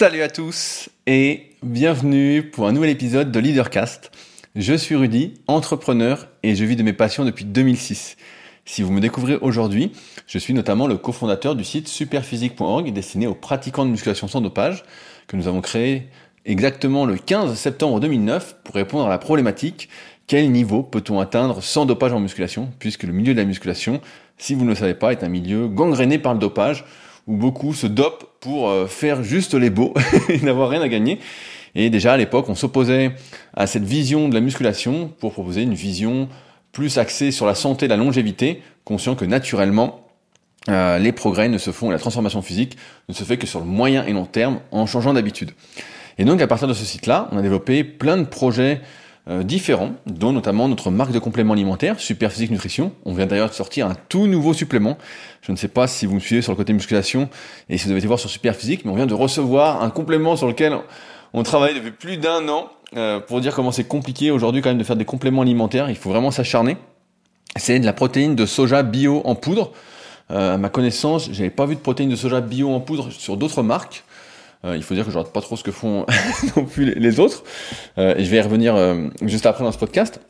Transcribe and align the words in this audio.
Salut 0.00 0.22
à 0.22 0.30
tous 0.30 0.88
et 1.06 1.50
bienvenue 1.62 2.42
pour 2.42 2.66
un 2.66 2.72
nouvel 2.72 2.88
épisode 2.88 3.30
de 3.30 3.38
Leadercast. 3.38 4.10
Je 4.56 4.72
suis 4.72 4.96
Rudy, 4.96 5.34
entrepreneur 5.46 6.26
et 6.42 6.54
je 6.54 6.64
vis 6.64 6.76
de 6.76 6.82
mes 6.82 6.94
passions 6.94 7.26
depuis 7.26 7.44
2006. 7.44 8.16
Si 8.64 8.80
vous 8.80 8.92
me 8.92 9.02
découvrez 9.02 9.36
aujourd'hui, 9.36 9.92
je 10.26 10.38
suis 10.38 10.54
notamment 10.54 10.86
le 10.86 10.96
cofondateur 10.96 11.54
du 11.54 11.64
site 11.64 11.86
superphysique.org 11.86 12.90
destiné 12.94 13.26
aux 13.26 13.34
pratiquants 13.34 13.84
de 13.84 13.90
musculation 13.90 14.26
sans 14.26 14.40
dopage 14.40 14.84
que 15.26 15.36
nous 15.36 15.48
avons 15.48 15.60
créé 15.60 16.08
exactement 16.46 17.04
le 17.04 17.18
15 17.18 17.54
septembre 17.54 18.00
2009 18.00 18.56
pour 18.64 18.76
répondre 18.76 19.04
à 19.04 19.10
la 19.10 19.18
problématique 19.18 19.90
quel 20.26 20.50
niveau 20.50 20.82
peut-on 20.82 21.20
atteindre 21.20 21.62
sans 21.62 21.84
dopage 21.84 22.14
en 22.14 22.20
musculation 22.20 22.70
puisque 22.78 23.02
le 23.02 23.12
milieu 23.12 23.34
de 23.34 23.38
la 23.38 23.44
musculation, 23.44 24.00
si 24.38 24.54
vous 24.54 24.64
ne 24.64 24.70
le 24.70 24.76
savez 24.76 24.94
pas, 24.94 25.12
est 25.12 25.22
un 25.24 25.28
milieu 25.28 25.68
gangréné 25.68 26.18
par 26.18 26.32
le 26.32 26.40
dopage 26.40 26.86
où 27.30 27.36
beaucoup 27.36 27.72
se 27.72 27.86
dopent 27.86 28.26
pour 28.40 28.68
euh, 28.68 28.86
faire 28.86 29.22
juste 29.22 29.54
les 29.54 29.70
beaux 29.70 29.94
et 30.28 30.40
n'avoir 30.40 30.68
rien 30.68 30.82
à 30.82 30.88
gagner. 30.88 31.20
Et 31.76 31.88
déjà 31.88 32.14
à 32.14 32.16
l'époque, 32.16 32.48
on 32.48 32.56
s'opposait 32.56 33.12
à 33.54 33.68
cette 33.68 33.84
vision 33.84 34.28
de 34.28 34.34
la 34.34 34.40
musculation 34.40 35.12
pour 35.20 35.32
proposer 35.32 35.62
une 35.62 35.74
vision 35.74 36.28
plus 36.72 36.98
axée 36.98 37.30
sur 37.30 37.46
la 37.46 37.54
santé 37.54 37.86
et 37.86 37.88
la 37.88 37.96
longévité, 37.96 38.62
conscient 38.84 39.14
que 39.14 39.24
naturellement, 39.24 40.08
euh, 40.68 40.98
les 40.98 41.12
progrès 41.12 41.48
ne 41.48 41.58
se 41.58 41.70
font, 41.70 41.90
la 41.90 41.98
transformation 41.98 42.42
physique 42.42 42.76
ne 43.08 43.14
se 43.14 43.22
fait 43.22 43.38
que 43.38 43.46
sur 43.46 43.60
le 43.60 43.66
moyen 43.66 44.04
et 44.04 44.12
long 44.12 44.26
terme 44.26 44.60
en 44.72 44.86
changeant 44.86 45.14
d'habitude. 45.14 45.52
Et 46.18 46.24
donc 46.24 46.42
à 46.42 46.48
partir 46.48 46.66
de 46.66 46.74
ce 46.74 46.84
site-là, 46.84 47.28
on 47.30 47.38
a 47.38 47.42
développé 47.42 47.84
plein 47.84 48.16
de 48.16 48.24
projets 48.24 48.80
euh, 49.28 49.42
différents, 49.42 49.92
dont 50.06 50.32
notamment 50.32 50.66
notre 50.66 50.90
marque 50.90 51.12
de 51.12 51.18
compléments 51.18 51.52
alimentaires, 51.52 52.00
Super 52.00 52.32
Physique 52.32 52.50
Nutrition. 52.50 52.92
On 53.04 53.12
vient 53.12 53.26
d'ailleurs 53.26 53.50
de 53.50 53.54
sortir 53.54 53.86
un 53.86 53.94
tout 54.08 54.26
nouveau 54.26 54.54
supplément. 54.54 54.96
Je 55.42 55.52
ne 55.52 55.56
sais 55.56 55.68
pas 55.68 55.86
si 55.86 56.06
vous 56.06 56.14
me 56.14 56.20
suivez 56.20 56.40
sur 56.40 56.52
le 56.52 56.56
côté 56.56 56.72
musculation 56.72 57.28
et 57.68 57.76
si 57.76 57.84
vous 57.84 57.90
avez 57.90 57.98
été 57.98 58.06
voir 58.06 58.18
sur 58.18 58.30
Super 58.30 58.56
Physique, 58.56 58.84
mais 58.84 58.90
on 58.90 58.96
vient 58.96 59.06
de 59.06 59.14
recevoir 59.14 59.82
un 59.82 59.90
complément 59.90 60.36
sur 60.36 60.48
lequel 60.48 60.74
on 61.34 61.42
travaille 61.42 61.74
depuis 61.74 61.90
plus 61.90 62.16
d'un 62.16 62.48
an 62.48 62.70
euh, 62.96 63.20
pour 63.20 63.40
dire 63.40 63.54
comment 63.54 63.72
c'est 63.72 63.84
compliqué 63.84 64.30
aujourd'hui 64.30 64.62
quand 64.62 64.70
même 64.70 64.78
de 64.78 64.84
faire 64.84 64.96
des 64.96 65.04
compléments 65.04 65.42
alimentaires. 65.42 65.90
Il 65.90 65.96
faut 65.96 66.10
vraiment 66.10 66.30
s'acharner. 66.30 66.76
C'est 67.56 67.78
de 67.78 67.84
la 67.84 67.92
protéine 67.92 68.34
de 68.34 68.46
soja 68.46 68.82
bio 68.82 69.22
en 69.24 69.34
poudre. 69.34 69.72
Euh, 70.30 70.54
à 70.54 70.58
ma 70.58 70.68
connaissance, 70.68 71.28
j'avais 71.32 71.50
pas 71.50 71.66
vu 71.66 71.74
de 71.74 71.80
protéines 71.80 72.10
de 72.10 72.16
soja 72.16 72.40
bio 72.40 72.72
en 72.72 72.80
poudre 72.80 73.10
sur 73.10 73.36
d'autres 73.36 73.62
marques. 73.62 74.04
Euh, 74.64 74.76
il 74.76 74.82
faut 74.82 74.94
dire 74.94 75.04
que 75.04 75.10
je 75.10 75.16
regarde 75.16 75.32
pas 75.32 75.40
trop 75.40 75.56
ce 75.56 75.64
que 75.64 75.72
font 75.72 76.04
non 76.56 76.64
plus 76.64 76.94
les, 76.94 77.20
autres. 77.20 77.44
Euh, 77.98 78.14
et 78.16 78.24
je 78.24 78.30
vais 78.30 78.38
y 78.38 78.40
revenir 78.40 78.76
euh, 78.76 79.08
juste 79.22 79.46
après 79.46 79.64
dans 79.64 79.72
ce 79.72 79.78
podcast. 79.78 80.20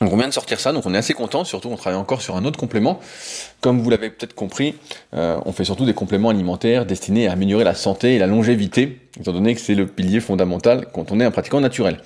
Donc 0.00 0.12
on 0.12 0.16
vient 0.16 0.28
de 0.28 0.32
sortir 0.32 0.60
ça, 0.60 0.72
donc 0.72 0.86
on 0.86 0.94
est 0.94 0.98
assez 0.98 1.12
content. 1.12 1.44
Surtout, 1.44 1.68
on 1.70 1.76
travaille 1.76 1.98
encore 1.98 2.22
sur 2.22 2.36
un 2.36 2.44
autre 2.44 2.58
complément. 2.58 3.00
Comme 3.60 3.80
vous 3.80 3.90
l'avez 3.90 4.10
peut-être 4.10 4.34
compris, 4.34 4.76
on 5.12 5.50
fait 5.50 5.64
surtout 5.64 5.86
des 5.86 5.92
compléments 5.92 6.28
alimentaires 6.28 6.86
destinés 6.86 7.26
à 7.26 7.32
améliorer 7.32 7.64
la 7.64 7.74
santé 7.74 8.14
et 8.14 8.18
la 8.20 8.28
longévité, 8.28 9.00
étant 9.18 9.32
donné 9.32 9.56
que 9.56 9.60
c'est 9.60 9.74
le 9.74 9.88
pilier 9.88 10.20
fondamental 10.20 10.86
quand 10.94 11.10
on 11.10 11.18
est 11.18 11.24
un 11.24 11.32
pratiquant 11.32 11.60
naturel. 11.60 11.98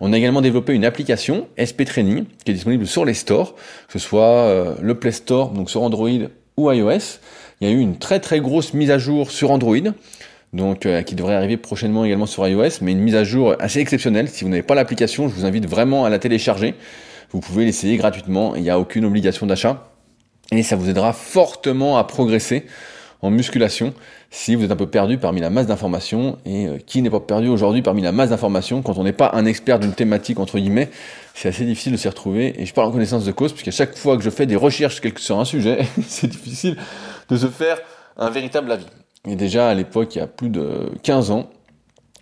On 0.00 0.12
a 0.12 0.18
également 0.18 0.40
développé 0.40 0.72
une 0.72 0.84
application 0.84 1.46
SP 1.54 1.86
Training 1.86 2.24
qui 2.44 2.50
est 2.50 2.54
disponible 2.54 2.84
sur 2.84 3.04
les 3.04 3.14
stores, 3.14 3.54
que 3.54 3.92
ce 3.92 4.00
soit 4.00 4.74
le 4.82 4.94
Play 4.96 5.12
Store, 5.12 5.50
donc 5.50 5.70
sur 5.70 5.84
Android 5.84 6.10
ou 6.56 6.72
iOS. 6.72 7.20
Il 7.60 7.68
y 7.68 7.70
a 7.70 7.72
eu 7.72 7.78
une 7.78 7.96
très 7.96 8.18
très 8.18 8.40
grosse 8.40 8.74
mise 8.74 8.90
à 8.90 8.98
jour 8.98 9.30
sur 9.30 9.52
Android 9.52 9.76
donc 10.56 10.86
euh, 10.86 11.02
qui 11.02 11.14
devrait 11.14 11.34
arriver 11.34 11.56
prochainement 11.56 12.04
également 12.04 12.26
sur 12.26 12.46
iOS, 12.48 12.80
mais 12.80 12.92
une 12.92 13.00
mise 13.00 13.14
à 13.14 13.24
jour 13.24 13.54
assez 13.60 13.78
exceptionnelle. 13.78 14.28
Si 14.28 14.42
vous 14.42 14.50
n'avez 14.50 14.62
pas 14.62 14.74
l'application, 14.74 15.28
je 15.28 15.34
vous 15.34 15.44
invite 15.44 15.66
vraiment 15.68 16.04
à 16.04 16.10
la 16.10 16.18
télécharger. 16.18 16.74
Vous 17.30 17.40
pouvez 17.40 17.64
l'essayer 17.64 17.96
gratuitement, 17.96 18.56
il 18.56 18.62
n'y 18.62 18.70
a 18.70 18.78
aucune 18.78 19.04
obligation 19.04 19.46
d'achat. 19.46 19.92
Et 20.52 20.62
ça 20.62 20.76
vous 20.76 20.88
aidera 20.88 21.12
fortement 21.12 21.98
à 21.98 22.04
progresser 22.04 22.66
en 23.22 23.30
musculation 23.30 23.94
si 24.30 24.54
vous 24.54 24.64
êtes 24.64 24.70
un 24.70 24.76
peu 24.76 24.86
perdu 24.86 25.18
parmi 25.18 25.40
la 25.40 25.50
masse 25.50 25.66
d'informations. 25.66 26.38
Et 26.44 26.66
euh, 26.66 26.78
qui 26.78 27.02
n'est 27.02 27.10
pas 27.10 27.20
perdu 27.20 27.48
aujourd'hui 27.48 27.82
parmi 27.82 28.02
la 28.02 28.12
masse 28.12 28.30
d'informations 28.30 28.82
quand 28.82 28.98
on 28.98 29.04
n'est 29.04 29.12
pas 29.12 29.30
un 29.34 29.44
expert 29.44 29.78
d'une 29.78 29.92
thématique, 29.92 30.38
entre 30.38 30.58
guillemets, 30.58 30.90
c'est 31.34 31.48
assez 31.48 31.64
difficile 31.64 31.92
de 31.92 31.96
s'y 31.96 32.08
retrouver. 32.08 32.60
Et 32.60 32.66
je 32.66 32.72
parle 32.72 32.88
en 32.88 32.92
connaissance 32.92 33.24
de 33.24 33.32
cause, 33.32 33.52
puisqu'à 33.52 33.72
chaque 33.72 33.96
fois 33.96 34.16
que 34.16 34.22
je 34.22 34.30
fais 34.30 34.46
des 34.46 34.56
recherches 34.56 35.00
sur 35.16 35.38
un 35.38 35.44
sujet, 35.44 35.86
c'est 36.08 36.28
difficile 36.28 36.76
de 37.28 37.36
se 37.36 37.48
faire 37.48 37.78
un 38.16 38.30
véritable 38.30 38.72
avis. 38.72 38.86
Et 39.26 39.36
déjà 39.36 39.68
à 39.68 39.74
l'époque, 39.74 40.14
il 40.14 40.18
y 40.18 40.22
a 40.22 40.26
plus 40.26 40.48
de 40.48 40.90
15 41.02 41.30
ans, 41.30 41.50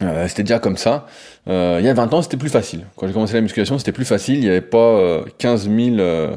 euh, 0.02 0.26
c'était 0.28 0.42
déjà 0.42 0.58
comme 0.58 0.76
ça. 0.76 1.06
Euh, 1.48 1.78
il 1.80 1.86
y 1.86 1.88
a 1.88 1.94
20 1.94 2.12
ans, 2.12 2.22
c'était 2.22 2.36
plus 2.36 2.48
facile. 2.48 2.86
Quand 2.96 3.06
j'ai 3.06 3.12
commencé 3.12 3.34
la 3.34 3.40
musculation, 3.40 3.78
c'était 3.78 3.92
plus 3.92 4.04
facile. 4.04 4.36
Il 4.36 4.40
n'y 4.40 4.48
avait 4.48 4.60
pas 4.60 4.78
euh, 4.78 5.24
15 5.38 5.68
000 5.68 5.96
euh, 5.98 6.36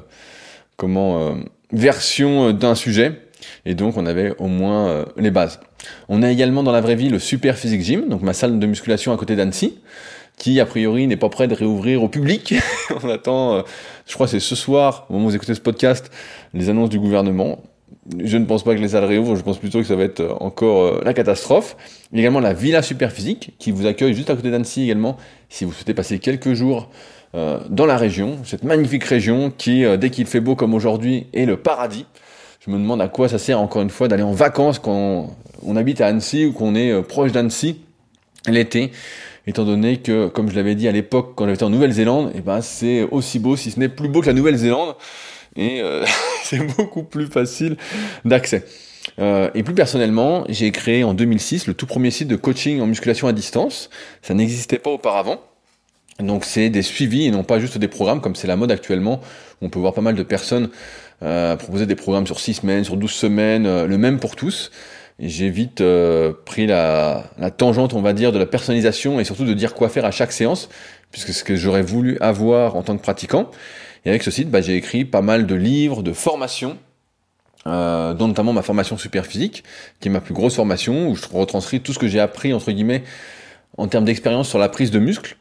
comment, 0.76 1.20
euh, 1.20 1.34
versions 1.72 2.52
d'un 2.54 2.76
sujet. 2.76 3.22
Et 3.66 3.76
donc, 3.76 3.98
on 3.98 4.06
avait 4.06 4.34
au 4.40 4.48
moins 4.48 5.06
les 5.16 5.32
bases. 5.32 5.60
On 6.10 6.24
a 6.24 6.32
également 6.32 6.64
dans 6.64 6.72
la 6.72 6.82
vraie 6.82 6.96
vie 6.96 7.10
le 7.10 7.20
Super 7.20 7.56
Physique 7.56 7.82
Gym, 7.82 8.10
donc 8.10 8.22
ma 8.22 8.34
salle 8.34 8.60
de 8.60 8.66
musculation 8.66 9.14
à 9.14 9.18
côté 9.18 9.36
d'Annecy, 9.36 9.78
qui 10.38 10.60
a 10.60 10.66
priori 10.66 11.06
n'est 11.06 11.18
pas 11.18 11.30
prêt 11.30 11.48
de 11.48 11.54
réouvrir 11.54 12.02
au 12.04 12.10
public. 12.10 12.56
on 13.04 13.10
attend, 13.10 13.64
je 14.08 14.14
crois 14.16 14.26
que 14.26 14.32
c'est 14.32 14.40
ce 14.40 14.56
soir, 14.56 15.06
au 15.10 15.14
moment 15.14 15.28
où 15.28 15.30
vous 15.30 15.36
écoutez 15.36 15.54
ce 15.54 15.62
podcast, 15.62 16.12
les 16.54 16.70
annonces 16.70 16.90
du 16.90 17.00
gouvernement 17.00 17.60
je 18.24 18.38
ne 18.38 18.46
pense 18.46 18.64
pas 18.64 18.76
que 18.76 18.80
les 18.80 18.90
salles 18.90 19.06
réouvrent, 19.06 19.36
je 19.36 19.42
pense 19.42 19.58
plutôt 19.58 19.80
que 19.80 19.86
ça 19.86 19.96
va 19.96 20.04
être 20.04 20.22
euh, 20.22 20.34
encore 20.40 20.84
euh, 20.84 21.02
la 21.04 21.14
catastrophe. 21.14 21.76
Il 22.12 22.18
y 22.18 22.20
a 22.20 22.24
également 22.24 22.40
la 22.40 22.54
Villa 22.54 22.82
Superphysique 22.82 23.54
qui 23.60 23.72
vous 23.72 23.86
accueille 23.86 24.14
juste 24.14 24.30
à 24.30 24.36
côté 24.36 24.50
d'Annecy 24.52 24.84
également 24.84 25.18
si 25.50 25.66
vous 25.66 25.74
souhaitez 25.74 25.94
passer 25.94 26.20
quelques 26.20 26.54
jours 26.54 26.90
euh, 27.36 27.60
dans 27.70 27.86
la 27.86 27.98
région, 27.98 28.38
cette 28.46 28.64
magnifique 28.64 29.04
région 29.04 29.52
qui, 29.56 29.86
dès 29.98 30.10
qu'il 30.10 30.26
fait 30.26 30.40
beau 30.40 30.56
comme 30.56 30.74
aujourd'hui, 30.74 31.28
est 31.34 31.46
le 31.46 31.58
paradis. 31.58 32.06
Je 32.66 32.72
me 32.72 32.78
demande 32.78 33.02
à 33.02 33.08
quoi 33.08 33.30
ça 33.30 33.38
sert 33.38 33.60
encore 33.60 33.82
une 33.82 33.90
fois 33.90 34.08
d'aller 34.08 34.24
en 34.24 34.34
vacances 34.34 34.80
quand 34.80 35.30
on, 35.66 35.76
habite 35.76 36.02
à 36.02 36.08
Annecy 36.08 36.46
ou 36.46 36.54
qu'on 36.54 36.76
est 36.76 37.02
proche 37.04 37.32
d'Annecy 37.32 37.80
l'été, 38.48 38.92
étant 39.46 39.64
donné 39.64 39.98
que, 39.98 40.28
comme 40.28 40.50
je 40.50 40.56
l'avais 40.56 40.76
dit 40.76 40.88
à 40.88 40.92
l'époque 40.92 41.34
quand 41.36 41.48
j'étais 41.48 41.64
en 41.64 41.70
Nouvelle-Zélande, 41.70 42.32
eh 42.36 42.42
ben 42.42 42.62
c'est 42.62 43.04
aussi 43.12 43.40
beau, 43.40 43.56
si 43.56 43.72
ce 43.72 43.80
n'est 43.80 43.90
plus 43.90 44.10
beau 44.10 44.22
que 44.22 44.28
la 44.28 44.34
Nouvelle-Zélande 44.34 44.96
et 45.58 45.82
euh, 45.82 46.06
c'est 46.44 46.60
beaucoup 46.78 47.04
plus 47.04 47.28
facile 47.28 47.76
d'accès. 48.24 48.64
Euh, 49.20 49.50
et 49.56 49.64
plus 49.64 49.74
personnellement, 49.74 50.46
j'ai 50.48 50.72
créé 50.72 51.04
en 51.04 51.14
2006 51.14 51.68
le 51.68 51.74
tout 51.74 51.88
premier 51.88 52.12
site 52.12 52.28
de 52.28 52.36
coaching 52.36 52.80
en 52.82 52.88
musculation 52.88 53.28
à 53.28 53.34
distance. 53.34 53.90
Ça 54.22 54.34
n'existait 54.34 54.80
pas 54.80 54.92
auparavant. 54.92 55.42
Donc 56.20 56.46
c'est 56.46 56.70
des 56.70 56.82
suivis 56.82 57.26
et 57.26 57.32
non 57.32 57.44
pas 57.44 57.60
juste 57.60 57.78
des 57.78 57.88
programmes 57.88 58.22
comme 58.22 58.36
c'est 58.36 58.48
la 58.48 58.56
mode 58.56 58.72
actuellement. 58.72 59.22
On 59.62 59.70
peut 59.70 59.80
voir 59.80 59.94
pas 59.94 60.02
mal 60.02 60.16
de 60.16 60.24
personnes 60.24 60.70
euh, 61.24 61.56
proposer 61.56 61.86
des 61.86 61.96
programmes 61.96 62.28
sur 62.28 62.40
6 62.40 62.56
semaines, 62.56 62.84
sur 62.84 62.98
12 62.98 63.12
semaines, 63.12 63.86
le 63.86 63.98
même 63.98 64.20
pour 64.20 64.36
tous. 64.36 64.72
J'ai 65.20 65.50
vite 65.50 65.82
pris 66.46 66.68
la, 66.68 67.32
la, 67.40 67.50
tangente, 67.50 67.94
on 67.94 68.02
va 68.02 68.14
dire, 68.14 68.32
de 68.32 68.38
la 68.38 68.46
personnalisation 68.46 69.20
et 69.20 69.24
surtout 69.24 69.46
de 69.46 69.54
dire 69.54 69.74
quoi 69.74 69.90
faire 69.90 70.06
à 70.06 70.12
chaque 70.12 70.32
séance, 70.32 70.70
puisque 71.12 71.28
c'est 71.28 71.34
ce 71.34 71.44
que 71.44 71.56
j'aurais 71.56 71.82
voulu 71.82 72.20
avoir 72.20 72.76
en 72.76 72.84
tant 72.84 72.96
que 72.96 73.02
pratiquant. 73.02 73.50
Et 74.08 74.10
avec 74.10 74.24
ce 74.24 74.32
site, 74.32 74.50
bah, 74.50 74.62
j'ai 74.62 74.78
écrit 74.78 75.04
pas 75.04 75.22
mal 75.22 75.46
de 75.46 75.54
livres, 75.54 76.02
de 76.02 76.14
formations, 76.14 76.78
euh, 77.68 78.14
dont 78.14 78.30
notamment 78.30 78.54
ma 78.54 78.62
formation 78.62 78.98
super 78.98 79.26
physique, 79.26 79.66
qui 80.00 80.08
est 80.08 80.12
ma 80.12 80.22
plus 80.22 80.34
grosse 80.34 80.56
formation, 80.56 81.10
où 81.10 81.16
je 81.18 81.26
retranscris 81.30 81.82
tout 81.82 81.92
ce 81.92 82.00
que 82.00 82.08
j'ai 82.08 82.22
appris, 82.22 82.54
entre 82.54 82.72
guillemets, 82.72 83.04
en 83.78 83.90
termes 83.90 84.06
d'expérience 84.06 84.48
sur 84.48 84.60
la 84.60 84.70
prise 84.70 84.92
de 84.92 85.00
muscle, 85.00 85.36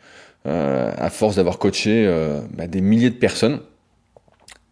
euh, 0.46 0.90
à 0.98 1.10
force 1.10 1.36
d'avoir 1.36 1.58
coaché 1.58 2.06
euh, 2.08 2.40
bah, 2.54 2.66
des 2.66 2.80
milliers 2.80 3.10
de 3.10 3.14
personnes. 3.14 3.60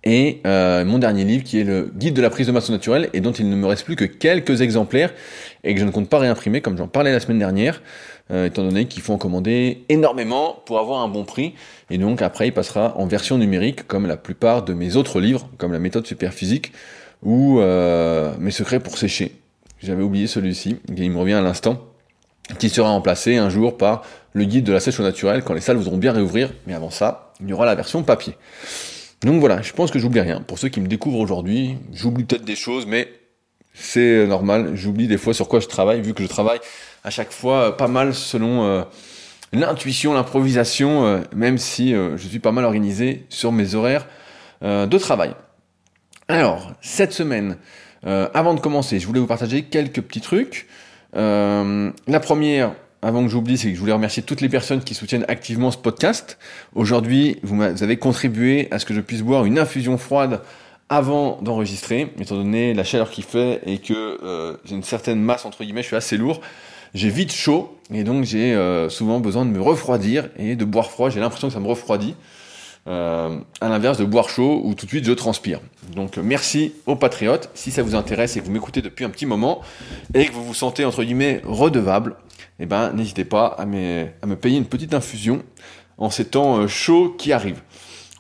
Et 0.05 0.43
euh, 0.47 0.85
mon 0.85 0.99
dernier 0.99 1.25
livre 1.25 1.45
qui 1.45 1.59
est 1.59 1.65
le 1.65 1.91
guide 1.95 2.15
de 2.15 2.21
la 2.21 2.29
prise 2.29 2.47
de 2.47 2.53
masse 2.53 2.69
naturelle 2.69 3.09
et 3.15 3.21
dont 3.21 3.33
il 3.33 3.49
ne 3.49 3.57
me 3.57 3.67
reste 3.67 3.85
plus 3.85 3.97
que 3.97 4.05
quelques 4.05 4.61
exemplaires 4.61 5.15
et 5.65 5.73
que 5.75 5.81
je 5.81 5.85
ne 5.87 5.91
compte 5.91 6.11
pas 6.11 6.19
réimprimer 6.19 6.61
comme 6.61 6.77
j'en 6.77 6.89
parlais 6.89 7.11
la 7.11 7.21
semaine 7.21 7.39
dernière. 7.39 7.81
Euh, 8.31 8.47
étant 8.47 8.63
donné 8.63 8.87
qu'il 8.87 9.03
faut 9.03 9.13
en 9.13 9.19
commander 9.19 9.85
énormément 9.91 10.63
pour 10.65 10.79
avoir 10.79 11.03
un 11.03 11.09
bon 11.09 11.25
prix. 11.25 11.55
Et 11.91 11.99
donc 11.99 12.23
après, 12.23 12.49
il 12.49 12.53
passera 12.53 12.95
en 12.97 13.07
version 13.07 13.37
numérique, 13.37 13.87
comme 13.87 14.07
la 14.07 14.17
plupart 14.17 14.63
de 14.63 14.73
mes 14.73 14.97
autres 14.97 15.21
livres, 15.21 15.49
comme 15.59 15.73
la 15.73 15.79
méthode 15.79 16.07
super 16.07 16.33
physique 16.33 16.73
ou 17.23 17.61
euh, 17.61 18.33
mes 18.39 18.51
secrets 18.51 18.81
pour 18.81 18.97
sécher. 18.97 19.33
J'avais 19.79 20.03
oublié 20.03 20.27
celui-ci, 20.27 20.77
il 20.97 21.11
me 21.11 21.19
revient 21.19 21.35
à 21.35 21.43
l'instant, 21.43 21.83
qui 22.59 22.71
sera 22.71 22.89
remplacé 22.89 23.37
un 23.37 23.51
jour 23.51 23.77
par 23.77 24.03
le 24.33 24.45
guide 24.45 24.65
de 24.65 24.73
la 24.73 24.81
sèche 24.81 24.99
au 25.01 25.03
naturel 25.03 25.43
quand 25.43 25.53
les 25.53 25.61
salles 25.61 25.77
voudront 25.77 25.99
bien 25.99 26.13
réouvrir. 26.13 26.51
Mais 26.67 26.73
avant 26.73 26.91
ça, 26.91 27.33
il 27.41 27.49
y 27.49 27.53
aura 27.53 27.67
la 27.67 27.75
version 27.75 28.03
papier. 28.03 28.35
Donc 29.25 29.41
voilà, 29.41 29.63
je 29.63 29.73
pense 29.73 29.91
que 29.91 29.99
j'oublie 29.99 30.21
rien. 30.21 30.41
Pour 30.41 30.59
ceux 30.59 30.69
qui 30.69 30.81
me 30.81 30.87
découvrent 30.87 31.19
aujourd'hui, 31.19 31.79
j'oublie 31.93 32.25
peut-être 32.25 32.45
des 32.45 32.57
choses, 32.57 32.87
mais 32.87 33.09
c'est 33.73 34.27
normal. 34.27 34.73
J'oublie 34.75 35.09
des 35.09 35.17
fois 35.17 35.33
sur 35.33 35.49
quoi 35.49 35.61
je 35.61 35.67
travaille, 35.67 36.03
vu 36.03 36.13
que 36.13 36.23
je 36.23 36.29
travaille 36.29 36.61
à 37.05 37.11
chaque 37.11 37.33
fois 37.33 37.69
euh, 37.69 37.71
pas 37.71 37.89
mal 37.89 38.15
selon 38.15 38.65
euh, 38.65 38.83
l'intuition, 39.53 40.13
l'improvisation, 40.13 41.07
euh, 41.07 41.21
même 41.35 41.57
si 41.57 41.93
je 41.93 42.29
suis 42.29 42.39
pas 42.39 42.53
mal 42.53 42.65
organisé 42.65 43.25
sur 43.31 43.51
mes 43.51 43.75
horaires 43.75 44.07
de 44.63 44.99
travail. 44.99 45.35
Alors, 46.29 46.73
cette 46.81 47.13
semaine, 47.13 47.59
avant 48.03 48.55
de 48.55 48.61
commencer, 48.61 48.99
je 48.99 49.07
voulais 49.07 49.21
vous 49.21 49.27
partager 49.27 49.63
quelques 49.65 50.01
petits 50.01 50.23
trucs. 50.23 50.67
la 51.13 52.21
première, 52.23 52.75
avant 53.05 53.23
que 53.23 53.29
j'oublie, 53.29 53.59
c'est 53.59 53.69
que 53.69 53.75
je 53.75 53.81
voulais 53.81 53.93
remercier 53.93 54.23
toutes 54.23 54.41
les 54.41 54.49
personnes 54.49 54.83
qui 54.83 54.95
soutiennent 54.95 55.25
activement 55.29 55.71
ce 55.71 55.79
podcast. 55.79 56.39
Aujourd'hui, 56.75 57.39
vous, 57.43 57.61
avez 57.63 57.97
contribué 57.97 58.69
à 58.71 58.79
ce 58.79 58.87
que 58.87 58.95
je 58.95 59.01
puisse 59.01 59.23
boire 59.23 59.45
une 59.45 59.59
infusion 59.59 59.99
froide 59.99 60.41
avant 60.89 61.39
d'enregistrer, 61.43 62.13
étant 62.21 62.37
donné 62.37 62.75
la 62.75 62.85
chaleur 62.85 63.11
qu'il 63.11 63.25
fait 63.25 63.61
et 63.67 63.79
que 63.79 64.59
j'ai 64.65 64.75
une 64.75 64.83
certaine 64.83 65.21
masse, 65.21 65.45
entre 65.45 65.65
guillemets, 65.65 65.83
je 65.83 65.89
suis 65.89 65.97
assez 65.97 66.17
lourd 66.17 66.41
j'ai 66.95 67.11
vite 67.11 67.33
chaud 67.33 67.77
et 67.93 68.05
donc 68.05 68.23
j'ai 68.25 68.57
souvent 68.89 69.19
besoin 69.19 69.45
de 69.45 69.51
me 69.51 69.61
refroidir 69.61 70.29
et 70.39 70.55
de 70.55 70.65
boire 70.65 70.93
froid. 70.93 71.11
J'ai 71.11 71.19
l'impression 71.19 71.49
que 71.49 71.55
ça 71.55 71.59
me 71.59 71.67
refroidit. 71.67 72.15
Euh, 72.87 73.39
à 73.63 73.71
l'inverse 73.71 73.97
de 73.97 74.05
boire 74.05 74.29
chaud 74.29 74.61
où 74.63 74.75
tout 74.75 74.85
de 74.85 74.91
suite 74.91 75.07
je 75.07 75.13
transpire. 75.13 75.61
Donc 75.95 76.19
merci 76.19 76.75
aux 76.85 76.97
patriotes, 76.97 77.49
si 77.55 77.71
ça 77.71 77.83
vous 77.83 77.95
intéresse 77.95 78.37
et 78.37 78.41
que 78.41 78.45
vous 78.45 78.53
m'écoutez 78.53 78.83
depuis 78.83 79.07
un 79.07 79.11
petit 79.11 79.25
moment 79.25 79.63
et 80.13 80.27
que 80.27 80.33
vous 80.33 80.45
vous 80.45 80.53
sentez 80.53 80.85
entre 80.85 81.03
guillemets 81.03 81.41
redevable, 81.47 82.15
eh 82.61 82.67
ben 82.67 82.93
n'hésitez 82.93 83.25
pas 83.25 83.47
à 83.47 83.67
me, 83.67 84.35
payer 84.35 84.59
une 84.59 84.67
petite 84.67 84.95
infusion 84.95 85.43
en 85.99 86.11
ces 86.11 86.27
temps 86.27 86.59
euh, 86.59 86.69
chauds 86.69 87.15
qui 87.19 87.33
arrivent. 87.33 87.63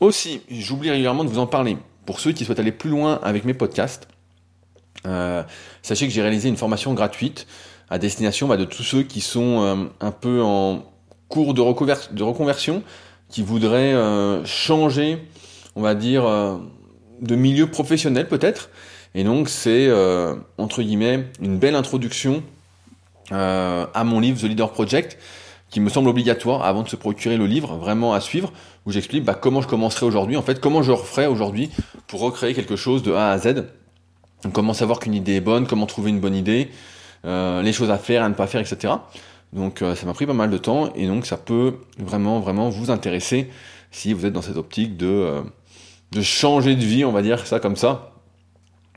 Aussi, 0.00 0.42
j'oublie 0.50 0.90
régulièrement 0.90 1.24
de 1.24 1.28
vous 1.28 1.38
en 1.38 1.46
parler. 1.46 1.76
Pour 2.06 2.20
ceux 2.20 2.32
qui 2.32 2.44
souhaitent 2.44 2.60
aller 2.60 2.72
plus 2.72 2.90
loin 2.90 3.20
avec 3.22 3.44
mes 3.44 3.54
podcasts, 3.54 4.08
euh, 5.06 5.42
sachez 5.82 6.06
que 6.06 6.12
j'ai 6.12 6.22
réalisé 6.22 6.48
une 6.48 6.56
formation 6.56 6.94
gratuite 6.94 7.46
à 7.88 7.98
destination 7.98 8.48
bah, 8.48 8.56
de 8.56 8.64
tous 8.64 8.82
ceux 8.82 9.02
qui 9.02 9.20
sont 9.20 9.88
un 10.00 10.10
peu 10.10 10.42
en 10.42 10.84
cours 11.28 11.54
de, 11.54 11.60
reconversion, 11.60 12.82
qui 13.28 13.42
voudraient 13.42 13.94
euh, 13.94 14.44
changer, 14.44 15.18
on 15.74 15.82
va 15.82 15.94
dire, 15.94 16.24
euh, 16.24 16.58
de 17.20 17.34
milieu 17.34 17.66
professionnel 17.66 18.28
peut-être. 18.28 18.70
Et 19.14 19.24
donc 19.24 19.48
c'est, 19.48 19.88
euh, 19.88 20.36
entre 20.58 20.82
guillemets, 20.82 21.26
une 21.40 21.58
belle 21.58 21.74
introduction 21.74 22.42
à 23.30 24.04
mon 24.04 24.20
livre 24.20 24.40
The 24.40 24.44
Leader 24.44 24.70
Project, 24.70 25.18
qui 25.70 25.80
me 25.80 25.88
semble 25.88 26.08
obligatoire 26.08 26.64
avant 26.64 26.82
de 26.82 26.88
se 26.88 26.96
procurer 26.96 27.36
le 27.36 27.46
livre, 27.46 27.76
vraiment 27.76 28.14
à 28.14 28.20
suivre, 28.20 28.52
où 28.86 28.92
j'explique 28.92 29.24
bah, 29.24 29.34
comment 29.34 29.60
je 29.60 29.68
commencerai 29.68 30.06
aujourd'hui, 30.06 30.36
en 30.36 30.42
fait, 30.42 30.60
comment 30.60 30.82
je 30.82 30.92
referai 30.92 31.26
aujourd'hui 31.26 31.70
pour 32.06 32.20
recréer 32.20 32.54
quelque 32.54 32.76
chose 32.76 33.02
de 33.02 33.12
A 33.12 33.30
à 33.30 33.38
Z. 33.38 33.64
comment 34.52 34.74
savoir 34.74 34.98
qu'une 34.98 35.14
idée 35.14 35.34
est 35.34 35.40
bonne, 35.40 35.66
comment 35.66 35.86
trouver 35.86 36.10
une 36.10 36.20
bonne 36.20 36.36
idée, 36.36 36.70
les 37.24 37.72
choses 37.72 37.90
à 37.90 37.98
faire, 37.98 38.22
à 38.22 38.28
ne 38.28 38.34
pas 38.34 38.46
faire, 38.46 38.60
etc. 38.60 38.94
Donc 39.54 39.82
euh, 39.82 39.94
ça 39.94 40.04
m'a 40.04 40.12
pris 40.12 40.26
pas 40.26 40.34
mal 40.34 40.50
de 40.50 40.58
temps 40.58 40.92
et 40.94 41.06
donc 41.06 41.26
ça 41.26 41.36
peut 41.36 41.76
vraiment 41.98 42.40
vraiment 42.40 42.68
vous 42.70 42.90
intéresser 42.90 43.48
si 43.92 44.12
vous 44.12 44.26
êtes 44.26 44.32
dans 44.32 44.42
cette 44.42 44.56
optique 44.56 44.96
de, 44.96 45.06
euh, 45.06 45.42
de 46.10 46.20
changer 46.20 46.74
de 46.74 46.82
vie, 46.84 47.04
on 47.04 47.12
va 47.12 47.22
dire 47.22 47.46
ça 47.46 47.60
comme 47.60 47.76
ça. 47.76 48.12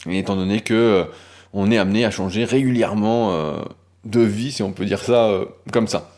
Et 0.10 0.18
étant 0.18 0.36
donné 0.36 0.62
que 0.62 0.74
euh, 0.74 1.04
on 1.54 1.70
est 1.70 1.78
amené 1.78 2.06
à 2.06 2.12
changer 2.12 2.44
régulièrement 2.44 3.32
de 4.10 4.22
vie, 4.22 4.52
si 4.52 4.64
on 4.64 4.72
peut 4.72 4.86
dire 4.86 5.02
ça 5.02 5.42
comme 5.72 5.88
ça. 5.88 6.12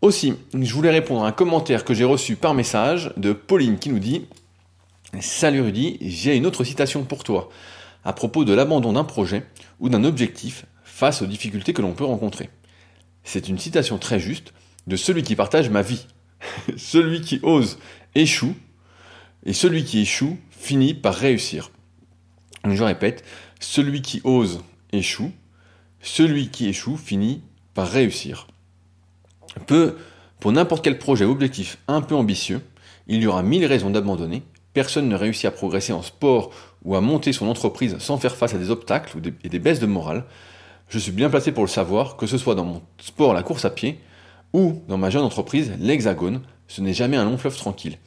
Aussi, 0.00 0.34
je 0.54 0.72
voulais 0.74 0.90
répondre 0.90 1.24
à 1.24 1.28
un 1.28 1.32
commentaire 1.32 1.84
que 1.84 1.94
j'ai 1.94 2.04
reçu 2.04 2.36
par 2.36 2.54
message 2.54 3.12
de 3.16 3.32
Pauline 3.32 3.78
qui 3.78 3.90
nous 3.90 3.98
dit 3.98 4.26
Salut 5.20 5.62
Rudy, 5.62 5.98
j'ai 6.00 6.36
une 6.36 6.46
autre 6.46 6.64
citation 6.64 7.04
pour 7.04 7.24
toi 7.24 7.48
à 8.04 8.12
propos 8.12 8.44
de 8.44 8.52
l'abandon 8.52 8.92
d'un 8.92 9.04
projet 9.04 9.44
ou 9.80 9.88
d'un 9.88 10.04
objectif 10.04 10.66
face 10.84 11.22
aux 11.22 11.26
difficultés 11.26 11.72
que 11.72 11.82
l'on 11.82 11.92
peut 11.92 12.04
rencontrer. 12.04 12.48
C'est 13.24 13.48
une 13.48 13.58
citation 13.58 13.98
très 13.98 14.20
juste 14.20 14.52
de 14.86 14.96
celui 14.96 15.22
qui 15.22 15.36
partage 15.36 15.68
ma 15.68 15.82
vie. 15.82 16.06
celui 16.76 17.20
qui 17.20 17.40
ose 17.42 17.78
échoue, 18.14 18.54
et 19.44 19.52
celui 19.52 19.84
qui 19.84 20.00
échoue 20.00 20.38
finit 20.50 20.94
par 20.94 21.14
réussir. 21.14 21.70
je 22.64 22.82
répète, 22.82 23.24
celui 23.60 24.02
qui 24.02 24.20
ose 24.24 24.62
échoue, 24.92 25.32
celui 26.00 26.48
qui 26.48 26.68
échoue 26.68 26.96
finit 26.96 27.42
par 27.74 27.88
réussir. 27.88 28.46
Peu, 29.66 29.96
pour 30.40 30.52
n'importe 30.52 30.84
quel 30.84 30.98
projet 30.98 31.24
ou 31.24 31.30
objectif 31.30 31.78
un 31.88 32.00
peu 32.00 32.14
ambitieux, 32.14 32.60
il 33.06 33.22
y 33.22 33.26
aura 33.26 33.42
mille 33.42 33.66
raisons 33.66 33.90
d'abandonner. 33.90 34.42
Personne 34.74 35.08
ne 35.08 35.16
réussit 35.16 35.46
à 35.46 35.50
progresser 35.50 35.92
en 35.92 36.02
sport 36.02 36.50
ou 36.84 36.94
à 36.94 37.00
monter 37.00 37.32
son 37.32 37.48
entreprise 37.48 37.98
sans 37.98 38.18
faire 38.18 38.36
face 38.36 38.54
à 38.54 38.58
des 38.58 38.70
obstacles 38.70 39.18
et 39.42 39.48
des 39.48 39.58
baisses 39.58 39.80
de 39.80 39.86
morale. 39.86 40.24
Je 40.88 40.98
suis 40.98 41.12
bien 41.12 41.30
placé 41.30 41.52
pour 41.52 41.64
le 41.64 41.68
savoir, 41.68 42.16
que 42.16 42.26
ce 42.26 42.38
soit 42.38 42.54
dans 42.54 42.64
mon 42.64 42.82
sport, 42.98 43.34
la 43.34 43.42
course 43.42 43.64
à 43.64 43.70
pied, 43.70 43.98
ou 44.52 44.82
dans 44.88 44.96
ma 44.96 45.10
jeune 45.10 45.24
entreprise, 45.24 45.72
l'Hexagone, 45.78 46.42
ce 46.68 46.80
n'est 46.80 46.94
jamais 46.94 47.16
un 47.16 47.24
long 47.24 47.36
fleuve 47.36 47.56
tranquille. 47.56 47.98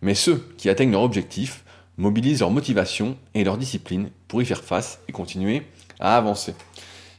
Mais 0.00 0.14
ceux 0.14 0.44
qui 0.56 0.68
atteignent 0.68 0.92
leur 0.92 1.02
objectif 1.02 1.64
mobilisent 1.98 2.40
leur 2.40 2.50
motivation 2.50 3.16
et 3.34 3.44
leur 3.44 3.58
discipline 3.58 4.10
pour 4.28 4.42
y 4.42 4.44
faire 4.44 4.62
face 4.62 5.00
et 5.08 5.12
continuer 5.12 5.62
à 6.00 6.16
avancer. 6.16 6.54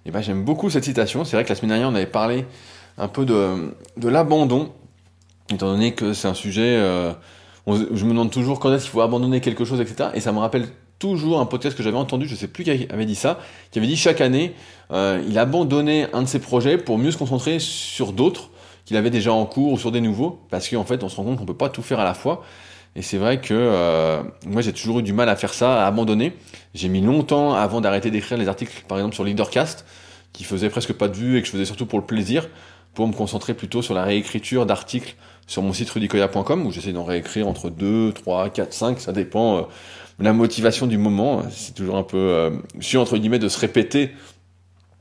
Et 0.07 0.11
ben 0.11 0.21
j'aime 0.21 0.43
beaucoup 0.43 0.69
cette 0.69 0.85
citation. 0.85 1.25
C'est 1.25 1.35
vrai 1.35 1.43
que 1.43 1.49
la 1.49 1.55
semaine 1.55 1.69
dernière 1.69 1.89
on 1.89 1.95
avait 1.95 2.05
parlé 2.05 2.45
un 2.97 3.09
peu 3.09 3.25
de, 3.25 3.75
de 3.97 4.07
l'abandon, 4.07 4.71
étant 5.53 5.67
donné 5.67 5.93
que 5.93 6.13
c'est 6.13 6.29
un 6.29 6.33
sujet. 6.33 6.77
Euh, 6.77 7.11
je 7.67 8.05
me 8.05 8.11
demande 8.11 8.31
toujours 8.31 8.61
quand 8.61 8.73
est-ce 8.73 8.85
qu'il 8.85 8.91
faut 8.91 9.01
abandonner 9.01 9.41
quelque 9.41 9.65
chose, 9.65 9.81
etc. 9.81 10.11
Et 10.13 10.21
ça 10.21 10.31
me 10.31 10.39
rappelle 10.39 10.69
toujours 10.97 11.41
un 11.41 11.45
podcast 11.45 11.77
que 11.77 11.83
j'avais 11.83 11.97
entendu, 11.97 12.25
je 12.25 12.35
sais 12.35 12.47
plus 12.47 12.63
qui 12.63 12.87
avait 12.89 13.05
dit 13.05 13.15
ça, 13.15 13.39
qui 13.69 13.79
avait 13.79 13.87
dit 13.87 13.97
chaque 13.97 14.21
année, 14.21 14.55
euh, 14.91 15.21
il 15.27 15.37
abandonnait 15.37 16.07
un 16.13 16.21
de 16.21 16.27
ses 16.27 16.39
projets 16.39 16.77
pour 16.77 16.97
mieux 16.97 17.11
se 17.11 17.17
concentrer 17.17 17.59
sur 17.59 18.13
d'autres 18.13 18.49
qu'il 18.85 18.95
avait 18.95 19.09
déjà 19.09 19.33
en 19.33 19.45
cours 19.45 19.73
ou 19.73 19.77
sur 19.77 19.91
des 19.91 19.99
nouveaux, 19.99 20.39
parce 20.49 20.69
qu'en 20.69 20.85
fait, 20.85 21.03
on 21.03 21.09
se 21.09 21.17
rend 21.17 21.25
compte 21.25 21.37
qu'on 21.37 21.45
peut 21.45 21.53
pas 21.53 21.67
tout 21.67 21.81
faire 21.81 21.99
à 21.99 22.05
la 22.05 22.13
fois. 22.13 22.43
Et 22.97 23.03
c'est 23.03 23.19
vrai 23.19 23.39
que 23.39 23.53
euh, 23.53 24.23
moi, 24.47 24.63
j'ai 24.63 24.73
toujours 24.73 24.99
eu 24.99 25.03
du 25.03 25.13
mal 25.13 25.29
à 25.29 25.35
faire 25.35 25.53
ça, 25.53 25.83
à 25.83 25.87
abandonner. 25.87 26.33
J'ai 26.73 26.89
mis 26.89 26.99
longtemps 26.99 27.53
avant 27.53 27.79
d'arrêter 27.79 28.09
d'écrire 28.09 28.39
les 28.39 28.47
articles, 28.47 28.83
par 28.87 28.97
exemple 28.97 29.13
sur 29.13 29.23
Leadercast, 29.23 29.85
qui 30.33 30.43
faisaient 30.43 30.71
presque 30.71 30.93
pas 30.93 31.07
de 31.07 31.15
vues 31.15 31.37
et 31.37 31.41
que 31.41 31.47
je 31.47 31.51
faisais 31.51 31.65
surtout 31.65 31.85
pour 31.85 31.99
le 31.99 32.05
plaisir, 32.05 32.49
pour 32.95 33.07
me 33.07 33.13
concentrer 33.13 33.53
plutôt 33.53 33.83
sur 33.83 33.93
la 33.93 34.03
réécriture 34.03 34.65
d'articles 34.65 35.15
sur 35.45 35.61
mon 35.61 35.73
site 35.73 35.91
rudicoya.com, 35.91 36.65
où 36.65 36.71
j'essaie 36.71 36.91
d'en 36.91 37.03
réécrire 37.03 37.47
entre 37.47 37.69
2, 37.69 38.13
3, 38.13 38.49
4, 38.49 38.73
5, 38.73 38.99
ça 38.99 39.11
dépend. 39.11 39.57
Euh, 39.57 39.61
la 40.19 40.33
motivation 40.33 40.87
du 40.87 40.97
moment, 40.97 41.43
c'est 41.51 41.75
toujours 41.75 41.97
un 41.97 42.03
peu, 42.03 42.17
euh, 42.17 42.49
suis 42.79 42.97
entre 42.97 43.15
guillemets 43.17 43.37
de 43.37 43.47
se 43.47 43.59
répéter, 43.59 44.15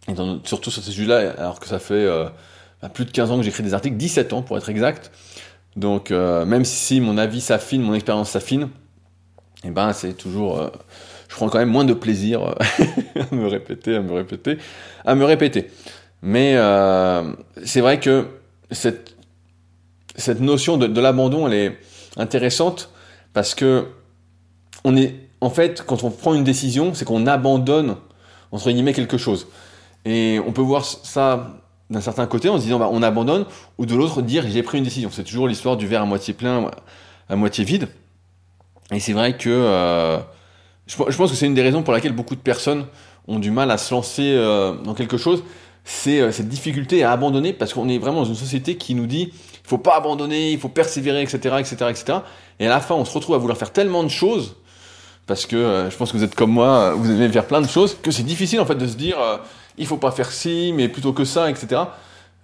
et 0.09 0.15
surtout 0.45 0.71
sur 0.71 0.83
ces 0.83 0.91
sujets-là, 0.91 1.33
alors 1.39 1.61
que 1.61 1.67
ça 1.67 1.79
fait 1.79 1.95
euh, 1.95 2.29
bah, 2.83 2.91
plus 2.91 3.07
de 3.07 3.11
15 3.11 3.31
ans 3.31 3.39
que 3.39 3.43
j'écris 3.43 3.63
des 3.63 3.73
articles, 3.73 3.97
17 3.97 4.35
ans 4.35 4.43
pour 4.43 4.59
être 4.59 4.69
exact. 4.69 5.11
Donc 5.77 6.11
euh, 6.11 6.45
même 6.45 6.65
si 6.65 7.01
mon 7.01 7.19
avis 7.19 7.41
s'affine, 7.41 7.83
mon 7.83 7.95
expérience 7.95 8.31
s'affine, 8.31 8.63
et 9.63 9.69
eh 9.69 9.71
ben 9.71 9.93
c'est 9.93 10.15
toujours, 10.15 10.59
euh, 10.59 10.69
je 11.29 11.35
prends 11.37 11.49
quand 11.49 11.59
même 11.59 11.71
moins 11.71 11.85
de 11.85 11.95
plaisir 11.95 12.43
à 13.31 13.35
me 13.35 13.47
répéter, 13.47 13.97
à 13.97 14.01
me 14.01 14.13
répéter, 14.13 14.59
à 15.05 15.15
me 15.15 15.25
répéter. 15.25 15.71
Mais 16.23 16.57
c'est 17.63 17.81
vrai 17.81 18.01
que 18.01 18.27
cette 18.71 19.17
cette 20.17 20.41
notion 20.41 20.79
de, 20.79 20.87
de 20.87 21.01
l'abandon, 21.01 21.47
elle 21.47 21.55
est 21.55 21.79
intéressante 22.17 22.91
parce 23.33 23.55
que 23.55 23.87
on 24.85 24.97
est, 24.97 25.15
en 25.41 25.51
fait, 25.51 25.83
quand 25.85 26.05
on 26.05 26.11
prend 26.11 26.35
une 26.35 26.45
décision, 26.45 26.95
c'est 26.95 27.05
qu'on 27.05 27.27
abandonne, 27.27 27.97
entre 28.53 28.71
guillemets, 28.71 28.93
quelque 28.93 29.19
chose. 29.19 29.49
Et 30.05 30.41
on 30.47 30.53
peut 30.53 30.63
voir 30.63 30.85
ça 30.85 31.59
d'un 31.91 32.01
certain 32.01 32.27
côté 32.27 32.49
en 32.49 32.59
se 32.59 32.63
disant, 32.63 32.79
bah, 32.79 32.89
on 32.91 33.03
abandonne, 33.03 33.47
ou 33.79 33.87
de 33.87 33.95
l'autre, 33.95 34.23
dire, 34.23 34.45
j'ai 34.49 34.63
pris 34.63 34.79
une 34.79 34.85
décision. 34.85 35.11
C'est 35.13 35.25
toujours 35.25 35.49
l'histoire 35.49 35.77
du 35.77 35.87
verre 35.87 36.03
à 36.03 36.07
moitié 36.07 36.35
plein, 36.35 36.71
à 37.29 37.37
moitié 37.37 37.65
vide. 37.65 37.89
Et 38.93 39.01
c'est 39.01 39.13
vrai 39.13 39.37
que 39.37 39.51
euh, 39.51 40.19
je, 40.87 40.97
pense 40.97 41.31
que 41.31 41.37
c'est 41.37 41.47
une 41.47 41.55
des 41.55 41.63
raisons 41.63 41.83
pour 41.83 41.93
laquelle 41.93 42.13
beaucoup 42.13 42.37
de 42.37 42.41
personnes 42.41 42.87
ont 43.27 43.39
du 43.39 43.51
mal 43.51 43.71
à 43.71 43.79
se 43.79 43.93
lancer 43.93 44.35
euh, 44.37 44.75
dans 44.75 44.95
quelque 44.95 45.17
chose. 45.17 45.43
C'est 45.85 46.21
euh, 46.21 46.33
cette 46.33 46.49
difficulté 46.49 47.03
à 47.03 47.13
abandonner 47.13 47.53
parce 47.53 47.75
qu'on 47.75 47.89
est 47.89 47.99
vraiment 47.99 48.21
dans 48.21 48.29
une 48.29 48.37
société 48.37 48.77
qui 48.77 48.95
nous 48.95 49.07
dit 49.07 49.33
il 49.33 49.69
faut 49.69 49.79
pas 49.79 49.97
abandonner, 49.97 50.53
il 50.53 50.59
faut 50.61 50.69
persévérer, 50.69 51.23
etc., 51.23 51.57
etc., 51.59 51.77
etc. 51.91 52.19
Et 52.61 52.67
à 52.67 52.69
la 52.69 52.81
fin, 52.81 52.95
on 52.95 53.05
se 53.05 53.13
retrouve 53.13 53.35
à 53.35 53.39
vouloir 53.39 53.59
faire 53.59 53.73
tellement 53.73 54.05
de 54.05 54.09
choses 54.09 54.55
parce 55.27 55.45
que 55.45 55.57
euh, 55.57 55.91
je 55.91 55.97
pense 55.97 56.13
que 56.13 56.17
vous 56.17 56.23
êtes 56.23 56.37
comme 56.37 56.53
moi, 56.53 56.95
vous 56.95 57.11
aimez 57.11 57.29
faire 57.29 57.47
plein 57.47 57.61
de 57.61 57.69
choses, 57.69 57.97
que 58.01 58.13
c'est 58.13 58.23
difficile 58.23 58.61
en 58.61 58.67
fait 58.67 58.77
de 58.77 58.87
se 58.87 58.95
dire 58.95 59.17
il 59.79 59.87
faut 59.87 59.97
pas 59.97 60.11
faire 60.11 60.31
ci, 60.31 60.73
mais 60.75 60.89
plutôt 60.89 61.13
que 61.13 61.25
ça, 61.25 61.51
etc. 61.51 61.83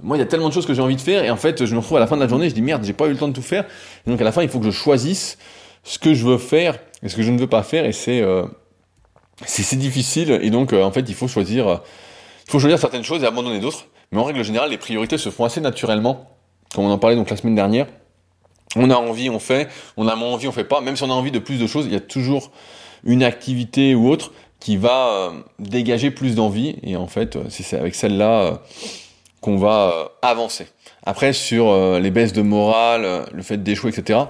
Moi, 0.03 0.17
il 0.17 0.21
y 0.21 0.23
a 0.23 0.27
tellement 0.27 0.49
de 0.49 0.55
choses 0.55 0.67
que 0.67 0.75
j'ai 0.75 0.83
envie 0.83 0.97
de 0.97 1.01
faire, 1.01 1.25
et 1.25 1.31
en 1.31 1.37
fait, 1.37 1.65
je 1.65 1.75
me 1.75 1.81
retrouve 1.81 1.97
à 1.97 2.01
la 2.01 2.07
fin 2.07 2.17
de 2.17 2.23
la 2.23 2.29
journée, 2.29 2.49
je 2.49 2.55
dis 2.55 2.63
merde, 2.63 2.85
j'ai 2.85 2.93
pas 2.93 3.07
eu 3.07 3.11
le 3.11 3.17
temps 3.17 3.29
de 3.29 3.33
tout 3.33 3.43
faire. 3.43 3.65
Et 4.07 4.11
donc 4.11 4.21
à 4.21 4.25
la 4.25 4.33
fin, 4.33 4.43
il 4.43 4.49
faut 4.49 4.59
que 4.59 4.67
je 4.67 4.71
choisisse 4.71 5.39
ce 5.85 5.99
que 5.99 6.15
je 6.15 6.25
veux 6.25 6.39
faire 6.39 6.79
et 7.03 7.09
ce 7.09 7.17
que 7.17 7.23
je 7.23 7.31
ne 7.31 7.39
veux 7.39 7.47
pas 7.47 7.63
faire, 7.63 7.85
et 7.85 7.93
c'est 7.93 8.23
c'est 9.45 9.77
difficile. 9.77 10.39
Et 10.43 10.51
donc 10.51 10.73
en 10.73 10.93
fait, 10.93 11.09
il 11.09 11.15
faut 11.15 11.29
choisir, 11.29 11.81
il 12.47 12.51
faut 12.51 12.59
choisir 12.59 12.79
certaines 12.79 13.05
choses 13.05 13.23
et 13.23 13.27
abandonner 13.27 13.61
d'autres. 13.61 13.87
Mais 14.11 14.19
en 14.19 14.25
règle 14.25 14.43
générale, 14.45 14.71
les 14.71 14.79
priorités 14.79 15.19
se 15.19 15.31
font 15.31 15.45
assez 15.45 15.61
naturellement, 15.61 16.37
comme 16.75 16.85
on 16.85 16.91
en 16.91 16.99
parlait 16.99 17.17
donc 17.17 17.31
la 17.31 17.37
semaine 17.37 17.55
dernière 17.55 17.87
on 18.77 18.91
a 18.91 18.97
envie, 18.97 19.31
on 19.31 19.39
fait, 19.39 19.69
on 19.97 20.09
a 20.09 20.17
moins 20.17 20.29
envie, 20.29 20.49
on 20.49 20.53
fait 20.53 20.65
pas. 20.65 20.81
Même 20.81 20.97
si 20.97 21.03
on 21.03 21.11
a 21.11 21.15
envie 21.15 21.31
de 21.31 21.39
plus 21.39 21.59
de 21.59 21.67
choses, 21.67 21.87
il 21.87 21.93
y 21.93 21.97
a 21.97 22.01
toujours 22.01 22.51
une 23.05 23.23
activité 23.23 23.95
ou 23.95 24.09
autre 24.09 24.33
qui 24.63 24.77
va 24.77 25.09
euh, 25.09 25.31
dégager 25.59 26.13
plus 26.13 26.37
d'envie. 26.37 26.77
Et 26.85 26.95
en 26.95 27.09
fait, 27.09 27.35
euh, 27.35 27.43
c'est 27.49 27.77
avec 27.77 27.97
celle-là 27.97 28.43
euh, 28.43 28.53
qu'on 29.41 29.57
va 29.57 30.13
avancer. 30.23 30.69
Après, 31.05 31.33
sur 31.33 31.99
les 31.99 32.13
baisses 32.13 32.33
de 32.33 32.43
morale, 32.43 33.25
le 33.33 33.43
fait 33.43 33.57
d'échouer, 33.57 33.91
etc. 33.91 34.21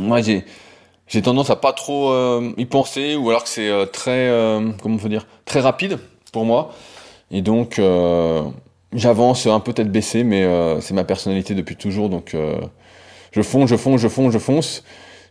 Moi, 0.00 0.20
j'ai 0.20 1.22
tendance 1.22 1.50
à 1.50 1.56
pas 1.56 1.72
trop 1.72 2.14
y 2.56 2.64
penser, 2.64 3.16
ou 3.16 3.28
alors 3.28 3.42
que 3.42 3.48
c'est 3.48 3.90
très, 3.90 4.30
comment 4.80 4.94
on 4.94 4.98
peut 4.98 5.08
dire, 5.08 5.26
très 5.46 5.58
rapide 5.58 5.98
pour 6.32 6.44
moi. 6.44 6.72
Et 7.32 7.42
donc, 7.42 7.80
j'avance 8.92 9.48
un 9.48 9.58
peu 9.58 9.72
tête 9.72 9.90
baissée, 9.90 10.22
mais 10.22 10.48
c'est 10.80 10.94
ma 10.94 11.02
personnalité 11.02 11.56
depuis 11.56 11.74
toujours, 11.74 12.08
donc 12.08 12.36
je 13.32 13.42
fonce, 13.42 13.68
je 13.68 13.76
fonce, 13.76 14.00
je 14.00 14.06
fonce, 14.06 14.32
je 14.32 14.38
fonce, 14.38 14.84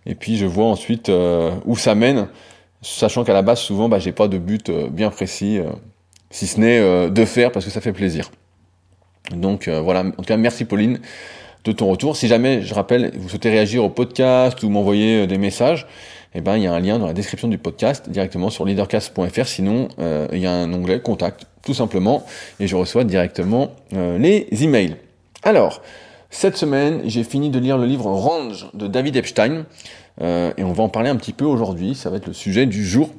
et 0.06 0.16
puis 0.16 0.36
je 0.36 0.46
vois 0.46 0.66
ensuite 0.66 1.10
où 1.64 1.78
ça 1.78 1.96
mène, 1.96 2.28
sachant 2.84 3.24
qu'à 3.24 3.34
la 3.34 3.42
base 3.42 3.60
souvent 3.60 3.90
bah, 3.90 4.00
j'ai 4.00 4.12
pas 4.12 4.28
de 4.28 4.38
but 4.38 4.70
euh, 4.70 4.88
bien 4.90 5.10
précis, 5.10 5.58
euh, 5.58 5.70
si 6.30 6.48
ce 6.48 6.60
n'est 6.60 7.10
de 7.10 7.26
faire 7.26 7.52
parce 7.52 7.66
que 7.66 7.72
ça 7.72 7.82
fait 7.82 7.94
plaisir. 7.94 8.32
Donc 9.36 9.70
voilà, 9.70 10.02
en 10.02 10.12
tout 10.12 10.24
cas 10.24 10.38
merci 10.38 10.66
Pauline 10.66 11.00
de 11.64 11.72
ton 11.72 11.90
retour. 11.90 12.18
Si 12.18 12.28
jamais, 12.28 12.62
je 12.62 12.74
rappelle, 12.74 13.12
vous 13.16 13.30
souhaitez 13.30 13.50
réagir 13.50 13.84
au 13.84 13.90
podcast 13.90 14.62
ou 14.64 14.70
m'envoyer 14.70 15.28
des 15.28 15.38
messages, 15.38 15.88
eh 16.36 16.42
ben, 16.42 16.58
il 16.58 16.64
y 16.64 16.68
a 16.68 16.74
un 16.74 16.80
lien 16.80 16.98
dans 16.98 17.06
la 17.06 17.14
description 17.14 17.48
du 17.48 17.58
podcast 17.58 18.10
directement 18.10 18.50
sur 18.50 18.66
leadercast.fr. 18.66 19.46
Sinon, 19.46 19.88
euh, 20.00 20.28
il 20.32 20.40
y 20.40 20.48
a 20.48 20.52
un 20.52 20.74
onglet 20.74 21.00
contact, 21.00 21.46
tout 21.64 21.76
simplement, 21.76 22.26
et 22.60 22.68
je 22.68 22.76
reçois 22.76 23.04
directement 23.04 23.72
euh, 23.94 24.18
les 24.18 24.48
emails. 24.64 24.96
Alors, 25.44 25.82
cette 26.32 26.58
semaine, 26.58 27.02
j'ai 27.06 27.24
fini 27.24 27.52
de 27.52 27.60
lire 27.60 27.78
le 27.78 27.86
livre 27.86 28.08
Range 28.08 28.68
de 28.74 28.88
David 28.88 29.16
Epstein, 29.16 29.66
euh, 30.22 30.52
et 30.58 30.64
on 30.64 30.74
va 30.74 30.84
en 30.84 30.90
parler 30.90 31.10
un 31.10 31.16
petit 31.16 31.34
peu 31.34 31.46
aujourd'hui. 31.46 31.96
Ça 31.96 32.10
va 32.10 32.18
être 32.18 32.28
le 32.28 32.34
sujet 32.34 32.66
du 32.66 32.86
jour. 32.86 33.12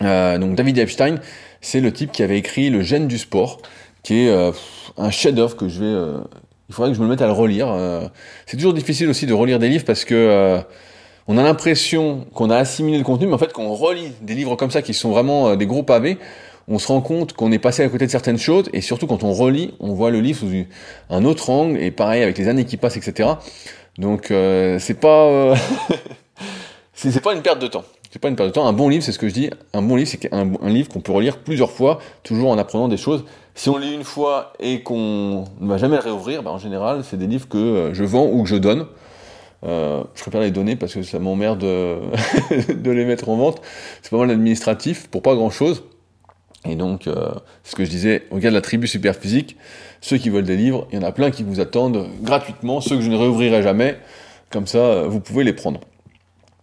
donc, 0.00 0.54
David 0.54 0.78
Epstein, 0.78 1.16
c'est 1.60 1.80
le 1.80 1.92
type 1.92 2.12
qui 2.12 2.22
avait 2.22 2.38
écrit 2.38 2.70
Le 2.70 2.82
gène 2.82 3.08
du 3.08 3.18
sport, 3.18 3.60
qui 4.02 4.26
est 4.26 4.52
un 4.96 5.10
chef-d'œuvre 5.10 5.56
que 5.56 5.68
je 5.68 5.84
vais. 5.84 6.22
il 6.68 6.74
faudrait 6.74 6.90
que 6.90 6.96
je 6.96 7.02
me 7.02 7.08
mette 7.08 7.22
à 7.22 7.26
le 7.26 7.32
relire. 7.32 7.74
c'est 8.46 8.56
toujours 8.56 8.74
difficile 8.74 9.08
aussi 9.08 9.26
de 9.26 9.32
relire 9.32 9.58
des 9.58 9.68
livres 9.68 9.84
parce 9.84 10.04
que 10.04 10.62
on 11.26 11.38
a 11.38 11.42
l'impression 11.42 12.26
qu'on 12.34 12.50
a 12.50 12.56
assimilé 12.56 12.98
le 12.98 13.04
contenu, 13.04 13.26
mais 13.26 13.34
en 13.34 13.38
fait, 13.38 13.52
quand 13.52 13.62
on 13.62 13.74
relit 13.74 14.12
des 14.20 14.34
livres 14.34 14.56
comme 14.56 14.70
ça 14.70 14.82
qui 14.82 14.92
sont 14.92 15.10
vraiment 15.10 15.48
euh, 15.48 15.56
des 15.56 15.66
gros 15.66 15.82
pavés, 15.82 16.18
on 16.68 16.78
se 16.78 16.88
rend 16.88 17.00
compte 17.00 17.32
qu'on 17.32 17.52
est 17.52 17.58
passé 17.58 17.82
à 17.82 17.88
côté 17.88 18.06
de 18.06 18.10
certaines 18.10 18.38
choses, 18.38 18.68
et 18.72 18.80
surtout 18.80 19.06
quand 19.06 19.22
on 19.22 19.32
relit, 19.32 19.74
on 19.80 19.94
voit 19.94 20.10
le 20.10 20.20
livre 20.20 20.40
sous 20.40 20.50
un 21.10 21.24
autre 21.24 21.50
angle, 21.50 21.78
et 21.78 21.90
pareil 21.90 22.22
avec 22.22 22.36
les 22.38 22.48
années 22.48 22.64
qui 22.64 22.76
passent, 22.76 22.96
etc. 22.96 23.30
Donc 23.98 24.30
euh, 24.30 24.78
c'est 24.78 24.98
pas 24.98 25.24
euh, 25.24 25.56
c'est 26.94 27.22
pas 27.22 27.34
une 27.34 27.42
perte 27.42 27.60
de 27.60 27.66
temps. 27.66 27.84
C'est 28.10 28.18
pas 28.20 28.28
une 28.28 28.36
perte 28.36 28.48
de 28.50 28.54
temps. 28.54 28.66
Un 28.66 28.72
bon 28.72 28.88
livre, 28.88 29.02
c'est 29.02 29.12
ce 29.12 29.18
que 29.18 29.28
je 29.28 29.34
dis. 29.34 29.50
Un 29.72 29.82
bon 29.82 29.96
livre, 29.96 30.08
c'est 30.08 30.32
un, 30.32 30.52
un, 30.62 30.68
livre 30.68 30.88
qu'on 30.88 31.00
peut 31.00 31.10
relire 31.10 31.38
plusieurs 31.38 31.72
fois, 31.72 31.98
toujours 32.22 32.50
en 32.50 32.58
apprenant 32.58 32.86
des 32.86 32.96
choses. 32.96 33.24
Si 33.56 33.68
on 33.68 33.76
lit 33.76 33.92
une 33.92 34.04
fois 34.04 34.52
et 34.60 34.82
qu'on 34.82 35.44
ne 35.60 35.68
va 35.68 35.78
jamais 35.78 35.96
le 35.96 36.02
réouvrir, 36.02 36.44
ben, 36.44 36.52
en 36.52 36.58
général, 36.58 37.02
c'est 37.02 37.16
des 37.16 37.26
livres 37.26 37.48
que 37.48 37.90
je 37.92 38.04
vends 38.04 38.26
ou 38.26 38.44
que 38.44 38.48
je 38.48 38.56
donne. 38.56 38.86
Euh, 39.64 40.04
je 40.14 40.22
préfère 40.22 40.42
les 40.42 40.50
donner 40.50 40.76
parce 40.76 40.94
que 40.94 41.02
ça 41.02 41.18
m'emmerde 41.18 41.60
de, 41.60 41.98
de 42.74 42.90
les 42.90 43.04
mettre 43.04 43.28
en 43.28 43.36
vente. 43.36 43.62
C'est 44.02 44.10
pas 44.10 44.18
mal 44.18 44.30
administratif 44.30 45.08
pour 45.08 45.22
pas 45.22 45.34
grand 45.34 45.50
chose. 45.50 45.82
Et 46.64 46.76
donc, 46.76 47.06
euh, 47.06 47.30
ce 47.62 47.74
que 47.74 47.84
je 47.84 47.90
disais, 47.90 48.22
regarde 48.30 48.54
la 48.54 48.60
tribu 48.60 48.86
super 48.86 49.14
physique, 49.14 49.56
ceux 50.00 50.16
qui 50.16 50.30
veulent 50.30 50.44
des 50.44 50.56
livres, 50.56 50.86
il 50.90 50.98
y 50.98 51.02
en 51.02 51.06
a 51.06 51.12
plein 51.12 51.30
qui 51.30 51.42
vous 51.42 51.60
attendent 51.60 52.08
gratuitement, 52.22 52.80
ceux 52.80 52.96
que 52.96 53.02
je 53.02 53.10
ne 53.10 53.16
réouvrirai 53.16 53.62
jamais, 53.62 53.98
comme 54.50 54.66
ça, 54.66 54.78
euh, 54.78 55.08
vous 55.08 55.20
pouvez 55.20 55.44
les 55.44 55.52
prendre. 55.52 55.80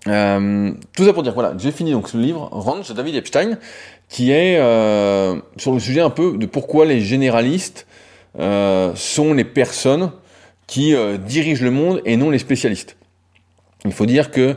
Euh, 0.08 0.72
tout 0.96 1.06
ça 1.06 1.14
pour 1.14 1.22
dire, 1.22 1.34
voilà, 1.34 1.54
j'ai 1.58 1.72
fini 1.72 1.92
donc 1.92 2.10
ce 2.10 2.18
livre, 2.18 2.50
Ranch 2.52 2.90
de 2.90 2.94
David 2.94 3.16
Epstein, 3.16 3.58
qui 4.10 4.32
est 4.32 4.58
euh, 4.58 5.40
sur 5.58 5.72
le 5.72 5.80
sujet 5.80 6.02
un 6.02 6.10
peu 6.10 6.38
de 6.38 6.46
pourquoi 6.46 6.86
les 6.86 7.02
généralistes 7.02 7.88
sont 8.34 9.34
les 9.34 9.44
personnes 9.44 10.12
qui 10.72 10.96
euh, 10.96 11.18
dirigent 11.18 11.66
le 11.66 11.70
monde 11.70 12.02
et 12.06 12.16
non 12.16 12.30
les 12.30 12.40
spécialistes. 12.40 12.96
Il 13.84 13.92
faut 13.92 14.06
dire 14.06 14.32
que 14.32 14.56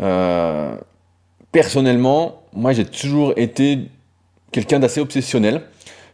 euh, 0.00 0.76
personnellement, 1.50 2.44
moi 2.52 2.72
j'ai 2.72 2.84
toujours 2.84 3.32
été 3.36 3.80
quelqu'un 4.52 4.78
d'assez 4.78 5.00
obsessionnel, 5.00 5.62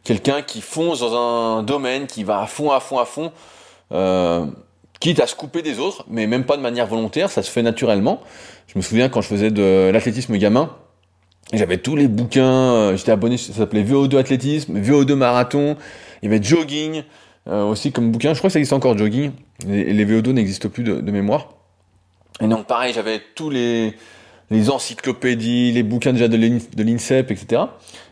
quelqu'un 0.04 0.42
qui 0.42 0.60
fonce 0.60 1.00
dans 1.00 1.14
un 1.14 1.62
domaine, 1.62 2.06
qui 2.06 2.24
va 2.24 2.40
à 2.40 2.46
fond, 2.46 2.70
à 2.70 2.80
fond, 2.80 2.98
à 2.98 3.04
fond, 3.04 3.32
euh, 3.92 4.46
quitte 5.00 5.20
à 5.20 5.26
se 5.26 5.34
couper 5.34 5.62
des 5.62 5.78
autres, 5.78 6.04
mais 6.08 6.26
même 6.26 6.44
pas 6.44 6.56
de 6.56 6.62
manière 6.62 6.86
volontaire, 6.86 7.30
ça 7.30 7.42
se 7.42 7.50
fait 7.50 7.62
naturellement. 7.62 8.20
Je 8.66 8.78
me 8.78 8.82
souviens 8.82 9.08
quand 9.08 9.20
je 9.20 9.28
faisais 9.28 9.50
de 9.50 9.90
l'athlétisme 9.92 10.36
gamin, 10.36 10.70
j'avais 11.52 11.78
tous 11.78 11.96
les 11.96 12.08
bouquins, 12.08 12.96
j'étais 12.96 13.12
abonné, 13.12 13.36
ça 13.36 13.52
s'appelait 13.52 13.82
VO2 13.82 14.16
athlétisme, 14.16 14.78
VO2 14.80 15.14
marathon, 15.14 15.76
il 16.22 16.30
y 16.30 16.32
avait 16.32 16.42
jogging, 16.42 17.02
euh, 17.48 17.64
aussi 17.64 17.90
comme 17.90 18.10
bouquin. 18.12 18.34
Je 18.34 18.38
crois 18.38 18.48
que 18.48 18.52
ça 18.52 18.58
existe 18.58 18.72
encore, 18.72 18.96
Jogging. 18.96 19.32
Les, 19.66 19.92
les 19.92 20.06
VO2 20.06 20.30
n'existent 20.30 20.68
plus 20.68 20.84
de, 20.84 21.10
mémoire. 21.10 21.48
Et 22.40 22.46
donc 22.46 22.66
pareil, 22.66 22.92
j'avais 22.92 23.20
tous 23.34 23.50
les, 23.50 23.94
les 24.52 24.70
encyclopédies, 24.70 25.72
les 25.72 25.82
bouquins 25.82 26.12
déjà 26.12 26.28
de 26.28 26.36
l'INSEP, 26.82 27.30
etc. 27.30 27.62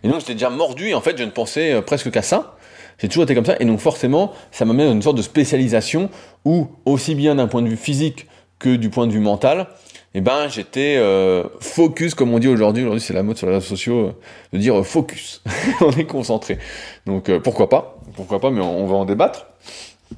Et 0.03 0.09
donc 0.09 0.21
j'étais 0.21 0.35
déjà 0.35 0.51
mordu 0.51 0.95
en 0.95 1.01
fait 1.01 1.17
je 1.19 1.25
ne 1.25 1.31
pensais 1.31 1.73
euh, 1.73 1.83
presque 1.83 2.11
qu'à 2.11 2.23
ça. 2.23 2.57
J'ai 2.99 3.09
toujours 3.09 3.25
été 3.25 3.35
comme 3.35 3.47
ça 3.47 3.57
et 3.61 3.65
donc 3.65 3.79
forcément 3.79 4.33
ça 4.51 4.65
m'amène 4.65 4.89
à 4.89 4.93
une 4.93 5.03
sorte 5.03 5.17
de 5.17 5.23
spécialisation 5.23 6.11
où 6.45 6.69
aussi 6.85 7.15
bien 7.15 7.37
d'un 7.37 7.47
point 7.47 7.63
de 7.63 7.69
vue 7.69 7.77
physique 7.77 8.27
que 8.59 8.77
du 8.77 8.91
point 8.91 9.07
de 9.07 9.13
vue 9.13 9.21
mental, 9.21 9.69
eh 10.15 10.21
ben 10.21 10.49
j'étais 10.49 10.97
euh, 10.99 11.45
focus 11.61 12.15
comme 12.15 12.35
on 12.35 12.39
dit 12.39 12.49
aujourd'hui. 12.49 12.83
Aujourd'hui 12.83 13.01
c'est 13.01 13.15
la 13.15 13.23
mode 13.23 13.39
sur 13.39 13.47
les 13.47 13.55
réseaux 13.55 13.67
sociaux 13.67 14.13
de 14.53 14.59
dire 14.59 14.85
focus. 14.85 15.43
on 15.81 15.91
est 15.93 16.05
concentré. 16.05 16.59
Donc 17.07 17.31
pourquoi 17.39 17.69
pas? 17.69 18.01
Pourquoi 18.17 18.41
pas, 18.41 18.51
mais 18.51 18.61
on, 18.61 18.87
va 18.87 18.97
en 18.97 19.05
débattre. 19.05 19.47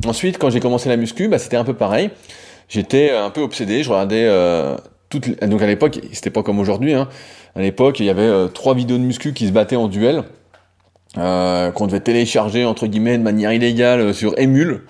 Ensuite, 0.07 0.39
quand 0.39 0.51
j'ai 0.51 0.61
commencé 0.61 0.89
la 0.89 0.97
muscu, 0.97 1.29
bah, 1.29 1.39
c'était 1.39 1.57
un 1.57 1.65
peu 1.65 1.75
pareil. 1.75 2.11
J'étais 2.69 3.11
un 3.11 3.31
peu 3.31 3.43
obsédé, 3.43 3.83
je 3.83 3.91
regardais 3.91 4.25
euh, 4.25 4.77
Donc 5.21 5.63
à 5.63 5.67
l'époque, 5.67 6.01
c'était 6.13 6.31
pas 6.31 6.43
comme 6.43 6.59
aujourd'hui, 6.59 6.95
hein. 6.95 7.09
À 7.55 7.61
l'époque, 7.61 8.01
il 8.01 8.07
y 8.07 8.11
avait 8.11 8.23
euh, 8.23 8.49
trois 8.49 8.75
vidéos 8.75 8.97
de 8.97 9.03
muscu 9.03 9.35
qui 9.35 9.47
se 9.47 9.53
battaient 9.53 9.77
en 9.77 9.89
duel, 9.89 10.25
euh, 11.19 11.71
qu'on 11.71 11.87
devait 11.87 12.01
télécharger, 12.01 12.65
entre 12.65 12.87
guillemets, 12.87 13.19
de 13.19 13.23
manière 13.23 13.53
illégale 13.53 14.01
euh, 14.01 14.13
sur 14.13 14.39
Emule. 14.39 14.85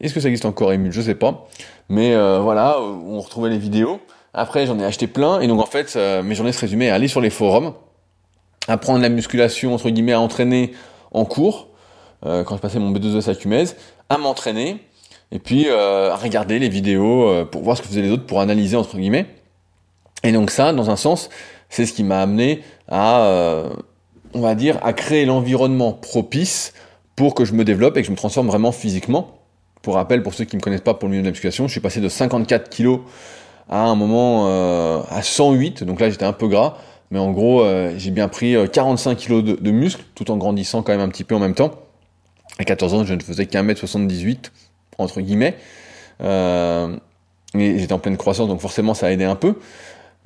Est-ce 0.00 0.14
que 0.14 0.20
ça 0.20 0.28
existe 0.28 0.44
encore 0.44 0.72
Emule 0.72 0.92
Je 0.92 1.00
sais 1.00 1.16
pas. 1.16 1.48
Mais 1.88 2.14
euh, 2.14 2.38
voilà, 2.40 2.78
on 2.80 3.20
retrouvait 3.20 3.50
les 3.50 3.58
vidéos. 3.58 4.00
Après, 4.34 4.66
j'en 4.66 4.78
ai 4.78 4.84
acheté 4.84 5.06
plein, 5.06 5.40
et 5.40 5.48
donc 5.48 5.60
en 5.60 5.66
fait, 5.66 5.96
mes 6.22 6.34
journées 6.34 6.52
se 6.52 6.60
résumaient 6.60 6.90
à 6.90 6.94
aller 6.94 7.08
sur 7.08 7.22
les 7.22 7.30
forums, 7.30 7.72
apprendre 8.68 9.00
la 9.00 9.08
musculation, 9.08 9.72
entre 9.72 9.88
guillemets, 9.88 10.12
à 10.12 10.20
entraîner 10.20 10.72
en 11.10 11.24
cours, 11.24 11.68
euh, 12.24 12.44
quand 12.44 12.56
je 12.56 12.60
passais 12.60 12.78
mon 12.78 12.92
B2S 12.92 13.30
à 13.30 13.34
Cumez, 13.34 13.64
à 14.08 14.18
m'entraîner 14.18 14.78
et 15.32 15.38
puis 15.38 15.66
euh, 15.68 16.12
à 16.12 16.16
regarder 16.16 16.58
les 16.58 16.68
vidéos 16.68 17.28
euh, 17.28 17.44
pour 17.44 17.62
voir 17.62 17.76
ce 17.76 17.82
que 17.82 17.88
faisaient 17.88 18.02
les 18.02 18.10
autres, 18.10 18.26
pour 18.26 18.40
analyser 18.40 18.76
entre 18.76 18.96
guillemets. 18.96 19.26
Et 20.26 20.32
donc 20.32 20.50
ça, 20.50 20.72
dans 20.72 20.90
un 20.90 20.96
sens, 20.96 21.28
c'est 21.68 21.86
ce 21.86 21.92
qui 21.92 22.04
m'a 22.04 22.20
amené 22.20 22.62
à, 22.88 23.64
on 24.34 24.40
va 24.40 24.54
dire, 24.54 24.78
à 24.82 24.92
créer 24.92 25.24
l'environnement 25.24 25.92
propice 25.92 26.72
pour 27.14 27.34
que 27.34 27.44
je 27.44 27.52
me 27.52 27.64
développe 27.64 27.96
et 27.96 28.00
que 28.00 28.06
je 28.06 28.12
me 28.12 28.16
transforme 28.16 28.48
vraiment 28.48 28.72
physiquement. 28.72 29.38
Pour 29.82 29.94
rappel, 29.94 30.22
pour 30.22 30.34
ceux 30.34 30.44
qui 30.44 30.56
ne 30.56 30.60
me 30.60 30.64
connaissent 30.64 30.80
pas 30.80 30.94
pour 30.94 31.08
le 31.08 31.12
milieu 31.12 31.22
de 31.22 31.28
l'application, 31.28 31.68
je 31.68 31.72
suis 31.72 31.80
passé 31.80 32.00
de 32.00 32.08
54 32.08 32.68
kg 32.70 32.98
à 33.68 33.84
un 33.84 33.94
moment 33.94 34.46
à 35.08 35.22
108, 35.22 35.84
donc 35.84 36.00
là 36.00 36.10
j'étais 36.10 36.24
un 36.24 36.32
peu 36.32 36.48
gras, 36.48 36.76
mais 37.10 37.20
en 37.20 37.30
gros 37.30 37.64
j'ai 37.96 38.10
bien 38.10 38.26
pris 38.26 38.56
45 38.72 39.16
kg 39.16 39.42
de, 39.42 39.52
de 39.54 39.70
muscles 39.70 40.04
tout 40.16 40.30
en 40.30 40.36
grandissant 40.36 40.82
quand 40.82 40.92
même 40.92 41.00
un 41.00 41.08
petit 41.08 41.24
peu 41.24 41.36
en 41.36 41.40
même 41.40 41.54
temps. 41.54 41.70
À 42.58 42.64
14 42.64 42.94
ans, 42.94 43.04
je 43.04 43.14
ne 43.14 43.20
faisais 43.20 43.46
qu'un 43.46 43.62
mètre 43.62 43.80
78, 43.80 44.50
entre 44.98 45.20
guillemets. 45.20 45.56
Euh, 46.22 46.96
et 47.54 47.78
j'étais 47.78 47.92
en 47.92 47.98
pleine 47.98 48.16
croissance, 48.16 48.48
donc 48.48 48.60
forcément 48.60 48.94
ça 48.94 49.06
a 49.06 49.10
aidé 49.10 49.24
un 49.24 49.36
peu. 49.36 49.56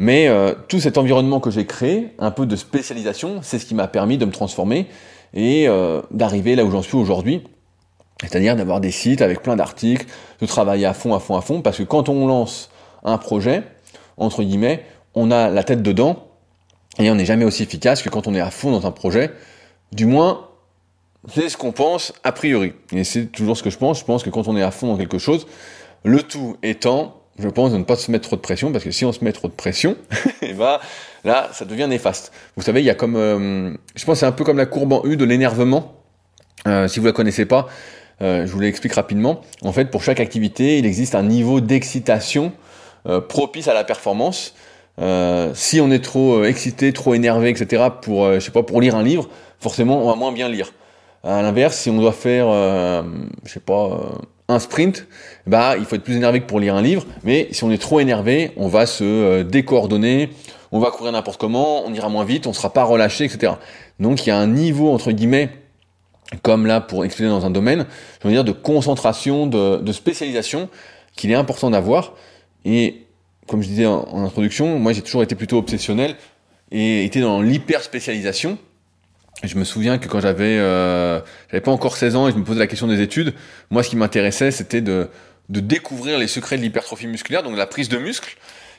Mais 0.01 0.29
euh, 0.29 0.55
tout 0.69 0.81
cet 0.81 0.97
environnement 0.97 1.41
que 1.41 1.51
j'ai 1.51 1.67
créé, 1.67 2.15
un 2.19 2.31
peu 2.31 2.47
de 2.47 2.57
spécialisation, 2.57 3.41
c'est 3.43 3.59
ce 3.59 3.67
qui 3.67 3.75
m'a 3.75 3.87
permis 3.87 4.17
de 4.17 4.25
me 4.25 4.33
transformer 4.33 4.87
et 5.35 5.69
euh, 5.69 6.01
d'arriver 6.11 6.57
là 6.57 6.65
où 6.65 6.71
j'en 6.71 6.81
suis 6.81 6.97
aujourd'hui. 6.97 7.45
C'est-à-dire 8.23 8.57
d'avoir 8.57 8.81
des 8.81 8.93
sites 8.93 9.21
avec 9.21 9.43
plein 9.43 9.57
d'articles, 9.57 10.07
de 10.41 10.47
travailler 10.47 10.87
à 10.87 10.95
fond, 10.95 11.15
à 11.15 11.21
fond, 11.21 11.37
à 11.37 11.43
fond, 11.43 11.61
parce 11.61 11.77
que 11.77 11.83
quand 11.83 12.09
on 12.09 12.27
lance 12.27 12.71
un 13.05 13.19
projet, 13.19 13.63
entre 14.17 14.43
guillemets, 14.43 14.85
on 15.15 15.31
a 15.31 15.51
la 15.51 15.65
tête 15.65 15.83
dedans, 15.83 16.29
et 16.99 17.11
on 17.11 17.15
n'est 17.15 17.27
jamais 17.27 17.45
aussi 17.45 17.63
efficace 17.63 18.01
que 18.01 18.09
quand 18.09 18.27
on 18.27 18.35
est 18.35 18.41
à 18.41 18.51
fond 18.51 18.71
dans 18.71 18.87
un 18.87 18.93
projet, 18.93 19.31
du 19.93 20.07
moins 20.07 20.49
c'est 21.29 21.51
ce 21.51 21.59
qu'on 21.59 21.73
pense 21.73 22.15
a 22.25 22.33
priori. 22.33 22.73
Et 22.93 23.05
c'est 23.05 23.27
toujours 23.27 23.55
ce 23.55 23.63
que 23.63 23.69
je 23.69 23.77
pense. 23.77 24.01
Je 24.01 24.05
pense 24.07 24.23
que 24.23 24.31
quand 24.31 24.49
on 24.49 24.57
est 24.57 24.63
à 24.63 24.71
fond 24.71 24.87
dans 24.87 24.97
quelque 24.97 25.19
chose, 25.19 25.47
le 26.05 26.23
tout 26.23 26.57
étant, 26.63 27.20
je 27.41 27.49
pense, 27.49 27.73
de 27.73 27.79
ne 27.79 27.85
pas 27.85 27.97
se 27.97 28.11
mettre 28.11 28.27
trop 28.29 28.37
de 28.37 28.41
pression, 28.41 28.73
parce 28.73 28.85
que 28.85 28.91
si 28.91 29.05
on 29.05 29.13
se 29.13 29.25
met 29.25 29.33
trop 29.33 29.49
de 29.49 29.53
pression, 29.53 29.97
eh 30.43 30.53
ben, 30.53 30.79
là, 31.25 31.49
ça 31.53 31.65
devient 31.65 31.87
néfaste. 31.89 32.33
Vous 32.57 32.63
savez, 32.63 32.81
il 32.81 32.87
y 32.87 32.91
a 32.91 32.95
comme, 32.95 33.17
euh, 33.17 33.73
je 33.95 34.05
pense, 34.05 34.21
c'est 34.21 34.27
un 34.27 34.33
peu 34.33 34.45
comme 34.45 34.59
la 34.59 34.67
courbe 34.67 34.93
en 34.93 35.05
U 35.05 35.17
de 35.17 35.25
l'énervement. 35.25 35.95
Euh, 36.67 36.89
si 36.89 37.01
vous 37.01 37.07
la 37.07 37.13
connaissez 37.13 37.47
pas, 37.47 37.69
euh, 38.23 38.47
je 38.47 38.53
vous 38.53 38.61
l'explique 38.61 38.93
rapidement. 38.93 39.41
En 39.63 39.73
fait, 39.73 39.87
pour 39.87 40.03
chaque 40.03 40.21
activité, 40.21 40.79
il 40.79 40.87
existe 40.87 41.15
un 41.15 41.23
niveau 41.23 41.61
d'excitation 41.61 42.53
propice 43.31 43.67
à 43.67 43.73
la 43.73 43.83
performance. 43.83 44.55
si 45.55 45.81
on 45.81 45.91
est 45.91 46.05
trop 46.05 46.45
excité, 46.45 46.93
trop 46.93 47.15
énervé, 47.15 47.49
etc., 47.49 47.85
pour, 48.03 48.31
je 48.35 48.41
sais 48.41 48.51
pas, 48.51 48.63
pour 48.63 48.83
lire 48.83 48.95
un 48.95 49.03
livre, 49.03 49.31
forcément, 49.59 50.05
on 50.05 50.11
va 50.11 50.17
moins 50.17 50.33
bien 50.33 50.51
lire. 50.51 50.75
À 51.25 51.41
l'inverse, 51.41 51.79
si 51.79 51.89
on 51.89 51.97
doit 51.97 52.13
faire, 52.13 52.49
je 53.47 53.51
sais 53.51 53.61
pas, 53.61 54.19
un 54.51 54.59
sprint, 54.59 55.07
bah 55.47 55.77
il 55.79 55.85
faut 55.85 55.97
être 55.97 56.03
plus 56.03 56.17
énervé 56.17 56.41
que 56.41 56.47
pour 56.47 56.61
lire 56.61 56.75
un 56.75 56.83
livre. 56.83 57.07
Mais 57.25 57.49
si 57.53 57.65
on 57.65 57.71
est 57.71 57.81
trop 57.81 58.01
énervé, 58.01 58.53
on 58.57 58.69
va 58.69 58.87
se 58.87 59.05
euh, 59.05 59.45
décoordonner, 59.45 60.31
on 60.73 60.79
va 60.79 60.91
courir 60.91 61.13
n'importe 61.13 61.41
comment, 61.41 61.85
on 61.85 61.93
ira 61.93 62.09
moins 62.09 62.25
vite, 62.25 62.47
on 62.47 62.53
sera 62.53 62.73
pas 62.73 62.85
relâché, 62.85 63.25
etc. 63.25 63.55
Donc 63.99 64.27
il 64.27 64.29
y 64.29 64.33
a 64.33 64.37
un 64.37 64.47
niveau 64.47 64.91
entre 64.93 65.13
guillemets, 65.13 65.51
comme 66.43 66.67
là 66.67 66.81
pour 66.81 67.05
expliquer 67.05 67.29
dans 67.29 67.47
un 67.47 67.51
domaine, 67.51 67.87
je 68.23 68.29
veux 68.29 68.35
dire 68.35 68.45
de 68.45 68.53
concentration, 68.53 69.47
de, 69.47 69.79
de 69.79 69.93
spécialisation 69.93 70.69
qu'il 71.17 71.31
est 71.31 71.35
important 71.35 71.71
d'avoir. 71.71 72.15
Et 72.65 73.07
comme 73.47 73.63
je 73.63 73.69
disais 73.69 73.87
en, 73.87 74.07
en 74.11 74.25
introduction, 74.25 74.79
moi 74.79 74.93
j'ai 74.93 75.03
toujours 75.03 75.23
été 75.23 75.35
plutôt 75.35 75.59
obsessionnel 75.59 76.17
et 76.71 77.05
été 77.05 77.21
dans 77.21 77.43
l'hyper 77.43 77.83
spécialisation. 77.83 78.59
Je 79.43 79.57
me 79.57 79.65
souviens 79.65 79.99
que 79.99 80.09
quand 80.09 80.21
j'avais 80.21 80.59
euh, 80.59 81.21
j'avais 81.51 81.61
pas 81.61 81.71
encore 81.71 81.97
16 81.97 82.17
ans 82.17 82.29
et 82.29 82.33
je 82.33 82.37
me 82.37 82.45
posais 82.45 82.59
la 82.59 82.67
question 82.67 82.87
des 82.87 83.01
études, 83.01 83.35
moi 83.71 83.83
ce 83.83 83.89
qui 83.89 83.97
m'intéressait 83.97 84.51
c'était 84.51 84.81
de, 84.81 85.09
de 85.49 85.61
découvrir 85.61 86.19
les 86.19 86.27
secrets 86.27 86.57
de 86.57 86.63
l'hypertrophie 86.63 87.07
musculaire, 87.07 87.43
donc 87.43 87.57
la 87.57 87.67
prise 87.67 87.89
de 87.89 87.99
muscle. 87.99 88.37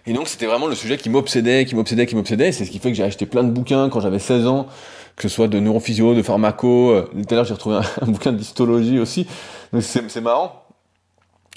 Et 0.08 0.14
donc 0.14 0.28
c'était 0.28 0.48
vraiment 0.48 0.68
le 0.68 0.76
sujet 0.76 0.98
qui 0.98 1.10
m'obsédait, 1.10 1.66
qui 1.66 1.76
m'obsédait, 1.76 2.08
qui 2.08 2.16
m'obsédait. 2.16 2.52
C'est 2.52 2.66
ce 2.66 2.72
qui 2.72 2.80
fait 2.80 2.90
que 2.90 2.98
j'ai 2.98 3.04
acheté 3.04 3.26
plein 3.26 3.44
de 3.44 3.52
bouquins 3.52 3.90
quand 3.90 4.00
j'avais 4.00 4.20
16 4.20 4.48
ans, 4.48 4.68
que 5.16 5.24
ce 5.24 5.30
soit 5.30 5.48
de 5.48 5.60
neurophysio, 5.60 6.16
de 6.16 6.24
pharmaco. 6.24 6.92
Euh, 6.92 7.10
tout 7.14 7.34
à 7.34 7.36
l'heure 7.36 7.46
j'ai 7.46 7.54
retrouvé 7.54 7.78
un, 8.02 8.06
bouquin 8.08 8.32
d'histologie 8.32 9.00
aussi. 9.00 9.28
C'est 9.80 10.22
marrant. 10.22 10.64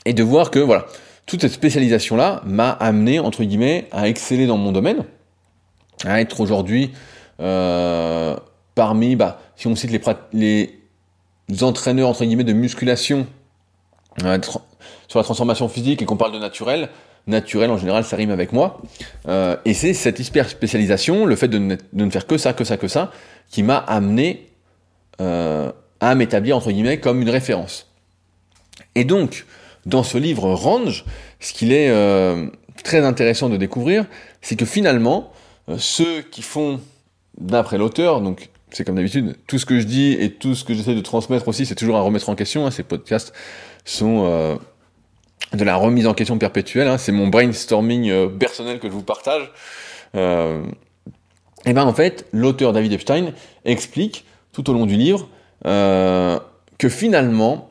Et 0.04 0.12
de 0.12 0.22
voir 0.22 0.50
que 0.50 0.58
voilà, 0.58 0.86
toute 1.26 1.40
cette 1.40 1.52
spécialisation 1.52 2.16
là 2.16 2.42
m'a 2.44 2.70
amené 2.70 3.18
entre 3.18 3.44
guillemets 3.44 3.88
à 3.92 4.08
exceller 4.08 4.46
dans 4.46 4.58
mon 4.58 4.72
domaine, 4.72 5.04
à 6.04 6.20
être 6.20 6.40
aujourd'hui 6.40 6.92
euh, 7.40 8.36
parmi, 8.74 9.16
bah, 9.16 9.40
si 9.56 9.66
on 9.66 9.76
cite 9.76 9.90
les, 10.32 10.78
les 11.48 11.62
entraîneurs 11.62 12.08
entre 12.08 12.24
guillemets 12.24 12.44
de 12.44 12.52
musculation 12.52 13.26
euh, 14.22 14.38
sur 15.08 15.18
la 15.18 15.24
transformation 15.24 15.68
physique 15.68 16.02
et 16.02 16.04
qu'on 16.04 16.16
parle 16.16 16.32
de 16.32 16.38
naturel, 16.38 16.88
naturel 17.26 17.70
en 17.70 17.78
général 17.78 18.04
ça 18.04 18.16
rime 18.16 18.30
avec 18.30 18.52
moi. 18.52 18.80
Euh, 19.28 19.56
et 19.64 19.74
c'est 19.74 19.94
cette 19.94 20.18
hyper 20.20 20.48
spécialisation, 20.48 21.26
le 21.26 21.36
fait 21.36 21.48
de 21.48 21.58
ne, 21.58 22.10
faire 22.10 22.26
que 22.26 22.38
ça, 22.38 22.52
que 22.52 22.64
ça, 22.64 22.76
que 22.76 22.88
ça, 22.88 23.10
qui 23.50 23.62
m'a 23.62 23.78
amené 23.78 24.48
euh, 25.20 25.70
à 26.00 26.14
m'établir 26.14 26.56
entre 26.56 26.70
guillemets 26.70 26.98
comme 26.98 27.20
une 27.22 27.30
référence. 27.30 27.90
Et 28.94 29.04
donc, 29.04 29.46
dans 29.86 30.02
ce 30.02 30.18
livre 30.18 30.52
Range, 30.52 31.04
ce 31.40 31.52
qu'il 31.52 31.72
est 31.72 31.92
très 32.82 33.04
intéressant 33.04 33.48
de 33.48 33.56
découvrir, 33.56 34.06
c'est 34.40 34.56
que 34.56 34.64
finalement, 34.64 35.32
ceux 35.78 36.22
qui 36.22 36.42
font, 36.42 36.80
d'après 37.38 37.78
l'auteur, 37.78 38.20
donc 38.20 38.50
c'est 38.74 38.84
comme 38.84 38.96
d'habitude, 38.96 39.36
tout 39.46 39.58
ce 39.58 39.66
que 39.66 39.78
je 39.78 39.84
dis 39.84 40.12
et 40.12 40.30
tout 40.30 40.54
ce 40.56 40.64
que 40.64 40.74
j'essaie 40.74 40.96
de 40.96 41.00
transmettre 41.00 41.46
aussi, 41.46 41.64
c'est 41.64 41.76
toujours 41.76 41.96
à 41.96 42.00
remettre 42.00 42.28
en 42.28 42.34
question. 42.34 42.66
Hein. 42.66 42.72
Ces 42.72 42.82
podcasts 42.82 43.32
sont 43.84 44.24
euh, 44.26 44.56
de 45.52 45.62
la 45.62 45.76
remise 45.76 46.08
en 46.08 46.14
question 46.14 46.38
perpétuelle. 46.38 46.88
Hein. 46.88 46.98
C'est 46.98 47.12
mon 47.12 47.28
brainstorming 47.28 48.10
euh, 48.10 48.28
personnel 48.28 48.80
que 48.80 48.88
je 48.88 48.92
vous 48.92 49.02
partage. 49.02 49.52
Euh, 50.16 50.64
et 51.66 51.72
ben 51.72 51.84
en 51.84 51.94
fait, 51.94 52.26
l'auteur 52.32 52.72
David 52.72 52.92
Epstein 52.92 53.32
explique 53.64 54.24
tout 54.52 54.68
au 54.68 54.72
long 54.72 54.86
du 54.86 54.96
livre 54.96 55.28
que 55.64 56.88
finalement, 56.90 57.70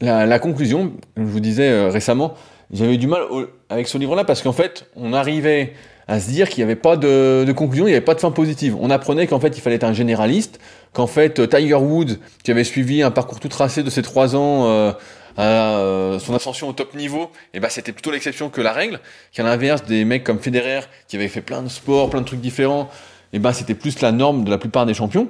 la, 0.00 0.38
conclusion, 0.38 0.94
je 1.16 1.22
vous 1.22 1.40
disais 1.40 1.88
récemment, 1.88 2.34
j'avais 2.72 2.96
du 2.96 3.06
mal 3.06 3.22
avec 3.68 3.86
ce 3.86 3.98
livre-là 3.98 4.24
parce 4.24 4.40
qu'en 4.40 4.54
fait, 4.54 4.88
on 4.96 5.12
arrivait 5.12 5.74
à 6.06 6.20
se 6.20 6.28
dire 6.28 6.48
qu'il 6.48 6.58
n'y 6.58 6.70
avait 6.70 6.80
pas 6.80 6.96
de, 6.96 7.44
de, 7.46 7.52
conclusion, 7.52 7.86
il 7.86 7.90
n'y 7.90 7.96
avait 7.96 8.04
pas 8.04 8.14
de 8.14 8.20
fin 8.20 8.30
positive. 8.30 8.76
On 8.78 8.90
apprenait 8.90 9.26
qu'en 9.26 9.40
fait 9.40 9.56
il 9.56 9.60
fallait 9.60 9.76
être 9.76 9.84
un 9.84 9.92
généraliste, 9.92 10.60
qu'en 10.92 11.06
fait 11.06 11.48
Tiger 11.48 11.74
Woods, 11.74 12.18
qui 12.42 12.50
avait 12.50 12.64
suivi 12.64 13.02
un 13.02 13.10
parcours 13.10 13.40
tout 13.40 13.48
tracé 13.48 13.82
de 13.82 13.90
ses 13.90 14.02
trois 14.02 14.36
ans 14.36 14.66
euh, 14.66 14.92
à 15.36 15.78
euh, 15.78 16.18
son 16.18 16.34
ascension 16.34 16.68
au 16.68 16.72
top 16.72 16.94
niveau, 16.94 17.24
et 17.24 17.54
eh 17.54 17.60
ben 17.60 17.68
c'était 17.68 17.92
plutôt 17.92 18.10
l'exception 18.10 18.50
que 18.50 18.60
la 18.60 18.72
règle. 18.72 19.00
Qu'à 19.32 19.42
l'inverse 19.42 19.84
des 19.84 20.04
mecs 20.04 20.24
comme 20.24 20.38
Federer, 20.38 20.80
qui 21.08 21.16
avaient 21.16 21.28
fait 21.28 21.40
plein 21.40 21.62
de 21.62 21.68
sports, 21.68 22.10
plein 22.10 22.20
de 22.20 22.26
trucs 22.26 22.40
différents, 22.40 22.90
et 23.32 23.36
eh 23.36 23.38
ben 23.38 23.52
c'était 23.52 23.74
plus 23.74 24.00
la 24.00 24.12
norme 24.12 24.44
de 24.44 24.50
la 24.50 24.58
plupart 24.58 24.86
des 24.86 24.94
champions. 24.94 25.28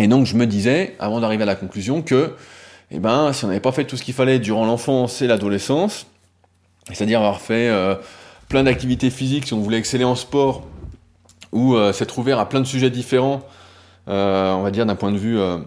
Et 0.00 0.06
donc 0.06 0.26
je 0.26 0.36
me 0.36 0.46
disais, 0.46 0.94
avant 0.98 1.20
d'arriver 1.20 1.42
à 1.42 1.46
la 1.46 1.56
conclusion, 1.56 2.02
que 2.02 2.34
eh 2.90 2.98
ben 2.98 3.32
si 3.32 3.44
on 3.44 3.48
n'avait 3.48 3.60
pas 3.60 3.72
fait 3.72 3.84
tout 3.84 3.96
ce 3.96 4.02
qu'il 4.02 4.14
fallait 4.14 4.38
durant 4.38 4.64
l'enfance 4.64 5.20
et 5.20 5.26
l'adolescence, 5.26 6.06
c'est-à-dire 6.92 7.18
avoir 7.18 7.40
fait 7.40 7.68
euh, 7.68 7.96
plein 8.48 8.64
d'activités 8.64 9.10
physiques, 9.10 9.46
si 9.46 9.54
on 9.54 9.60
voulait 9.60 9.78
exceller 9.78 10.04
en 10.04 10.14
sport, 10.14 10.66
ou 11.52 11.74
euh, 11.74 11.92
s'être 11.92 12.18
ouvert 12.18 12.38
à 12.38 12.48
plein 12.48 12.60
de 12.60 12.66
sujets 12.66 12.90
différents, 12.90 13.42
euh, 14.08 14.52
on 14.52 14.62
va 14.62 14.70
dire 14.70 14.86
d'un 14.86 14.94
point 14.94 15.12
de 15.12 15.18
vue, 15.18 15.38
euh, 15.38 15.58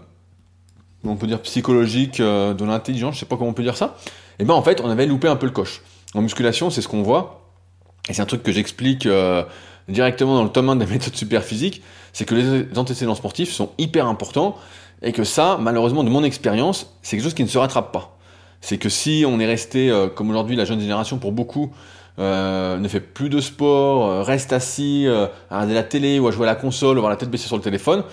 psychologique, 1.42 2.20
de 2.20 2.64
l'intelligence, 2.64 3.14
je 3.14 3.20
sais 3.20 3.26
pas 3.26 3.36
comment 3.36 3.50
on 3.50 3.54
peut 3.54 3.62
dire 3.62 3.76
ça, 3.76 3.96
et 4.38 4.42
eh 4.42 4.44
ben 4.44 4.54
en 4.54 4.62
fait 4.62 4.80
on 4.80 4.88
avait 4.88 5.06
loupé 5.06 5.28
un 5.28 5.36
peu 5.36 5.46
le 5.46 5.52
coche. 5.52 5.82
En 6.14 6.22
musculation, 6.22 6.70
c'est 6.70 6.82
ce 6.82 6.88
qu'on 6.88 7.02
voit, 7.02 7.48
et 8.08 8.14
c'est 8.14 8.22
un 8.22 8.26
truc 8.26 8.42
que 8.42 8.52
j'explique 8.52 9.08
directement 9.88 10.36
dans 10.36 10.44
le 10.44 10.50
tome 10.50 10.68
1 10.68 10.76
des 10.76 10.86
méthodes 10.86 11.16
super 11.16 11.42
physiques, 11.42 11.82
c'est 12.12 12.24
que 12.24 12.34
les 12.34 12.78
antécédents 12.78 13.14
sportifs 13.14 13.52
sont 13.52 13.70
hyper 13.78 14.06
importants, 14.06 14.56
et 15.02 15.10
que 15.10 15.24
ça, 15.24 15.58
malheureusement, 15.60 16.04
de 16.04 16.10
mon 16.10 16.22
expérience, 16.22 16.94
c'est 17.02 17.16
quelque 17.16 17.24
chose 17.24 17.34
qui 17.34 17.42
ne 17.42 17.48
se 17.48 17.58
rattrape 17.58 17.90
pas. 17.90 18.16
C'est 18.60 18.78
que 18.78 18.88
si 18.88 19.24
on 19.26 19.40
est 19.40 19.46
resté, 19.46 19.92
comme 20.14 20.30
aujourd'hui 20.30 20.54
la 20.54 20.64
jeune 20.64 20.78
génération 20.78 21.18
pour 21.18 21.32
beaucoup, 21.32 21.72
euh, 22.18 22.76
ne 22.76 22.88
fait 22.88 23.00
plus 23.00 23.30
de 23.30 23.40
sport, 23.40 24.06
euh, 24.06 24.22
reste 24.22 24.52
assis 24.52 25.06
euh, 25.06 25.28
à 25.50 25.56
regarder 25.56 25.74
la 25.74 25.82
télé 25.82 26.18
ou 26.18 26.28
à 26.28 26.30
jouer 26.30 26.46
à 26.46 26.50
la 26.50 26.54
console, 26.54 26.96
ou 26.96 26.98
avoir 26.98 27.10
la 27.10 27.16
tête 27.16 27.30
baissée 27.30 27.46
sur 27.46 27.56
le 27.56 27.62
téléphone, 27.62 28.04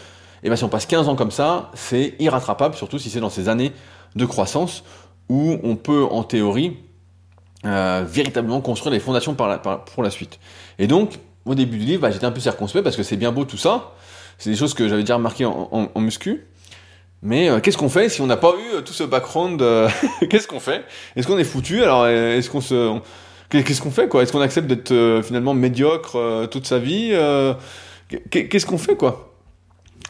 et 0.42 0.48
bien 0.48 0.56
si 0.56 0.64
on 0.64 0.70
passe 0.70 0.86
15 0.86 1.10
ans 1.10 1.16
comme 1.16 1.32
ça, 1.32 1.70
c'est 1.74 2.16
irrattrapable, 2.20 2.76
surtout 2.76 2.98
si 2.98 3.10
c'est 3.10 3.20
dans 3.20 3.30
ces 3.30 3.50
années 3.50 3.74
de 4.16 4.26
croissance 4.26 4.86
où 5.28 5.58
on 5.64 5.76
peut 5.76 6.06
en 6.10 6.24
théorie 6.24 6.78
véritablement 7.64 8.62
construire 8.62 8.94
des 8.94 9.02
fondations 9.02 9.36
pour 9.36 10.02
la 10.02 10.10
suite. 10.10 10.40
Et 10.80 10.88
donc, 10.88 11.20
au 11.46 11.56
début 11.56 11.78
du 11.78 11.86
livre, 11.86 12.02
bah, 12.02 12.10
j'étais 12.10 12.26
un 12.26 12.32
peu 12.32 12.40
circonspect 12.40 12.84
parce 12.84 12.96
que 12.96 13.04
c'est 13.04 13.18
bien 13.18 13.34
beau 13.34 13.44
tout 13.44 13.58
ça, 13.58 13.92
c'est 14.38 14.50
des 14.50 14.56
choses 14.56 14.74
que 14.74 14.88
j'avais 14.88 15.02
déjà 15.02 15.16
remarquées 15.16 15.46
en, 15.46 15.90
muscu, 15.98 16.48
mais 17.22 17.50
qu'est-ce 17.62 17.78
qu'on 17.78 17.90
fait 17.90 18.08
si 18.08 18.22
on 18.22 18.28
n'a 18.28 18.38
pas 18.38 18.54
eu 18.54 18.82
tout 18.84 18.94
ce 18.94 19.04
background 19.04 19.62
Qu'est-ce 20.30 20.48
qu'on 20.48 20.62
fait? 20.62 20.86
Est-ce 21.18 21.28
qu'on 21.28 21.38
est 21.38 21.44
foutu? 21.44 21.84
Alors, 21.84 22.08
est-ce 22.08 22.50
qu'on 22.50 22.62
se 22.62 23.02
Qu'est-ce 23.50 23.82
qu'on 23.82 23.92
fait 23.92 24.08
quoi? 24.08 24.22
Est-ce 24.22 24.32
qu'on 24.32 24.42
accepte 24.42 24.68
d'être 24.68 24.92
euh, 24.92 25.24
finalement 25.24 25.56
médiocre 25.56 26.16
euh, 26.18 26.46
toute 26.46 26.68
sa 26.68 26.78
vie 26.78 27.10
euh, 27.14 27.56
Qu'est-ce 28.30 28.66
qu'on 28.66 28.78
fait 28.78 28.96
quoi? 28.96 29.34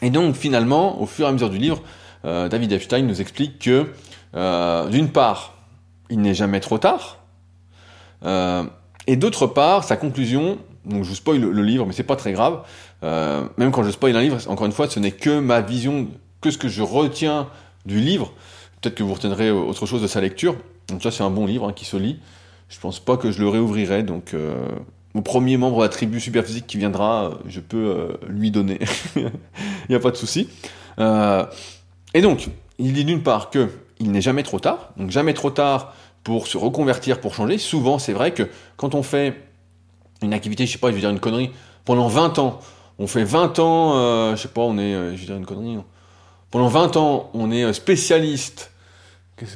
Et 0.02 0.10
donc 0.10 0.34
finalement, 0.34 1.00
au 1.00 1.06
fur 1.06 1.26
et 1.26 1.28
à 1.28 1.32
mesure 1.32 1.50
du 1.50 1.58
livre, 1.58 1.82
David 2.24 2.72
Epstein 2.72 3.02
nous 3.02 3.20
explique 3.20 3.58
que 3.58 3.86
d'une 4.90 5.08
part, 5.08 5.58
il 6.08 6.20
n'est 6.20 6.32
jamais 6.32 6.60
trop 6.60 6.78
tard, 6.78 7.18
et 8.24 9.16
d'autre 9.16 9.46
part, 9.46 9.84
sa 9.84 9.96
conclusion, 9.96 10.56
donc 10.86 11.04
je 11.04 11.10
vous 11.10 11.14
spoil 11.14 11.38
le, 11.40 11.62
livre, 11.62 11.84
mais 11.84 11.92
c'est 11.92 12.02
pas 12.02 12.16
très 12.16 12.32
grave. 12.32 12.62
même 13.02 13.70
quand 13.70 13.82
je 13.82 13.90
spoil 13.90 14.16
un 14.16 14.22
livre, 14.22 14.38
encore 14.48 14.64
une 14.64 14.72
fois, 14.72 14.88
ce 14.88 14.98
n'est 14.98 15.12
que 15.12 15.38
ma 15.38 15.60
vision, 15.60 16.08
que 16.40 16.50
ce 16.50 16.56
que 16.56 16.68
je 16.68 16.80
retiens 16.80 17.48
du 17.84 18.00
livre. 18.00 18.32
Peut-être 18.80 18.94
que 18.94 19.02
vous 19.02 19.12
retiendrez 19.12 19.50
autre 19.50 19.84
chose 19.84 20.00
de 20.00 20.06
sa 20.06 20.22
lecture. 20.22 20.56
Donc 20.88 21.02
ça, 21.02 21.10
c'est 21.10 21.22
un 21.22 21.30
bon 21.30 21.44
livre 21.44 21.68
hein, 21.68 21.74
qui 21.74 21.84
se 21.84 21.98
lit. 21.98 22.18
Je 22.70 22.78
pense 22.78 23.00
pas 23.00 23.16
que 23.16 23.32
je 23.32 23.40
le 23.40 23.48
réouvrirai, 23.48 24.04
donc 24.04 24.32
euh, 24.32 24.54
au 25.14 25.22
premier 25.22 25.56
membre 25.56 25.78
de 25.78 25.82
la 25.82 25.88
tribu 25.88 26.20
Superphysique 26.20 26.68
qui 26.68 26.78
viendra, 26.78 27.24
euh, 27.24 27.34
je 27.46 27.58
peux 27.58 27.76
euh, 27.76 28.08
lui 28.28 28.52
donner. 28.52 28.78
Il 29.16 29.30
n'y 29.90 29.96
a 29.96 30.00
pas 30.00 30.12
de 30.12 30.16
souci. 30.16 30.48
et 30.98 32.20
donc, 32.22 32.48
il 32.78 32.92
dit 32.92 33.04
d'une 33.04 33.22
part 33.22 33.50
que 33.50 33.68
il 33.98 34.12
n'est 34.12 34.22
jamais 34.22 34.42
trop 34.44 34.60
tard, 34.60 34.92
donc 34.96 35.10
jamais 35.10 35.34
trop 35.34 35.50
tard 35.50 35.94
pour 36.22 36.46
se 36.46 36.56
reconvertir, 36.56 37.20
pour 37.20 37.34
changer. 37.34 37.58
Souvent, 37.58 37.98
c'est 37.98 38.12
vrai 38.12 38.32
que 38.32 38.48
quand 38.76 38.94
on 38.94 39.02
fait 39.02 39.34
une 40.22 40.32
activité, 40.32 40.64
je 40.64 40.72
sais 40.72 40.78
pas, 40.78 40.88
je 40.88 40.94
vais 40.94 41.00
dire 41.00 41.10
une 41.10 41.20
connerie, 41.20 41.50
pendant 41.84 42.08
20 42.08 42.38
ans, 42.38 42.60
on 42.98 43.06
fait 43.06 43.24
20 43.24 43.58
ans, 43.58 44.34
je 44.34 44.40
sais 44.40 44.48
pas, 44.48 44.62
on 44.62 44.78
est, 44.78 44.92
je 44.92 45.20
vais 45.20 45.26
dire 45.26 45.36
une 45.36 45.44
connerie, 45.44 45.76
pendant 46.50 46.68
20 46.68 46.96
ans, 46.96 47.30
on 47.34 47.50
est 47.50 47.70
spécialiste 47.74 48.70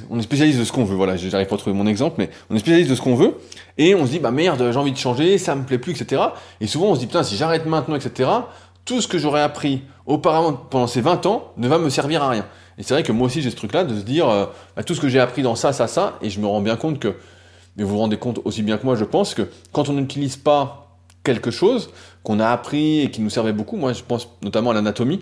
on 0.09 0.19
est 0.19 0.23
spécialiste 0.23 0.59
de 0.59 0.63
ce 0.63 0.71
qu'on 0.71 0.83
veut, 0.83 0.95
voilà, 0.95 1.15
j'arrive 1.17 1.47
pas 1.47 1.55
à 1.55 1.57
trouver 1.57 1.75
mon 1.75 1.87
exemple, 1.87 2.15
mais 2.17 2.29
on 2.49 2.55
est 2.55 2.59
spécialiste 2.59 2.89
de 2.89 2.95
ce 2.95 3.01
qu'on 3.01 3.15
veut, 3.15 3.35
et 3.77 3.95
on 3.95 4.05
se 4.05 4.11
dit, 4.11 4.19
bah 4.19 4.31
merde, 4.31 4.69
j'ai 4.71 4.77
envie 4.77 4.91
de 4.91 4.97
changer, 4.97 5.37
ça 5.37 5.55
me 5.55 5.63
plaît 5.63 5.77
plus, 5.77 5.99
etc. 5.99 6.21
Et 6.61 6.67
souvent 6.67 6.87
on 6.87 6.95
se 6.95 6.99
dit, 6.99 7.07
putain, 7.07 7.23
si 7.23 7.35
j'arrête 7.37 7.65
maintenant, 7.65 7.95
etc., 7.95 8.29
tout 8.85 9.01
ce 9.01 9.07
que 9.07 9.17
j'aurais 9.17 9.41
appris 9.41 9.81
auparavant 10.05 10.53
pendant 10.53 10.87
ces 10.87 11.01
20 11.01 11.25
ans 11.25 11.51
ne 11.57 11.67
va 11.67 11.79
me 11.79 11.89
servir 11.89 12.21
à 12.23 12.29
rien. 12.29 12.45
Et 12.77 12.83
c'est 12.83 12.93
vrai 12.93 13.03
que 13.03 13.11
moi 13.11 13.27
aussi 13.27 13.41
j'ai 13.41 13.49
ce 13.49 13.55
truc-là 13.55 13.83
de 13.83 13.97
se 13.97 14.03
dire, 14.03 14.29
euh, 14.29 14.45
bah, 14.75 14.83
tout 14.83 14.93
ce 14.93 15.01
que 15.01 15.07
j'ai 15.07 15.19
appris 15.19 15.41
dans 15.41 15.55
ça, 15.55 15.73
ça, 15.73 15.87
ça, 15.87 16.17
et 16.21 16.29
je 16.29 16.39
me 16.39 16.47
rends 16.47 16.61
bien 16.61 16.75
compte 16.75 16.99
que, 16.99 17.15
mais 17.77 17.83
vous 17.83 17.91
vous 17.91 17.99
rendez 17.99 18.17
compte 18.17 18.39
aussi 18.45 18.61
bien 18.61 18.77
que 18.77 18.85
moi, 18.85 18.95
je 18.95 19.05
pense 19.05 19.33
que 19.33 19.49
quand 19.71 19.89
on 19.89 19.93
n'utilise 19.93 20.37
pas 20.37 20.99
quelque 21.23 21.51
chose 21.51 21.89
qu'on 22.23 22.39
a 22.39 22.47
appris 22.47 23.01
et 23.01 23.11
qui 23.11 23.21
nous 23.21 23.29
servait 23.29 23.53
beaucoup, 23.53 23.75
moi 23.77 23.93
je 23.93 24.03
pense 24.03 24.29
notamment 24.41 24.71
à 24.71 24.73
l'anatomie, 24.73 25.21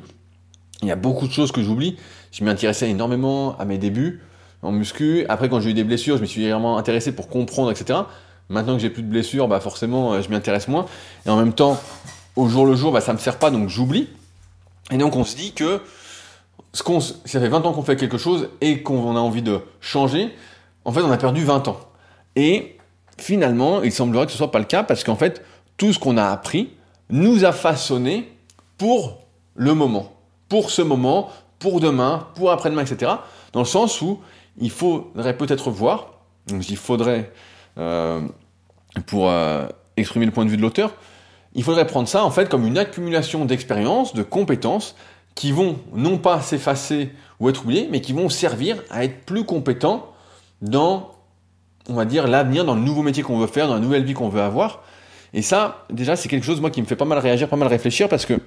il 0.82 0.89
y 0.89 0.91
a 0.91 0.95
beaucoup 0.95 1.28
de 1.28 1.32
choses 1.32 1.52
que 1.52 1.63
j'oublie. 1.63 1.95
Je 2.32 2.43
m'y 2.43 2.49
intéressais 2.49 2.89
énormément 2.89 3.58
à 3.58 3.65
mes 3.65 3.78
débuts 3.78 4.21
en 4.63 4.71
muscu. 4.71 5.26
Après, 5.30 5.49
quand 5.49 5.60
j'ai 5.60 5.71
eu 5.71 5.73
des 5.73 5.84
blessures, 5.84 6.17
je 6.17 6.21
me 6.21 6.26
suis 6.26 6.49
vraiment 6.49 6.78
intéressé 6.78 7.12
pour 7.12 7.30
comprendre, 7.30 7.71
etc. 7.71 7.99
Maintenant 8.49 8.76
que 8.76 8.82
j'ai 8.82 8.89
plus 8.89 9.04
de 9.04 9.08
blessures, 9.10 9.47
bah 9.47 9.60
forcément, 9.60 10.13
euh, 10.13 10.21
je 10.21 10.30
m'y 10.30 10.36
intéresse 10.36 10.67
moins. 10.67 10.86
Et 11.26 11.30
en 11.30 11.38
même 11.38 11.54
temps, 11.54 11.80
au 12.36 12.47
jour 12.47 12.65
le 12.65 12.76
jour, 12.76 12.91
bah, 12.91 13.02
ça 13.02 13.13
me 13.13 13.17
sert 13.17 13.38
pas, 13.38 13.52
donc 13.52 13.69
j'oublie. 13.69 14.10
Et 14.91 14.97
donc, 14.97 15.15
on 15.15 15.23
se 15.23 15.36
dit 15.36 15.54
que 15.54 15.82
ce 16.73 16.84
qu'on, 16.84 16.99
ça 16.99 17.15
fait 17.26 17.47
20 17.47 17.65
ans 17.65 17.73
qu'on 17.73 17.84
fait 17.84 17.95
quelque 17.95 18.17
chose 18.17 18.49
et 18.62 18.82
qu'on 18.82 19.15
a 19.15 19.19
envie 19.19 19.41
de 19.41 19.60
changer, 19.80 20.34
en 20.86 20.91
fait, 20.91 21.02
on 21.02 21.12
a 21.12 21.17
perdu 21.17 21.43
20 21.43 21.67
ans. 21.67 21.80
Et 22.36 22.78
finalement, 23.17 23.84
il 23.84 23.91
semblerait 23.91 24.26
que 24.26 24.32
ce 24.32 24.38
soit 24.38 24.52
pas 24.52 24.60
le 24.60 24.65
cas 24.65 24.84
parce 24.84 25.04
qu'en 25.04 25.15
fait, 25.15 25.43
tout 25.78 25.93
ce 25.93 25.99
qu'on 25.99 26.17
a 26.17 26.26
appris 26.26 26.71
nous 27.10 27.45
a 27.45 27.52
façonné 27.52 28.32
pour 28.78 29.19
le 29.56 29.73
moment, 29.73 30.13
pour 30.49 30.71
ce 30.71 30.82
moment, 30.82 31.30
pour 31.60 31.80
demain, 31.80 32.28
pour 32.36 32.52
après-demain, 32.52 32.84
etc. 32.84 33.13
Dans 33.54 33.62
le 33.62 33.65
sens 33.65 34.02
où 34.02 34.19
il 34.58 34.72
faudrait 34.72 35.38
peut-être 35.38 35.70
voir, 35.72 36.20
donc 36.48 36.70
il 36.70 36.78
faudrait, 36.78 37.32
euh, 37.78 38.22
pour 39.08 39.30
euh, 39.30 39.68
exprimer 39.98 40.26
le 40.26 40.32
point 40.32 40.46
de 40.46 40.50
vue 40.50 40.58
de 40.58 40.62
l'auteur, 40.62 40.94
il 41.56 41.63
faudrait 41.63 41.88
prendre 41.88 42.08
ça 42.08 42.24
en 42.24 42.32
fait 42.32 42.50
comme 42.50 42.66
une 42.66 42.78
accumulation 42.78 43.46
d'expériences, 43.46 44.13
de 44.13 44.24
compétences 44.24 44.96
qui 45.36 45.52
vont 45.52 45.78
non 45.94 46.18
pas 46.18 46.42
s'effacer 46.42 47.12
ou 47.39 47.50
être 47.50 47.63
oubliés, 47.63 47.88
mais 47.92 48.02
qui 48.02 48.13
vont 48.13 48.30
servir 48.30 48.78
à 48.89 49.04
être 49.04 49.26
plus 49.26 49.46
compétents 49.46 50.13
dans, 50.62 51.12
on 51.89 51.96
va 51.96 52.06
dire, 52.06 52.28
l'avenir, 52.28 52.66
dans 52.66 52.76
le 52.76 52.82
nouveau 52.82 53.02
métier 53.02 53.24
qu'on 53.24 53.39
veut 53.39 53.48
faire, 53.48 53.68
dans 53.68 53.74
la 53.74 53.80
nouvelle 53.80 54.04
vie 54.04 54.13
qu'on 54.13 54.30
veut 54.30 54.42
avoir. 54.42 54.84
Et 55.34 55.42
ça, 55.42 55.86
déjà, 55.89 56.16
c'est 56.16 56.30
quelque 56.30 56.46
chose, 56.46 56.62
moi, 56.62 56.70
qui 56.70 56.82
me 56.82 56.88
fait 56.88 56.96
pas 56.96 57.06
mal 57.06 57.18
réagir, 57.18 57.50
pas 57.50 57.56
mal 57.56 57.68
réfléchir, 57.68 58.08
parce 58.08 58.26
que 58.26 58.39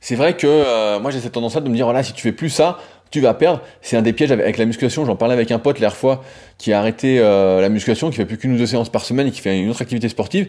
c'est 0.00 0.16
vrai 0.16 0.36
que 0.36 0.46
euh, 0.46 1.00
moi, 1.00 1.10
j'ai 1.10 1.20
cette 1.20 1.32
tendance-là 1.32 1.60
de 1.60 1.68
me 1.68 1.74
dire, 1.74 1.84
voilà, 1.84 2.02
si 2.02 2.12
tu 2.12 2.22
fais 2.22 2.32
plus 2.32 2.50
ça, 2.50 2.78
tu 3.10 3.20
vas 3.20 3.34
perdre. 3.34 3.60
C'est 3.82 3.96
un 3.96 4.02
des 4.02 4.12
pièges 4.12 4.32
avec, 4.32 4.58
la 4.58 4.64
musculation. 4.64 5.04
J'en 5.04 5.16
parlais 5.16 5.34
avec 5.34 5.50
un 5.50 5.58
pote 5.58 5.80
l'autre 5.80 5.96
fois 5.96 6.22
qui 6.58 6.72
a 6.72 6.78
arrêté 6.78 7.18
euh, 7.18 7.60
la 7.60 7.68
musculation, 7.68 8.10
qui 8.10 8.16
fait 8.16 8.26
plus 8.26 8.38
qu'une 8.38 8.54
ou 8.54 8.58
deux 8.58 8.66
séances 8.66 8.90
par 8.90 9.04
semaine 9.04 9.28
et 9.28 9.30
qui 9.30 9.40
fait 9.40 9.58
une 9.58 9.70
autre 9.70 9.82
activité 9.82 10.08
sportive 10.08 10.48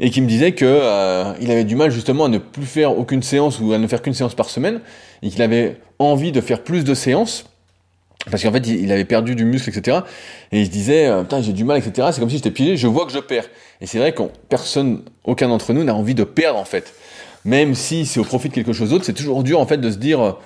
et 0.00 0.10
qui 0.10 0.20
me 0.20 0.26
disait 0.26 0.52
que 0.52 0.64
euh, 0.66 1.32
il 1.40 1.50
avait 1.50 1.64
du 1.64 1.76
mal 1.76 1.90
justement 1.90 2.24
à 2.24 2.28
ne 2.28 2.38
plus 2.38 2.66
faire 2.66 2.98
aucune 2.98 3.22
séance 3.22 3.60
ou 3.60 3.72
à 3.72 3.78
ne 3.78 3.86
faire 3.86 4.02
qu'une 4.02 4.14
séance 4.14 4.34
par 4.34 4.48
semaine 4.48 4.80
et 5.22 5.30
qu'il 5.30 5.42
avait 5.42 5.76
envie 5.98 6.32
de 6.32 6.40
faire 6.40 6.62
plus 6.62 6.84
de 6.84 6.94
séances 6.94 7.44
parce 8.30 8.42
qu'en 8.42 8.52
fait 8.52 8.66
il 8.66 8.90
avait 8.92 9.04
perdu 9.04 9.34
du 9.34 9.44
muscle 9.44 9.68
etc 9.68 9.98
et 10.52 10.60
il 10.60 10.66
se 10.66 10.70
disait 10.70 11.06
euh, 11.06 11.22
putain 11.22 11.42
j'ai 11.42 11.52
du 11.52 11.64
mal 11.64 11.78
etc 11.78 12.08
c'est 12.12 12.20
comme 12.20 12.30
si 12.30 12.36
j'étais 12.36 12.50
piégé 12.50 12.76
je 12.76 12.86
vois 12.86 13.04
que 13.04 13.12
je 13.12 13.18
perds 13.18 13.48
et 13.80 13.86
c'est 13.86 13.98
vrai 13.98 14.12
que 14.12 14.22
personne 14.48 15.02
aucun 15.24 15.48
d'entre 15.48 15.72
nous 15.72 15.82
n'a 15.84 15.94
envie 15.94 16.14
de 16.14 16.24
perdre 16.24 16.58
en 16.58 16.64
fait 16.64 16.94
même 17.44 17.74
si 17.74 18.06
c'est 18.06 18.20
au 18.20 18.24
profit 18.24 18.48
de 18.48 18.54
quelque 18.54 18.72
chose 18.72 18.90
d'autre 18.90 19.04
c'est 19.04 19.12
toujours 19.12 19.42
dur 19.42 19.58
en 19.58 19.66
fait 19.66 19.78
de 19.78 19.90
se 19.90 19.96
dire 19.96 20.36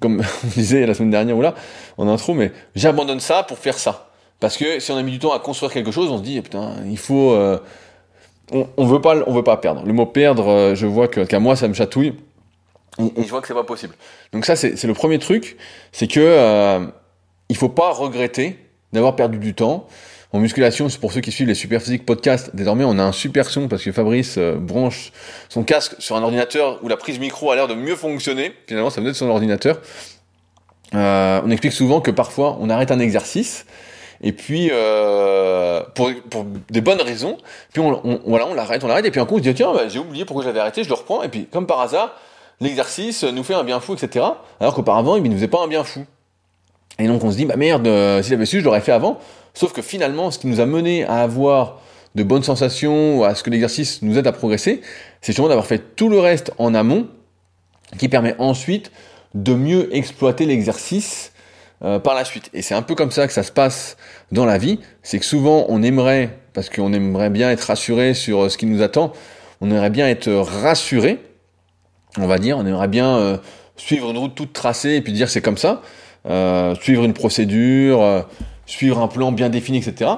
comme 0.00 0.22
on 0.44 0.46
disait 0.48 0.86
la 0.86 0.94
semaine 0.94 1.10
dernière 1.10 1.36
ou 1.36 1.42
là 1.42 1.54
en 1.98 2.08
intro 2.08 2.34
mais 2.34 2.52
j'abandonne 2.74 3.20
ça 3.20 3.42
pour 3.42 3.58
faire 3.58 3.78
ça 3.78 4.10
parce 4.40 4.56
que 4.56 4.80
si 4.80 4.90
on 4.92 4.96
a 4.96 5.02
mis 5.02 5.12
du 5.12 5.18
temps 5.18 5.32
à 5.32 5.38
construire 5.38 5.72
quelque 5.72 5.90
chose 5.90 6.10
on 6.10 6.18
se 6.18 6.22
dit 6.22 6.40
putain 6.40 6.74
il 6.86 6.98
faut 6.98 7.34
on, 8.52 8.68
on 8.76 8.86
veut 8.86 9.00
pas, 9.00 9.16
on 9.26 9.32
veut 9.32 9.42
pas 9.42 9.56
perdre. 9.56 9.84
Le 9.84 9.92
mot 9.92 10.06
perdre, 10.06 10.48
euh, 10.48 10.74
je 10.74 10.86
vois 10.86 11.08
que 11.08 11.20
qu'à 11.20 11.38
moi 11.38 11.56
ça 11.56 11.68
me 11.68 11.74
chatouille 11.74 12.14
et, 12.98 13.24
je 13.24 13.28
vois 13.28 13.40
que 13.40 13.48
c'est 13.48 13.54
pas 13.54 13.64
possible. 13.64 13.94
Donc 14.32 14.44
ça 14.44 14.54
c'est 14.54 14.84
le 14.84 14.94
premier 14.94 15.18
truc, 15.18 15.56
c'est 15.90 16.06
que 16.06 16.20
euh, 16.20 16.86
il 17.48 17.56
faut 17.56 17.68
pas 17.68 17.92
regretter 17.92 18.58
d'avoir 18.92 19.16
perdu 19.16 19.38
du 19.38 19.54
temps. 19.54 19.88
En 20.34 20.40
musculation, 20.40 20.88
c'est 20.88 20.98
pour 20.98 21.12
ceux 21.12 21.20
qui 21.20 21.30
suivent 21.30 21.46
les 21.46 21.54
Super 21.54 21.80
Physique 21.80 22.04
Podcast, 22.04 22.50
désormais 22.54 22.82
on 22.82 22.98
a 22.98 23.04
un 23.04 23.12
super 23.12 23.48
son 23.48 23.68
parce 23.68 23.84
que 23.84 23.92
Fabrice 23.92 24.34
euh, 24.36 24.56
branche 24.56 25.12
son 25.48 25.62
casque 25.62 25.94
sur 26.00 26.16
un 26.16 26.24
ordinateur 26.24 26.80
où 26.82 26.88
la 26.88 26.96
prise 26.96 27.20
micro 27.20 27.52
a 27.52 27.54
l'air 27.54 27.68
de 27.68 27.74
mieux 27.74 27.94
fonctionner. 27.94 28.52
Finalement, 28.66 28.90
ça 28.90 29.00
venait 29.00 29.12
de 29.12 29.16
son 29.16 29.28
ordinateur. 29.28 29.80
Euh, 30.92 31.40
on 31.44 31.50
explique 31.52 31.72
souvent 31.72 32.00
que 32.00 32.10
parfois 32.10 32.56
on 32.58 32.68
arrête 32.68 32.90
un 32.90 32.98
exercice 32.98 33.64
et 34.22 34.32
puis 34.32 34.70
euh, 34.72 35.84
pour, 35.94 36.10
des 36.68 36.80
bonnes 36.80 37.00
raisons, 37.00 37.36
puis 37.72 37.80
on, 37.80 38.20
voilà, 38.26 38.48
on 38.48 38.54
l'arrête, 38.54 38.82
on 38.82 38.88
l'arrête, 38.88 39.04
et 39.04 39.12
puis 39.12 39.20
un 39.20 39.26
coup 39.26 39.34
on 39.34 39.38
se 39.38 39.44
dit 39.44 39.54
tiens, 39.54 39.72
bah, 39.72 39.86
j'ai 39.86 40.00
oublié 40.00 40.24
pourquoi 40.24 40.42
j'avais 40.42 40.58
arrêté, 40.58 40.82
je 40.82 40.88
le 40.88 40.96
reprends, 40.96 41.22
et 41.22 41.28
puis 41.28 41.46
comme 41.46 41.68
par 41.68 41.80
hasard, 41.80 42.12
l'exercice 42.60 43.22
nous 43.22 43.44
fait 43.44 43.54
un 43.54 43.62
bien 43.62 43.78
fou, 43.78 43.94
etc. 43.94 44.26
Alors 44.58 44.74
qu'auparavant, 44.74 45.14
il 45.14 45.22
ne 45.22 45.28
nous 45.28 45.36
faisait 45.36 45.46
pas 45.46 45.62
un 45.62 45.68
bien 45.68 45.84
fou. 45.84 46.04
Et 46.98 47.06
donc 47.06 47.22
on 47.22 47.30
se 47.30 47.36
dit 47.36 47.44
bah 47.44 47.56
merde, 47.56 47.86
si 48.20 48.30
j'avais 48.30 48.46
su, 48.46 48.58
je 48.58 48.64
l'aurais 48.64 48.80
fait 48.80 48.92
avant. 48.92 49.20
Sauf 49.54 49.72
que 49.72 49.82
finalement, 49.82 50.30
ce 50.30 50.38
qui 50.38 50.48
nous 50.48 50.60
a 50.60 50.66
mené 50.66 51.04
à 51.04 51.22
avoir 51.22 51.80
de 52.14 52.22
bonnes 52.22 52.42
sensations, 52.42 53.18
ou 53.18 53.24
à 53.24 53.34
ce 53.34 53.42
que 53.42 53.50
l'exercice 53.50 54.02
nous 54.02 54.18
aide 54.18 54.26
à 54.26 54.32
progresser, 54.32 54.82
c'est 55.20 55.32
justement 55.32 55.48
d'avoir 55.48 55.66
fait 55.66 55.96
tout 55.96 56.08
le 56.08 56.18
reste 56.18 56.52
en 56.58 56.74
amont, 56.74 57.08
qui 57.98 58.08
permet 58.08 58.34
ensuite 58.38 58.90
de 59.34 59.54
mieux 59.54 59.94
exploiter 59.94 60.46
l'exercice 60.46 61.32
euh, 61.84 61.98
par 61.98 62.14
la 62.14 62.24
suite. 62.24 62.50
Et 62.54 62.62
c'est 62.62 62.74
un 62.74 62.82
peu 62.82 62.94
comme 62.94 63.10
ça 63.10 63.26
que 63.26 63.32
ça 63.32 63.42
se 63.42 63.52
passe 63.52 63.96
dans 64.32 64.44
la 64.44 64.58
vie. 64.58 64.80
C'est 65.02 65.18
que 65.18 65.24
souvent 65.24 65.66
on 65.68 65.82
aimerait, 65.82 66.38
parce 66.52 66.70
qu'on 66.70 66.92
aimerait 66.92 67.30
bien 67.30 67.50
être 67.50 67.62
rassuré 67.62 68.14
sur 68.14 68.44
euh, 68.44 68.48
ce 68.48 68.58
qui 68.58 68.66
nous 68.66 68.82
attend, 68.82 69.12
on 69.60 69.70
aimerait 69.70 69.90
bien 69.90 70.08
être 70.08 70.30
rassuré, 70.30 71.18
on 72.18 72.26
va 72.26 72.38
dire, 72.38 72.58
on 72.58 72.66
aimerait 72.66 72.88
bien 72.88 73.16
euh, 73.16 73.36
suivre 73.76 74.10
une 74.10 74.18
route 74.18 74.34
toute 74.34 74.52
tracée 74.52 74.94
et 74.94 75.00
puis 75.00 75.12
dire 75.12 75.28
c'est 75.28 75.42
comme 75.42 75.58
ça, 75.58 75.82
suivre 76.80 77.04
une 77.04 77.12
procédure, 77.12 78.26
suivre 78.66 78.98
un 78.98 79.08
plan 79.08 79.32
bien 79.32 79.50
défini, 79.50 79.78
etc. 79.78 80.10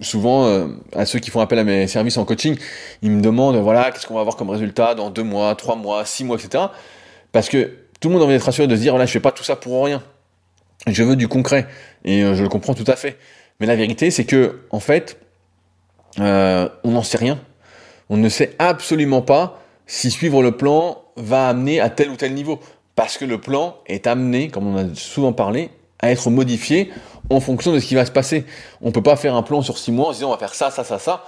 Souvent, 0.00 0.68
à 0.92 1.06
ceux 1.06 1.18
qui 1.20 1.30
font 1.30 1.40
appel 1.40 1.58
à 1.58 1.64
mes 1.64 1.86
services 1.86 2.16
en 2.16 2.24
coaching, 2.24 2.56
ils 3.02 3.10
me 3.10 3.20
demandent, 3.20 3.56
voilà, 3.56 3.92
qu'est-ce 3.92 4.06
qu'on 4.06 4.14
va 4.14 4.20
avoir 4.20 4.36
comme 4.36 4.50
résultat 4.50 4.94
dans 4.94 5.10
deux 5.10 5.22
mois, 5.22 5.54
trois 5.54 5.76
mois, 5.76 6.04
six 6.04 6.24
mois, 6.24 6.36
etc. 6.36 6.64
Parce 7.32 7.48
que 7.48 7.72
tout 8.00 8.08
le 8.08 8.14
monde 8.14 8.22
a 8.22 8.24
envie 8.24 8.34
d'être 8.34 8.44
rassuré 8.44 8.66
de 8.66 8.74
se 8.74 8.80
dire, 8.80 8.92
voilà, 8.92 9.06
je 9.06 9.12
fais 9.12 9.20
pas 9.20 9.32
tout 9.32 9.44
ça 9.44 9.56
pour 9.56 9.84
rien 9.84 10.02
je 10.86 11.02
veux 11.02 11.16
du 11.16 11.28
concret 11.28 11.66
et 12.04 12.22
euh, 12.22 12.34
je 12.34 12.42
le 12.42 12.48
comprends 12.48 12.74
tout 12.74 12.84
à 12.86 12.96
fait. 12.96 13.18
Mais 13.60 13.66
la 13.66 13.76
vérité, 13.76 14.10
c'est 14.10 14.24
que 14.24 14.60
en 14.70 14.80
fait, 14.80 15.18
euh, 16.20 16.68
on 16.82 16.92
n'en 16.92 17.02
sait 17.02 17.18
rien. 17.18 17.40
On 18.10 18.16
ne 18.16 18.28
sait 18.28 18.54
absolument 18.58 19.22
pas 19.22 19.60
si 19.86 20.10
suivre 20.10 20.42
le 20.42 20.52
plan 20.52 21.02
va 21.16 21.48
amener 21.48 21.80
à 21.80 21.90
tel 21.90 22.10
ou 22.10 22.16
tel 22.16 22.34
niveau, 22.34 22.60
parce 22.96 23.16
que 23.18 23.24
le 23.24 23.40
plan 23.40 23.76
est 23.86 24.06
amené, 24.06 24.48
comme 24.48 24.66
on 24.66 24.76
a 24.76 24.94
souvent 24.94 25.32
parlé, 25.32 25.70
à 26.00 26.10
être 26.10 26.30
modifié 26.30 26.90
en 27.30 27.40
fonction 27.40 27.72
de 27.72 27.78
ce 27.78 27.86
qui 27.86 27.94
va 27.94 28.04
se 28.04 28.10
passer. 28.10 28.44
On 28.82 28.92
peut 28.92 29.02
pas 29.02 29.16
faire 29.16 29.34
un 29.34 29.42
plan 29.42 29.62
sur 29.62 29.78
six 29.78 29.92
mois 29.92 30.08
en 30.08 30.12
disant 30.12 30.28
on 30.28 30.32
va 30.32 30.38
faire 30.38 30.54
ça, 30.54 30.70
ça, 30.70 30.84
ça, 30.84 30.98
ça. 30.98 31.24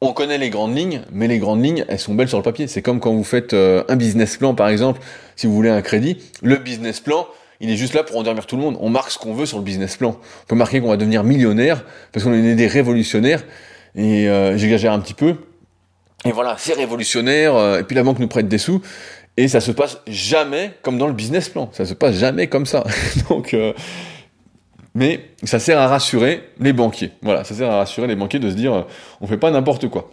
On 0.00 0.12
connaît 0.12 0.38
les 0.38 0.50
grandes 0.50 0.76
lignes, 0.76 1.02
mais 1.12 1.28
les 1.28 1.38
grandes 1.38 1.64
lignes, 1.64 1.84
elles 1.88 2.00
sont 2.00 2.14
belles 2.14 2.28
sur 2.28 2.38
le 2.38 2.42
papier. 2.42 2.66
C'est 2.66 2.82
comme 2.82 2.98
quand 2.98 3.12
vous 3.12 3.22
faites 3.22 3.52
euh, 3.52 3.84
un 3.88 3.94
business 3.94 4.36
plan, 4.36 4.52
par 4.52 4.68
exemple, 4.68 5.00
si 5.36 5.46
vous 5.46 5.54
voulez 5.54 5.70
un 5.70 5.80
crédit. 5.80 6.18
Le 6.42 6.56
business 6.56 6.98
plan, 6.98 7.28
il 7.60 7.70
est 7.70 7.76
juste 7.76 7.94
là 7.94 8.02
pour 8.02 8.16
endormir 8.16 8.46
tout 8.46 8.56
le 8.56 8.62
monde. 8.62 8.76
On 8.80 8.88
marque 8.88 9.12
ce 9.12 9.18
qu'on 9.18 9.32
veut 9.32 9.46
sur 9.46 9.58
le 9.58 9.64
business 9.64 9.96
plan. 9.96 10.18
On 10.18 10.46
peut 10.48 10.56
marquer 10.56 10.80
qu'on 10.80 10.88
va 10.88 10.96
devenir 10.96 11.22
millionnaire 11.22 11.84
parce 12.10 12.24
qu'on 12.24 12.32
est 12.32 12.54
des 12.56 12.66
révolutionnaires. 12.66 13.44
Et 13.94 14.28
euh, 14.28 14.58
j'exagère 14.58 14.92
un 14.92 14.98
petit 14.98 15.14
peu. 15.14 15.36
Et 16.24 16.32
voilà, 16.32 16.56
c'est 16.58 16.74
révolutionnaire. 16.74 17.54
Euh, 17.54 17.78
et 17.78 17.84
puis 17.84 17.94
la 17.94 18.02
banque 18.02 18.18
nous 18.18 18.26
prête 18.26 18.48
des 18.48 18.58
sous. 18.58 18.82
Et 19.36 19.46
ça 19.46 19.60
se 19.60 19.70
passe 19.70 20.00
jamais 20.08 20.72
comme 20.82 20.98
dans 20.98 21.06
le 21.06 21.12
business 21.12 21.48
plan. 21.48 21.70
Ça 21.72 21.86
se 21.86 21.94
passe 21.94 22.16
jamais 22.16 22.48
comme 22.48 22.66
ça. 22.66 22.82
Donc, 23.28 23.56
mais 24.94 25.30
ça 25.42 25.58
sert 25.58 25.78
à 25.78 25.88
rassurer 25.88 26.50
les 26.58 26.72
banquiers. 26.72 27.12
Voilà, 27.22 27.44
ça 27.44 27.54
sert 27.54 27.70
à 27.70 27.76
rassurer 27.78 28.06
les 28.06 28.16
banquiers 28.16 28.38
de 28.38 28.50
se 28.50 28.54
dire, 28.54 28.86
on 29.20 29.26
fait 29.26 29.38
pas 29.38 29.50
n'importe 29.50 29.88
quoi. 29.88 30.10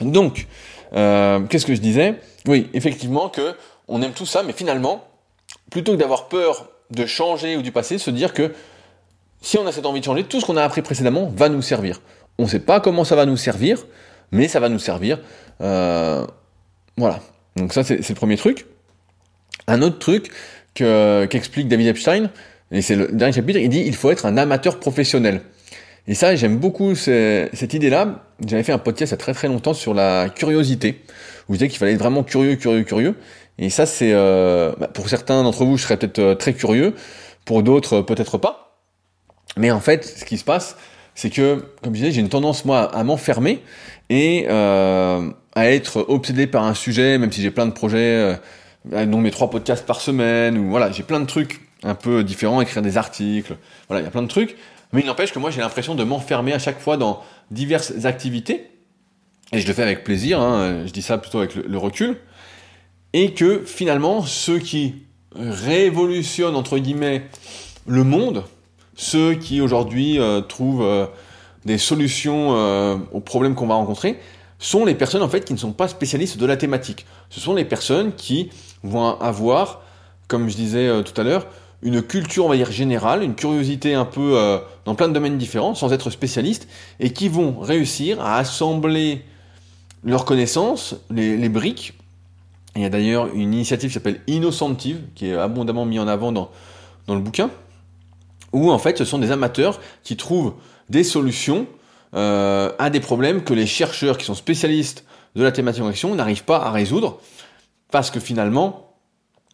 Donc, 0.00 0.46
qu'est-ce 0.92 1.66
que 1.66 1.74
je 1.74 1.80
disais? 1.80 2.14
Oui, 2.46 2.68
effectivement 2.72 3.28
que 3.28 3.54
on 3.88 4.02
aime 4.02 4.12
tout 4.12 4.26
ça, 4.26 4.42
mais 4.42 4.52
finalement, 4.52 5.04
plutôt 5.70 5.92
que 5.92 5.96
d'avoir 5.98 6.28
peur 6.28 6.70
de 6.90 7.06
changer 7.06 7.56
ou 7.56 7.62
du 7.62 7.72
passé, 7.72 7.98
se 7.98 8.10
dire 8.10 8.32
que 8.32 8.52
si 9.42 9.58
on 9.58 9.66
a 9.66 9.72
cette 9.72 9.86
envie 9.86 10.00
de 10.00 10.04
changer, 10.04 10.24
tout 10.24 10.40
ce 10.40 10.46
qu'on 10.46 10.56
a 10.56 10.62
appris 10.62 10.82
précédemment 10.82 11.30
va 11.34 11.48
nous 11.48 11.62
servir. 11.62 12.00
On 12.38 12.44
ne 12.44 12.48
sait 12.48 12.60
pas 12.60 12.80
comment 12.80 13.04
ça 13.04 13.16
va 13.16 13.26
nous 13.26 13.36
servir, 13.36 13.84
mais 14.32 14.48
ça 14.48 14.60
va 14.60 14.68
nous 14.68 14.78
servir. 14.78 15.18
Euh, 15.60 16.26
voilà. 16.96 17.20
Donc 17.56 17.72
ça, 17.72 17.84
c'est 17.84 18.08
le 18.08 18.14
premier 18.14 18.36
truc. 18.36 18.66
Un 19.66 19.82
autre 19.82 19.98
truc 19.98 20.30
qu'explique 20.74 21.68
David 21.68 21.88
Epstein, 21.88 22.30
et 22.72 22.82
c'est 22.82 22.96
le 22.96 23.08
dernier 23.08 23.32
chapitre, 23.32 23.58
il 23.58 23.68
dit 23.68 23.82
il 23.84 23.94
faut 23.94 24.10
être 24.10 24.26
un 24.26 24.36
amateur 24.36 24.78
professionnel. 24.78 25.42
Et 26.06 26.14
ça, 26.14 26.34
j'aime 26.34 26.58
beaucoup 26.58 26.94
cette 26.94 27.74
idée-là. 27.74 28.24
J'avais 28.46 28.62
fait 28.62 28.72
un 28.72 28.78
podcast 28.78 29.10
il 29.10 29.14
y 29.14 29.14
a 29.14 29.18
très 29.18 29.34
très 29.34 29.48
longtemps 29.48 29.74
sur 29.74 29.94
la 29.94 30.28
curiosité, 30.28 31.02
où 31.48 31.52
je 31.52 31.58
disais 31.58 31.68
qu'il 31.68 31.78
fallait 31.78 31.92
être 31.92 31.98
vraiment 31.98 32.22
curieux, 32.22 32.56
curieux, 32.56 32.84
curieux. 32.84 33.14
Et 33.58 33.70
ça, 33.70 33.86
c'est 33.86 34.12
euh, 34.12 34.72
bah, 34.78 34.88
pour 34.88 35.08
certains 35.08 35.42
d'entre 35.42 35.64
vous, 35.64 35.76
je 35.76 35.82
serais 35.82 35.98
peut-être 35.98 36.18
euh, 36.18 36.34
très 36.34 36.54
curieux, 36.54 36.94
pour 37.44 37.62
d'autres, 37.62 37.98
euh, 37.98 38.02
peut-être 38.02 38.38
pas. 38.38 38.78
Mais 39.56 39.70
en 39.70 39.80
fait, 39.80 40.04
ce 40.04 40.24
qui 40.24 40.38
se 40.38 40.44
passe, 40.44 40.76
c'est 41.14 41.28
que, 41.28 41.64
comme 41.82 41.94
je 41.94 42.00
disais, 42.00 42.12
j'ai 42.12 42.20
une 42.20 42.28
tendance 42.28 42.64
moi 42.64 42.82
à 42.94 43.04
m'enfermer 43.04 43.62
et 44.08 44.48
à 44.48 45.70
être 45.70 46.06
obsédé 46.08 46.46
par 46.46 46.64
un 46.64 46.74
sujet, 46.74 47.18
même 47.18 47.30
si 47.32 47.42
j'ai 47.42 47.50
plein 47.50 47.66
de 47.66 47.72
projets, 47.72 48.36
dont 48.84 49.18
mes 49.18 49.30
trois 49.30 49.50
podcasts 49.50 49.84
par 49.84 50.00
semaine, 50.00 50.56
ou 50.56 50.70
voilà, 50.70 50.90
j'ai 50.92 51.02
plein 51.02 51.20
de 51.20 51.26
trucs 51.26 51.60
un 51.82 51.94
peu 51.94 52.24
différents, 52.24 52.60
écrire 52.60 52.82
des 52.82 52.96
articles, 52.96 53.56
voilà, 53.88 54.02
il 54.02 54.04
y 54.04 54.08
a 54.08 54.10
plein 54.10 54.22
de 54.22 54.28
trucs. 54.28 54.56
Mais 54.92 55.00
il 55.00 55.06
n'empêche 55.06 55.32
que 55.32 55.38
moi, 55.38 55.50
j'ai 55.50 55.60
l'impression 55.60 55.94
de 55.94 56.02
m'enfermer 56.02 56.52
à 56.52 56.58
chaque 56.58 56.80
fois 56.80 56.96
dans 56.96 57.22
diverses 57.50 58.04
activités. 58.04 58.70
Et 59.52 59.60
je 59.60 59.66
le 59.66 59.72
fais 59.72 59.82
avec 59.82 60.04
plaisir, 60.04 60.40
hein, 60.40 60.84
je 60.86 60.92
dis 60.92 61.02
ça 61.02 61.18
plutôt 61.18 61.38
avec 61.38 61.54
le 61.54 61.78
recul 61.78 62.18
et 63.12 63.32
que 63.32 63.62
finalement 63.64 64.22
ceux 64.22 64.58
qui 64.58 64.94
révolutionnent 65.34 66.56
entre 66.56 66.78
guillemets 66.78 67.26
le 67.86 68.04
monde, 68.04 68.44
ceux 68.94 69.34
qui 69.34 69.60
aujourd'hui 69.60 70.18
euh, 70.18 70.40
trouvent 70.40 70.82
euh, 70.82 71.06
des 71.64 71.78
solutions 71.78 72.54
euh, 72.54 72.96
aux 73.12 73.20
problèmes 73.20 73.54
qu'on 73.54 73.66
va 73.66 73.74
rencontrer, 73.74 74.18
sont 74.58 74.84
les 74.84 74.94
personnes 74.94 75.22
en 75.22 75.28
fait 75.28 75.44
qui 75.44 75.54
ne 75.54 75.58
sont 75.58 75.72
pas 75.72 75.88
spécialistes 75.88 76.36
de 76.36 76.46
la 76.46 76.56
thématique. 76.56 77.06
Ce 77.30 77.40
sont 77.40 77.54
les 77.54 77.64
personnes 77.64 78.12
qui 78.14 78.50
vont 78.82 79.18
avoir, 79.20 79.82
comme 80.28 80.48
je 80.48 80.56
disais 80.56 81.02
tout 81.02 81.18
à 81.18 81.24
l'heure, 81.24 81.46
une 81.82 82.02
culture, 82.02 82.44
on 82.44 82.48
va 82.48 82.56
dire, 82.56 82.70
générale, 82.70 83.22
une 83.22 83.34
curiosité 83.34 83.94
un 83.94 84.04
peu 84.04 84.60
dans 84.84 84.94
plein 84.94 85.08
de 85.08 85.14
domaines 85.14 85.38
différents, 85.38 85.74
sans 85.74 85.92
être 85.92 86.10
spécialistes, 86.10 86.68
et 86.98 87.12
qui 87.12 87.28
vont 87.28 87.58
réussir 87.58 88.20
à 88.20 88.36
assembler 88.36 89.24
leurs 90.04 90.24
connaissances, 90.24 90.96
les, 91.10 91.36
les 91.38 91.48
briques, 91.48 91.94
il 92.76 92.82
y 92.82 92.84
a 92.84 92.88
d'ailleurs 92.88 93.28
une 93.34 93.52
initiative 93.52 93.90
qui 93.90 93.94
s'appelle 93.94 94.20
Innocentive, 94.26 95.00
qui 95.14 95.28
est 95.28 95.34
abondamment 95.34 95.84
mise 95.84 96.00
en 96.00 96.08
avant 96.08 96.32
dans, 96.32 96.50
dans 97.06 97.14
le 97.14 97.20
bouquin, 97.20 97.50
où 98.52 98.70
en 98.70 98.78
fait 98.78 98.98
ce 98.98 99.04
sont 99.04 99.18
des 99.18 99.30
amateurs 99.30 99.80
qui 100.02 100.16
trouvent 100.16 100.54
des 100.88 101.04
solutions 101.04 101.66
euh, 102.14 102.72
à 102.78 102.90
des 102.90 103.00
problèmes 103.00 103.42
que 103.42 103.54
les 103.54 103.66
chercheurs 103.66 104.18
qui 104.18 104.24
sont 104.24 104.34
spécialistes 104.34 105.04
de 105.36 105.42
la 105.42 105.52
thématique 105.52 105.82
en 105.82 105.88
action 105.88 106.14
n'arrivent 106.14 106.44
pas 106.44 106.58
à 106.58 106.70
résoudre, 106.70 107.20
parce 107.90 108.10
que 108.10 108.20
finalement, 108.20 108.94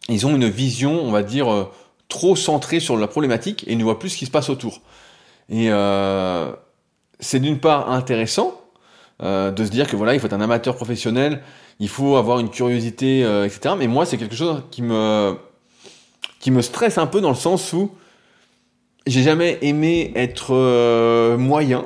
ils 0.09 0.25
ont 0.25 0.35
une 0.35 0.47
vision, 0.47 1.01
on 1.03 1.11
va 1.11 1.23
dire, 1.23 1.51
euh, 1.51 1.71
trop 2.09 2.35
centrée 2.35 2.79
sur 2.79 2.97
la 2.97 3.07
problématique 3.07 3.63
et 3.67 3.75
ne 3.75 3.83
voient 3.83 3.99
plus 3.99 4.09
ce 4.09 4.17
qui 4.17 4.25
se 4.25 4.31
passe 4.31 4.49
autour. 4.49 4.81
Et 5.49 5.67
euh, 5.69 6.51
c'est 7.19 7.39
d'une 7.39 7.59
part 7.59 7.91
intéressant 7.91 8.59
euh, 9.21 9.51
de 9.51 9.65
se 9.65 9.71
dire 9.71 9.87
que 9.87 9.95
voilà, 9.95 10.13
il 10.13 10.19
faut 10.19 10.27
être 10.27 10.33
un 10.33 10.41
amateur 10.41 10.75
professionnel, 10.75 11.41
il 11.79 11.89
faut 11.89 12.17
avoir 12.17 12.39
une 12.39 12.49
curiosité, 12.49 13.21
etc. 13.45 13.75
Mais 13.77 13.87
moi, 13.87 14.05
c'est 14.05 14.17
quelque 14.17 14.35
chose 14.35 14.63
qui 14.71 14.81
me 14.81 15.37
qui 16.39 16.51
me 16.51 16.61
stresse 16.61 16.97
un 16.97 17.07
peu 17.07 17.19
dans 17.19 17.29
le 17.29 17.35
sens 17.35 17.73
où 17.73 17.91
j'ai 19.05 19.23
jamais 19.23 19.57
aimé 19.61 20.11
être 20.15 21.35
moyen. 21.37 21.85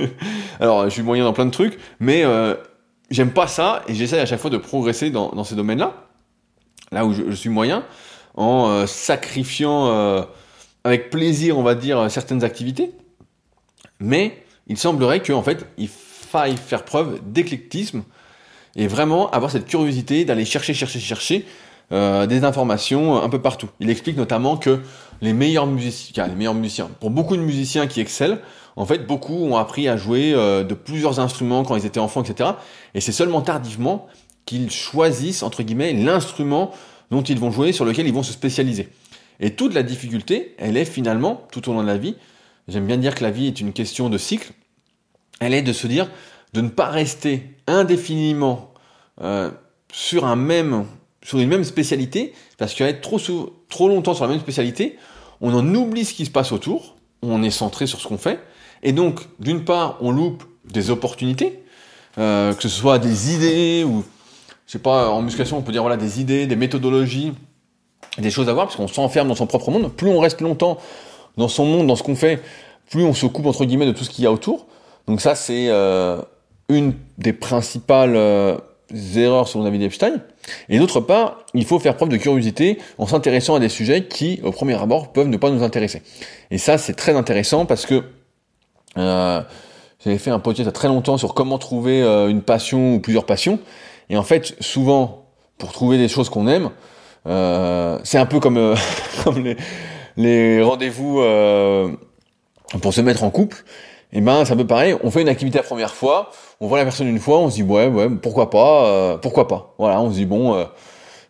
Alors, 0.60 0.84
je 0.84 0.90
suis 0.90 1.02
moyen 1.02 1.24
dans 1.24 1.32
plein 1.32 1.46
de 1.46 1.50
trucs, 1.50 1.78
mais 2.00 2.24
j'aime 3.10 3.32
pas 3.32 3.46
ça 3.46 3.82
et 3.88 3.94
j'essaie 3.94 4.20
à 4.20 4.26
chaque 4.26 4.40
fois 4.40 4.50
de 4.50 4.58
progresser 4.58 5.10
dans 5.10 5.44
ces 5.44 5.54
domaines-là 5.54 5.94
là 6.92 7.04
où 7.04 7.12
je, 7.12 7.34
suis 7.34 7.50
moyen, 7.50 7.84
en 8.34 8.68
euh, 8.68 8.86
sacrifiant 8.86 9.86
euh, 9.88 10.22
avec 10.84 11.10
plaisir, 11.10 11.58
on 11.58 11.62
va 11.62 11.74
dire, 11.74 12.10
certaines 12.10 12.44
activités. 12.44 12.92
Mais 13.98 14.42
il 14.66 14.78
semblerait 14.78 15.20
qu'en 15.20 15.42
fait, 15.42 15.66
il 15.78 15.88
faille 15.88 16.56
faire 16.56 16.84
preuve 16.84 17.20
d'éclectisme 17.26 18.02
et 18.76 18.86
vraiment 18.86 19.30
avoir 19.30 19.50
cette 19.50 19.66
curiosité 19.66 20.24
d'aller 20.24 20.44
chercher, 20.44 20.74
chercher, 20.74 21.00
chercher 21.00 21.44
euh, 21.92 22.26
des 22.26 22.44
informations 22.44 23.20
un 23.20 23.28
peu 23.28 23.42
partout. 23.42 23.68
Il 23.80 23.90
explique 23.90 24.16
notamment 24.16 24.56
que 24.56 24.80
les 25.20 25.32
meilleurs 25.32 25.66
musiciens, 25.66 26.28
les 26.28 26.34
meilleurs 26.34 26.54
musiciens, 26.54 26.88
pour 27.00 27.10
beaucoup 27.10 27.36
de 27.36 27.42
musiciens 27.42 27.86
qui 27.86 28.00
excellent, 28.00 28.38
en 28.76 28.86
fait, 28.86 29.06
beaucoup 29.06 29.44
ont 29.44 29.56
appris 29.56 29.88
à 29.88 29.96
jouer 29.96 30.32
de 30.32 30.74
plusieurs 30.74 31.18
instruments 31.20 31.64
quand 31.64 31.76
ils 31.76 31.84
étaient 31.84 32.00
enfants, 32.00 32.22
etc. 32.22 32.50
Et 32.94 33.00
c'est 33.00 33.12
seulement 33.12 33.42
tardivement 33.42 34.06
qu'ils 34.46 34.70
choisissent, 34.70 35.42
entre 35.42 35.62
guillemets, 35.62 35.92
l'instrument 35.92 36.70
dont 37.10 37.22
ils 37.22 37.38
vont 37.38 37.50
jouer, 37.50 37.72
sur 37.72 37.84
lequel 37.84 38.06
ils 38.06 38.12
vont 38.12 38.22
se 38.22 38.32
spécialiser. 38.32 38.88
Et 39.40 39.54
toute 39.54 39.74
la 39.74 39.82
difficulté, 39.82 40.54
elle 40.58 40.76
est 40.76 40.84
finalement, 40.84 41.46
tout 41.50 41.68
au 41.68 41.72
long 41.72 41.82
de 41.82 41.86
la 41.86 41.96
vie, 41.96 42.16
j'aime 42.68 42.86
bien 42.86 42.98
dire 42.98 43.14
que 43.14 43.22
la 43.22 43.30
vie 43.30 43.46
est 43.46 43.60
une 43.60 43.72
question 43.72 44.08
de 44.10 44.18
cycle, 44.18 44.52
elle 45.40 45.54
est 45.54 45.62
de 45.62 45.72
se 45.72 45.86
dire, 45.86 46.10
de 46.52 46.60
ne 46.60 46.68
pas 46.68 46.88
rester 46.88 47.54
indéfiniment 47.66 48.72
euh, 49.22 49.50
sur 49.92 50.24
un 50.26 50.36
même, 50.36 50.84
sur 51.22 51.38
une 51.38 51.48
même 51.48 51.64
spécialité, 51.64 52.32
parce 52.58 52.74
qu'être 52.74 53.00
trop, 53.00 53.18
trop 53.68 53.88
longtemps 53.88 54.14
sur 54.14 54.24
la 54.24 54.30
même 54.30 54.40
spécialité, 54.40 54.98
on 55.40 55.54
en 55.54 55.74
oublie 55.74 56.04
ce 56.04 56.12
qui 56.12 56.26
se 56.26 56.30
passe 56.30 56.52
autour, 56.52 56.96
on 57.22 57.42
est 57.42 57.50
centré 57.50 57.86
sur 57.86 58.00
ce 58.00 58.08
qu'on 58.08 58.18
fait, 58.18 58.40
et 58.82 58.92
donc, 58.92 59.20
d'une 59.38 59.64
part, 59.64 59.98
on 60.00 60.10
loupe 60.10 60.44
des 60.70 60.90
opportunités, 60.90 61.62
euh, 62.18 62.54
que 62.54 62.62
ce 62.62 62.68
soit 62.68 62.98
des 62.98 63.34
idées 63.34 63.84
ou 63.84 64.04
je 64.70 64.74
sais 64.74 64.78
pas, 64.78 65.10
en 65.10 65.20
musculation, 65.20 65.58
on 65.58 65.62
peut 65.62 65.72
dire 65.72 65.82
voilà 65.82 65.96
des 65.96 66.20
idées, 66.20 66.46
des 66.46 66.54
méthodologies, 66.54 67.32
des 68.18 68.30
choses 68.30 68.48
à 68.48 68.52
voir, 68.52 68.66
parce 68.66 68.76
qu'on 68.76 68.86
s'enferme 68.86 69.26
dans 69.26 69.34
son 69.34 69.48
propre 69.48 69.72
monde. 69.72 69.92
Plus 69.92 70.06
on 70.06 70.20
reste 70.20 70.40
longtemps 70.40 70.78
dans 71.36 71.48
son 71.48 71.64
monde, 71.64 71.88
dans 71.88 71.96
ce 71.96 72.04
qu'on 72.04 72.14
fait, 72.14 72.40
plus 72.88 73.02
on 73.02 73.12
se 73.12 73.26
coupe 73.26 73.46
entre 73.46 73.64
guillemets 73.64 73.86
de 73.86 73.90
tout 73.90 74.04
ce 74.04 74.10
qu'il 74.10 74.22
y 74.22 74.28
a 74.28 74.32
autour. 74.32 74.68
Donc 75.08 75.20
ça, 75.20 75.34
c'est 75.34 75.66
euh, 75.70 76.22
une 76.68 76.94
des 77.18 77.32
principales 77.32 78.14
euh, 78.14 78.58
erreurs 79.16 79.48
selon 79.48 79.64
David 79.64 79.82
Epstein. 79.82 80.22
Et 80.68 80.78
d'autre 80.78 81.00
part, 81.00 81.38
il 81.52 81.64
faut 81.64 81.80
faire 81.80 81.96
preuve 81.96 82.10
de 82.10 82.16
curiosité 82.16 82.78
en 82.98 83.08
s'intéressant 83.08 83.56
à 83.56 83.58
des 83.58 83.70
sujets 83.70 84.04
qui, 84.06 84.38
au 84.44 84.52
premier 84.52 84.80
abord, 84.80 85.12
peuvent 85.12 85.26
ne 85.26 85.36
pas 85.36 85.50
nous 85.50 85.64
intéresser. 85.64 86.00
Et 86.52 86.58
ça, 86.58 86.78
c'est 86.78 86.94
très 86.94 87.16
intéressant 87.16 87.66
parce 87.66 87.86
que 87.86 88.04
euh, 88.98 89.42
j'avais 90.04 90.18
fait 90.18 90.30
un 90.30 90.38
podcast 90.38 90.60
il 90.60 90.66
y 90.66 90.68
a 90.68 90.72
très 90.72 90.86
longtemps 90.86 91.18
sur 91.18 91.34
comment 91.34 91.58
trouver 91.58 92.02
une 92.30 92.42
passion 92.42 92.94
ou 92.94 93.00
plusieurs 93.00 93.26
passions. 93.26 93.58
Et 94.10 94.16
en 94.16 94.24
fait, 94.24 94.56
souvent, 94.60 95.26
pour 95.56 95.72
trouver 95.72 95.96
des 95.96 96.08
choses 96.08 96.28
qu'on 96.28 96.48
aime, 96.48 96.70
euh, 97.26 97.98
c'est 98.02 98.18
un 98.18 98.26
peu 98.26 98.40
comme, 98.40 98.56
euh, 98.56 98.74
les, 100.16 100.62
rendez-vous 100.62 101.20
euh, 101.20 101.88
pour 102.82 102.92
se 102.92 103.00
mettre 103.00 103.22
en 103.22 103.30
couple. 103.30 103.64
Et 104.12 104.18
eh 104.18 104.20
ben, 104.20 104.44
c'est 104.44 104.52
un 104.52 104.56
peu 104.56 104.66
pareil. 104.66 104.96
On 105.04 105.12
fait 105.12 105.22
une 105.22 105.28
activité 105.28 105.58
la 105.58 105.62
première 105.62 105.94
fois, 105.94 106.32
on 106.60 106.66
voit 106.66 106.78
la 106.78 106.84
personne 106.84 107.06
une 107.06 107.20
fois, 107.20 107.38
on 107.38 107.48
se 107.48 107.54
dit 107.54 107.62
ouais, 107.62 107.86
ouais, 107.86 108.08
pourquoi 108.10 108.50
pas, 108.50 109.18
pourquoi 109.18 109.46
pas. 109.46 109.72
Voilà, 109.78 110.00
on 110.00 110.10
se 110.10 110.16
dit 110.16 110.26
bon, 110.26 110.66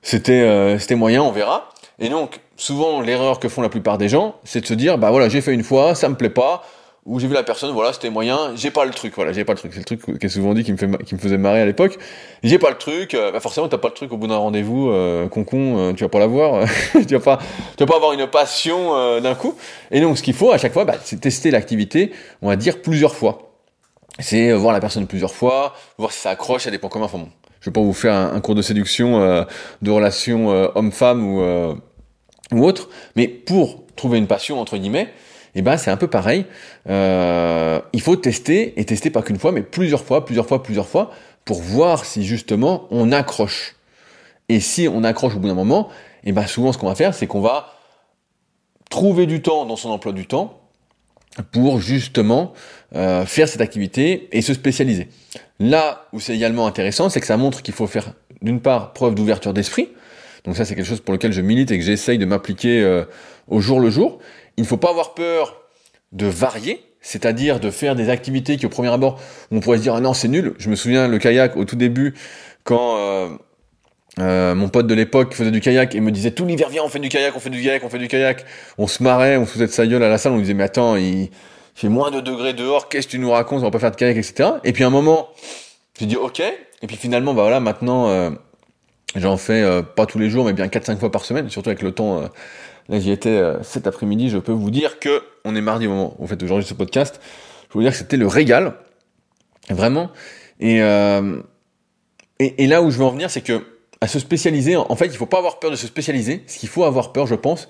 c'était, 0.00 0.78
c'était 0.78 0.94
moyen, 0.94 1.22
on 1.22 1.30
verra. 1.30 1.68
Et 1.98 2.08
donc, 2.08 2.40
souvent, 2.56 3.02
l'erreur 3.02 3.38
que 3.38 3.50
font 3.50 3.60
la 3.60 3.68
plupart 3.68 3.98
des 3.98 4.08
gens, 4.08 4.36
c'est 4.44 4.62
de 4.62 4.66
se 4.66 4.72
dire 4.72 4.96
bah 4.96 5.10
voilà, 5.10 5.28
j'ai 5.28 5.42
fait 5.42 5.52
une 5.52 5.62
fois, 5.62 5.94
ça 5.94 6.08
me 6.08 6.14
plaît 6.14 6.30
pas 6.30 6.62
où 7.10 7.18
j'ai 7.18 7.26
vu 7.26 7.34
la 7.34 7.42
personne, 7.42 7.72
voilà, 7.72 7.92
c'était 7.92 8.08
moyen, 8.08 8.52
j'ai 8.54 8.70
pas 8.70 8.84
le 8.84 8.92
truc, 8.92 9.14
voilà, 9.16 9.32
j'ai 9.32 9.44
pas 9.44 9.52
le 9.52 9.58
truc. 9.58 9.72
C'est 9.74 9.80
le 9.80 9.84
truc 9.84 10.20
qui 10.20 10.26
est 10.26 10.28
souvent 10.28 10.54
dit 10.54 10.62
qui 10.62 10.72
me, 10.72 11.18
faisait 11.18 11.38
marrer 11.38 11.60
à 11.60 11.66
l'époque. 11.66 11.98
J'ai 12.44 12.60
pas 12.60 12.70
le 12.70 12.78
truc, 12.78 13.14
euh, 13.14 13.32
bah 13.32 13.40
forcément 13.40 13.66
t'as 13.66 13.78
pas 13.78 13.88
le 13.88 13.94
truc 13.94 14.12
au 14.12 14.16
bout 14.16 14.28
d'un 14.28 14.36
rendez-vous, 14.36 14.90
euh, 14.90 15.26
con 15.26 15.42
con, 15.42 15.76
euh, 15.76 15.92
tu 15.92 16.04
vas 16.04 16.08
pas 16.08 16.20
l'avoir, 16.20 16.68
tu 17.08 17.16
vas 17.16 17.20
pas, 17.20 17.42
vas 17.80 17.86
pas 17.86 17.96
avoir 17.96 18.12
une 18.12 18.28
passion 18.28 18.94
euh, 18.94 19.20
d'un 19.20 19.34
coup. 19.34 19.56
Et 19.90 20.00
donc 20.00 20.18
ce 20.18 20.22
qu'il 20.22 20.34
faut 20.34 20.52
à 20.52 20.58
chaque 20.58 20.72
fois, 20.72 20.84
bah, 20.84 20.94
c'est 21.02 21.20
tester 21.20 21.50
l'activité, 21.50 22.12
on 22.42 22.48
va 22.48 22.54
dire 22.54 22.80
plusieurs 22.80 23.16
fois. 23.16 23.56
C'est 24.20 24.52
voir 24.52 24.72
la 24.72 24.80
personne 24.80 25.08
plusieurs 25.08 25.34
fois, 25.34 25.74
voir 25.98 26.12
si 26.12 26.20
ça 26.20 26.30
accroche, 26.30 26.62
ça 26.62 26.70
dépend 26.70 26.88
comment. 26.88 27.06
Enfin 27.06 27.18
bon, 27.18 27.28
je 27.60 27.70
vais 27.70 27.72
pas 27.72 27.80
vous 27.80 27.92
faire 27.92 28.14
un, 28.14 28.40
cours 28.40 28.54
de 28.54 28.62
séduction, 28.62 29.44
de 29.82 29.90
relation 29.90 30.48
homme-femme 30.76 31.24
ou 32.52 32.64
autre, 32.64 32.88
mais 33.16 33.26
pour 33.26 33.84
trouver 33.96 34.18
une 34.18 34.28
passion 34.28 34.60
entre 34.60 34.76
guillemets 34.76 35.12
et 35.52 35.58
eh 35.58 35.62
ben 35.62 35.76
c'est 35.76 35.90
un 35.90 35.96
peu 35.96 36.06
pareil. 36.06 36.46
Euh, 36.88 37.80
il 37.92 38.00
faut 38.00 38.14
tester 38.14 38.78
et 38.78 38.84
tester 38.84 39.10
pas 39.10 39.20
qu'une 39.22 39.38
fois, 39.38 39.50
mais 39.50 39.62
plusieurs 39.62 40.04
fois, 40.04 40.24
plusieurs 40.24 40.46
fois, 40.46 40.62
plusieurs 40.62 40.86
fois, 40.86 41.10
pour 41.44 41.60
voir 41.60 42.04
si 42.04 42.24
justement 42.24 42.86
on 42.92 43.10
accroche. 43.10 43.74
Et 44.48 44.60
si 44.60 44.86
on 44.86 45.02
accroche 45.02 45.34
au 45.34 45.40
bout 45.40 45.48
d'un 45.48 45.54
moment, 45.54 45.88
et 46.22 46.28
eh 46.28 46.32
ben 46.32 46.46
souvent 46.46 46.72
ce 46.72 46.78
qu'on 46.78 46.86
va 46.86 46.94
faire, 46.94 47.14
c'est 47.14 47.26
qu'on 47.26 47.40
va 47.40 47.74
trouver 48.90 49.26
du 49.26 49.42
temps 49.42 49.66
dans 49.66 49.76
son 49.76 49.90
emploi 49.90 50.12
du 50.12 50.26
temps 50.26 50.60
pour 51.52 51.80
justement 51.80 52.52
euh, 52.94 53.24
faire 53.24 53.48
cette 53.48 53.60
activité 53.60 54.28
et 54.32 54.42
se 54.42 54.54
spécialiser. 54.54 55.08
Là 55.58 56.06
où 56.12 56.20
c'est 56.20 56.34
également 56.34 56.66
intéressant, 56.66 57.08
c'est 57.08 57.20
que 57.20 57.26
ça 57.26 57.36
montre 57.36 57.62
qu'il 57.62 57.74
faut 57.74 57.86
faire 57.86 58.12
d'une 58.42 58.60
part 58.60 58.92
preuve 58.92 59.14
d'ouverture 59.14 59.52
d'esprit. 59.52 59.88
Donc 60.44 60.56
ça 60.56 60.64
c'est 60.64 60.74
quelque 60.74 60.86
chose 60.86 61.00
pour 61.00 61.12
lequel 61.12 61.32
je 61.32 61.40
milite 61.40 61.70
et 61.70 61.78
que 61.78 61.84
j'essaye 61.84 62.18
de 62.18 62.24
m'appliquer 62.24 62.82
euh, 62.82 63.04
au 63.48 63.60
jour 63.60 63.80
le 63.80 63.90
jour. 63.90 64.18
Il 64.60 64.64
ne 64.64 64.66
faut 64.66 64.76
pas 64.76 64.90
avoir 64.90 65.14
peur 65.14 65.62
de 66.12 66.26
varier, 66.26 66.84
c'est-à-dire 67.00 67.60
de 67.60 67.70
faire 67.70 67.96
des 67.96 68.10
activités 68.10 68.58
qui 68.58 68.66
au 68.66 68.68
premier 68.68 68.90
abord 68.90 69.18
on 69.50 69.60
pourrait 69.60 69.78
se 69.78 69.82
dire 69.82 69.94
ah 69.94 70.02
non 70.02 70.12
c'est 70.12 70.28
nul. 70.28 70.52
Je 70.58 70.68
me 70.68 70.76
souviens 70.76 71.08
le 71.08 71.16
kayak 71.16 71.56
au 71.56 71.64
tout 71.64 71.76
début 71.76 72.12
quand 72.62 72.98
euh, 72.98 73.28
euh, 74.18 74.54
mon 74.54 74.68
pote 74.68 74.86
de 74.86 74.92
l'époque 74.92 75.32
faisait 75.32 75.50
du 75.50 75.62
kayak 75.62 75.94
et 75.94 76.00
me 76.00 76.10
disait 76.10 76.32
tout 76.32 76.44
l'hiver 76.44 76.68
viens 76.68 76.82
on 76.84 76.90
fait 76.90 76.98
du 76.98 77.08
kayak, 77.08 77.34
on 77.34 77.40
fait 77.40 77.48
du 77.48 77.62
kayak, 77.62 77.82
on 77.84 77.88
fait 77.88 77.98
du 77.98 78.06
kayak. 78.06 78.44
On 78.76 78.86
se 78.86 79.02
marrait, 79.02 79.38
on 79.38 79.46
se 79.46 79.52
foutait 79.52 79.66
de 79.66 79.72
sa 79.72 79.86
gueule 79.86 80.02
à 80.02 80.10
la 80.10 80.18
salle, 80.18 80.32
on 80.32 80.38
disait 80.38 80.52
mais 80.52 80.64
attends 80.64 80.94
il 80.96 81.30
fait 81.74 81.88
moins 81.88 82.10
de 82.10 82.20
degrés 82.20 82.52
dehors, 82.52 82.90
qu'est-ce 82.90 83.06
que 83.06 83.12
tu 83.12 83.18
nous 83.18 83.30
racontes, 83.30 83.60
on 83.60 83.64
va 83.64 83.70
pas 83.70 83.78
faire 83.78 83.92
de 83.92 83.96
kayak 83.96 84.18
etc. 84.18 84.50
Et 84.64 84.74
puis 84.74 84.84
un 84.84 84.90
moment 84.90 85.30
j'ai 85.98 86.04
dit 86.04 86.16
ok 86.16 86.40
et 86.40 86.86
puis 86.86 86.96
finalement 86.96 87.32
bah 87.32 87.44
voilà 87.44 87.60
maintenant 87.60 88.10
euh, 88.10 88.28
j'en 89.16 89.36
fais 89.36 89.82
pas 89.96 90.06
tous 90.06 90.18
les 90.18 90.30
jours 90.30 90.44
mais 90.44 90.52
bien 90.52 90.66
4-5 90.66 90.98
fois 90.98 91.10
par 91.10 91.24
semaine 91.24 91.48
surtout 91.50 91.70
avec 91.70 91.82
le 91.82 91.92
temps 91.92 92.28
Là, 92.90 92.98
j'y 92.98 93.12
étais 93.12 93.28
euh, 93.28 93.62
cet 93.62 93.86
après-midi. 93.86 94.30
Je 94.30 94.38
peux 94.38 94.52
vous 94.52 94.72
dire 94.72 94.98
que 94.98 95.22
on 95.44 95.54
est 95.54 95.60
mardi 95.60 95.86
au 95.86 95.90
moment 95.90 96.14
où 96.18 96.22
vous 96.22 96.26
faites 96.26 96.42
aujourd'hui 96.42 96.66
ce 96.66 96.74
podcast. 96.74 97.20
Je 97.62 97.68
peux 97.68 97.78
vous 97.78 97.82
dire 97.82 97.92
que 97.92 97.98
c'était 97.98 98.16
le 98.16 98.26
régal, 98.26 98.74
vraiment. 99.68 100.10
Et, 100.58 100.82
euh, 100.82 101.40
et, 102.40 102.64
et 102.64 102.66
là 102.66 102.82
où 102.82 102.90
je 102.90 102.98
veux 102.98 103.04
en 103.04 103.10
venir, 103.10 103.30
c'est 103.30 103.42
que 103.42 103.64
à 104.00 104.08
se 104.08 104.18
spécialiser, 104.18 104.76
en 104.76 104.96
fait, 104.96 105.06
il 105.06 105.16
faut 105.16 105.26
pas 105.26 105.38
avoir 105.38 105.60
peur 105.60 105.70
de 105.70 105.76
se 105.76 105.86
spécialiser. 105.86 106.42
Ce 106.48 106.58
qu'il 106.58 106.68
faut 106.68 106.82
avoir 106.82 107.12
peur, 107.12 107.28
je 107.28 107.36
pense, 107.36 107.68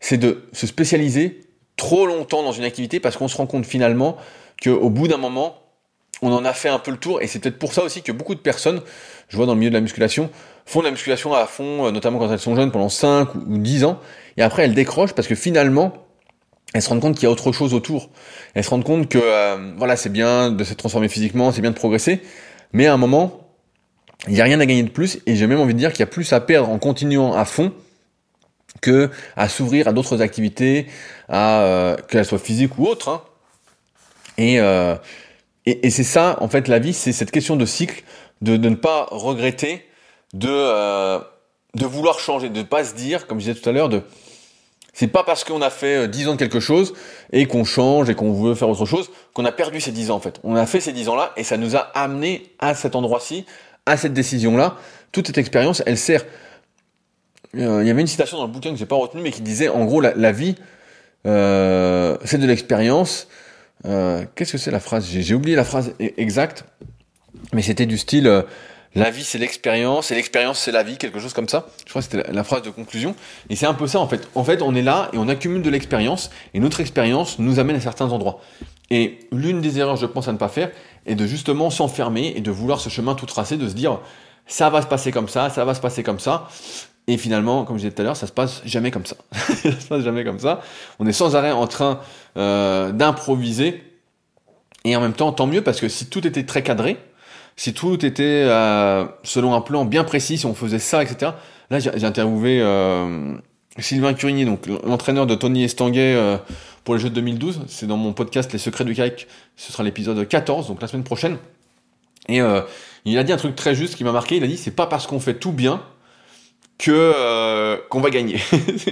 c'est 0.00 0.18
de 0.18 0.48
se 0.52 0.66
spécialiser 0.66 1.40
trop 1.76 2.04
longtemps 2.04 2.42
dans 2.42 2.52
une 2.52 2.64
activité 2.64 3.00
parce 3.00 3.16
qu'on 3.16 3.28
se 3.28 3.36
rend 3.36 3.46
compte 3.46 3.64
finalement 3.64 4.16
qu'au 4.62 4.90
bout 4.90 5.08
d'un 5.08 5.16
moment, 5.16 5.62
on 6.20 6.32
en 6.32 6.44
a 6.44 6.52
fait 6.52 6.68
un 6.68 6.80
peu 6.80 6.90
le 6.90 6.96
tour 6.96 7.22
et 7.22 7.26
c'est 7.26 7.38
peut-être 7.38 7.58
pour 7.58 7.72
ça 7.72 7.84
aussi 7.84 8.02
que 8.02 8.12
beaucoup 8.12 8.34
de 8.34 8.40
personnes, 8.40 8.82
je 9.28 9.36
vois 9.36 9.46
dans 9.46 9.54
le 9.54 9.60
milieu 9.60 9.70
de 9.70 9.76
la 9.76 9.80
musculation, 9.80 10.30
font 10.68 10.80
de 10.80 10.84
la 10.84 10.90
musculation 10.90 11.32
à 11.32 11.46
fond, 11.46 11.86
euh, 11.86 11.90
notamment 11.90 12.18
quand 12.18 12.30
elles 12.30 12.38
sont 12.38 12.54
jeunes 12.54 12.70
pendant 12.70 12.88
5 12.88 13.34
ou 13.34 13.58
10 13.58 13.84
ans 13.84 14.00
et 14.36 14.42
après 14.42 14.64
elles 14.64 14.74
décrochent 14.74 15.14
parce 15.14 15.26
que 15.26 15.34
finalement 15.34 15.92
elles 16.74 16.82
se 16.82 16.90
rendent 16.90 17.00
compte 17.00 17.14
qu'il 17.14 17.24
y 17.24 17.26
a 17.26 17.30
autre 17.30 17.52
chose 17.52 17.72
autour. 17.72 18.10
Elles 18.54 18.64
se 18.64 18.70
rendent 18.70 18.84
compte 18.84 19.08
que 19.08 19.18
euh, 19.18 19.72
voilà, 19.76 19.96
c'est 19.96 20.10
bien 20.10 20.50
de 20.50 20.64
se 20.64 20.74
transformer 20.74 21.08
physiquement, 21.08 21.50
c'est 21.52 21.62
bien 21.62 21.70
de 21.70 21.76
progresser, 21.76 22.20
mais 22.72 22.86
à 22.86 22.92
un 22.92 22.98
moment, 22.98 23.48
il 24.26 24.34
n'y 24.34 24.40
a 24.40 24.44
rien 24.44 24.60
à 24.60 24.66
gagner 24.66 24.82
de 24.82 24.90
plus 24.90 25.20
et 25.26 25.36
j'ai 25.36 25.46
même 25.46 25.60
envie 25.60 25.72
de 25.72 25.78
dire 25.78 25.92
qu'il 25.92 26.00
y 26.00 26.02
a 26.02 26.06
plus 26.06 26.32
à 26.32 26.40
perdre 26.40 26.68
en 26.68 26.78
continuant 26.78 27.32
à 27.32 27.46
fond 27.46 27.72
que 28.82 29.10
à 29.36 29.48
s'ouvrir 29.48 29.88
à 29.88 29.92
d'autres 29.92 30.20
activités, 30.20 30.86
à 31.28 31.62
euh, 31.62 31.96
qu'elles 32.08 32.26
soient 32.26 32.38
physiques 32.38 32.78
ou 32.78 32.86
autres. 32.86 33.08
Hein. 33.08 33.22
Et, 34.36 34.60
euh, 34.60 34.96
et, 35.64 35.86
et 35.86 35.90
c'est 35.90 36.04
ça, 36.04 36.36
en 36.40 36.48
fait, 36.48 36.68
la 36.68 36.78
vie, 36.78 36.92
c'est 36.92 37.12
cette 37.12 37.30
question 37.30 37.56
de 37.56 37.64
cycle, 37.64 38.04
de, 38.42 38.56
de 38.56 38.68
ne 38.68 38.76
pas 38.76 39.08
regretter, 39.10 39.87
de 40.34 40.48
euh, 40.50 41.18
de 41.74 41.86
vouloir 41.86 42.18
changer, 42.18 42.48
de 42.48 42.58
ne 42.58 42.64
pas 42.64 42.84
se 42.84 42.94
dire, 42.94 43.26
comme 43.26 43.38
je 43.40 43.46
disais 43.50 43.60
tout 43.60 43.68
à 43.68 43.72
l'heure, 43.72 43.88
de 43.88 44.02
c'est 44.92 45.08
pas 45.08 45.22
parce 45.22 45.44
qu'on 45.44 45.62
a 45.62 45.70
fait 45.70 46.08
10 46.08 46.26
euh, 46.26 46.30
ans 46.30 46.32
de 46.32 46.38
quelque 46.38 46.60
chose 46.60 46.94
et 47.32 47.46
qu'on 47.46 47.64
change 47.64 48.10
et 48.10 48.14
qu'on 48.14 48.32
veut 48.32 48.54
faire 48.54 48.68
autre 48.68 48.86
chose 48.86 49.10
qu'on 49.32 49.44
a 49.44 49.52
perdu 49.52 49.80
ces 49.80 49.92
10 49.92 50.10
ans 50.10 50.16
en 50.16 50.20
fait. 50.20 50.40
On 50.42 50.56
a 50.56 50.66
fait 50.66 50.80
ces 50.80 50.92
10 50.92 51.08
ans-là 51.08 51.32
et 51.36 51.44
ça 51.44 51.56
nous 51.56 51.76
a 51.76 51.80
amené 51.94 52.52
à 52.58 52.74
cet 52.74 52.96
endroit-ci, 52.96 53.46
à 53.86 53.96
cette 53.96 54.12
décision-là. 54.12 54.76
Toute 55.12 55.28
cette 55.28 55.38
expérience, 55.38 55.82
elle 55.86 55.96
sert 55.96 56.24
euh, 57.56 57.82
il 57.82 57.86
y 57.86 57.90
avait 57.90 58.00
une 58.00 58.06
citation 58.06 58.38
dans 58.38 58.46
le 58.46 58.52
bouquin 58.52 58.70
que 58.70 58.76
j'ai 58.76 58.86
pas 58.86 58.96
retenue, 58.96 59.22
mais 59.22 59.30
qui 59.30 59.42
disait 59.42 59.68
en 59.68 59.84
gros 59.84 60.00
la, 60.00 60.32
vie, 60.32 60.56
euh, 61.26 62.16
c'est 62.24 62.38
de 62.38 62.46
l'expérience. 62.46 63.28
Euh, 63.86 64.24
qu'est-ce 64.34 64.52
que 64.52 64.58
c'est 64.58 64.70
la 64.70 64.80
phrase? 64.80 65.06
J'ai 65.08 65.34
oublié 65.34 65.56
la 65.56 65.64
phrase 65.64 65.94
e-, 66.00 66.10
exacte, 66.16 66.64
mais 67.52 67.62
c'était 67.62 67.86
du 67.86 67.96
style 67.96 68.44
la 68.94 69.10
vie 69.10 69.24
c'est 69.24 69.38
l'expérience 69.38 70.10
et 70.10 70.14
l'expérience 70.14 70.58
c'est 70.58 70.72
la 70.72 70.82
vie, 70.82 70.96
quelque 70.96 71.20
chose 71.20 71.32
comme 71.32 71.48
ça. 71.48 71.66
Je 71.84 71.90
crois 71.90 72.02
que 72.02 72.08
c'était 72.10 72.32
la, 72.32 72.44
phrase 72.44 72.62
de 72.62 72.70
conclusion. 72.70 73.14
Et 73.50 73.56
c'est 73.56 73.66
un 73.66 73.74
peu 73.74 73.86
ça 73.86 74.00
en 74.00 74.08
fait. 74.08 74.28
En 74.34 74.44
fait, 74.44 74.62
on 74.62 74.74
est 74.74 74.82
là 74.82 75.10
et 75.12 75.18
on 75.18 75.28
accumule 75.28 75.62
de 75.62 75.70
l'expérience 75.70 76.30
et 76.54 76.60
notre 76.60 76.80
expérience 76.80 77.38
nous 77.38 77.58
amène 77.58 77.76
à 77.76 77.80
certains 77.80 78.10
endroits. 78.10 78.40
Et 78.90 79.20
l'une 79.32 79.60
des 79.60 79.78
erreurs, 79.78 79.96
je 79.96 80.06
pense, 80.06 80.28
à 80.28 80.32
ne 80.32 80.38
pas 80.38 80.48
faire 80.48 80.70
est 81.06 81.14
de 81.14 81.26
justement 81.26 81.70
s'enfermer 81.70 82.32
et 82.36 82.40
de 82.40 82.50
vouloir 82.50 82.80
ce 82.80 82.88
chemin 82.88 83.14
tout 83.14 83.26
tracé, 83.26 83.56
de 83.56 83.68
se 83.68 83.74
dire 83.74 84.00
ça 84.46 84.70
va 84.70 84.80
se 84.80 84.86
passer 84.86 85.12
comme 85.12 85.28
ça, 85.28 85.50
ça 85.50 85.64
va 85.64 85.74
se 85.74 85.80
passer 85.80 86.02
comme 86.02 86.20
ça. 86.20 86.48
Et 87.06 87.16
finalement, 87.16 87.64
comme 87.64 87.76
je 87.76 87.82
disais 87.82 87.94
tout 87.94 88.02
à 88.02 88.04
l'heure, 88.04 88.16
ça 88.16 88.26
se 88.26 88.32
passe 88.32 88.62
jamais 88.64 88.90
comme 88.90 89.06
ça. 89.06 89.16
ça 89.32 89.80
se 89.80 89.86
passe 89.86 90.02
jamais 90.02 90.24
comme 90.24 90.38
ça. 90.38 90.60
On 90.98 91.06
est 91.06 91.12
sans 91.12 91.36
arrêt 91.36 91.52
en 91.52 91.66
train 91.66 92.00
euh, 92.36 92.92
d'improviser. 92.92 93.82
Et 94.84 94.94
en 94.94 95.00
même 95.00 95.14
temps, 95.14 95.32
tant 95.32 95.46
mieux 95.46 95.62
parce 95.62 95.80
que 95.80 95.88
si 95.88 96.06
tout 96.06 96.26
était 96.26 96.44
très 96.44 96.62
cadré, 96.62 96.98
si 97.58 97.74
tout 97.74 98.06
était 98.06 98.44
euh, 98.46 99.04
selon 99.24 99.52
un 99.52 99.60
plan 99.60 99.84
bien 99.84 100.04
précis, 100.04 100.38
si 100.38 100.46
on 100.46 100.54
faisait 100.54 100.78
ça, 100.78 101.02
etc. 101.02 101.32
Là, 101.70 101.80
j'ai 101.80 102.04
interviewé 102.04 102.60
euh, 102.62 103.34
Sylvain 103.78 104.14
Curigny, 104.14 104.44
donc 104.44 104.66
l'entraîneur 104.84 105.26
de 105.26 105.34
Tony 105.34 105.64
Estanguet 105.64 106.14
euh, 106.14 106.38
pour 106.84 106.94
les 106.94 107.00
Jeux 107.00 107.10
de 107.10 107.16
2012. 107.16 107.62
C'est 107.66 107.88
dans 107.88 107.96
mon 107.96 108.12
podcast 108.12 108.52
Les 108.52 108.60
Secrets 108.60 108.84
du 108.84 108.94
Kayak. 108.94 109.26
Ce 109.56 109.72
sera 109.72 109.82
l'épisode 109.82 110.26
14, 110.26 110.68
donc 110.68 110.80
la 110.80 110.86
semaine 110.86 111.02
prochaine. 111.02 111.36
Et 112.28 112.40
euh, 112.40 112.60
il 113.04 113.18
a 113.18 113.24
dit 113.24 113.32
un 113.32 113.36
truc 113.36 113.56
très 113.56 113.74
juste 113.74 113.96
qui 113.96 114.04
m'a 114.04 114.12
marqué. 114.12 114.36
Il 114.36 114.44
a 114.44 114.46
dit 114.46 114.56
c'est 114.56 114.70
pas 114.70 114.86
parce 114.86 115.08
qu'on 115.08 115.18
fait 115.18 115.34
tout 115.34 115.52
bien 115.52 115.82
que 116.78 116.92
euh, 116.92 117.76
qu'on 117.90 118.00
va 118.00 118.10
gagner, 118.10 118.40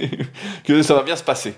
que 0.65 0.81
ça 0.81 0.93
va 0.93 1.03
bien 1.03 1.15
se 1.15 1.23
passer. 1.23 1.53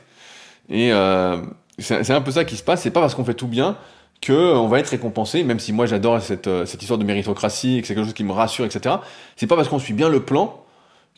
Et 0.69 0.93
euh, 0.93 1.37
c'est 1.79 2.11
un 2.11 2.21
peu 2.21 2.29
ça 2.29 2.45
qui 2.45 2.55
se 2.55 2.61
passe. 2.61 2.83
C'est 2.83 2.91
pas 2.91 3.01
parce 3.01 3.15
qu'on 3.15 3.25
fait 3.25 3.33
tout 3.33 3.47
bien 3.47 3.77
que 4.21 4.53
on 4.53 4.67
va 4.67 4.79
être 4.79 4.89
récompensé, 4.89 5.43
même 5.43 5.59
si 5.59 5.71
moi 5.71 5.85
j'adore 5.85 6.21
cette, 6.21 6.47
euh, 6.47 6.65
cette 6.65 6.81
histoire 6.81 6.97
de 6.97 7.05
méritocratie 7.05 7.81
que 7.81 7.87
c'est 7.87 7.95
quelque 7.95 8.05
chose 8.05 8.13
qui 8.13 8.23
me 8.23 8.33
rassure, 8.33 8.65
etc. 8.65 8.95
C'est 9.35 9.47
pas 9.47 9.55
parce 9.55 9.69
qu'on 9.69 9.79
suit 9.79 9.93
bien 9.93 10.09
le 10.09 10.21
plan 10.21 10.63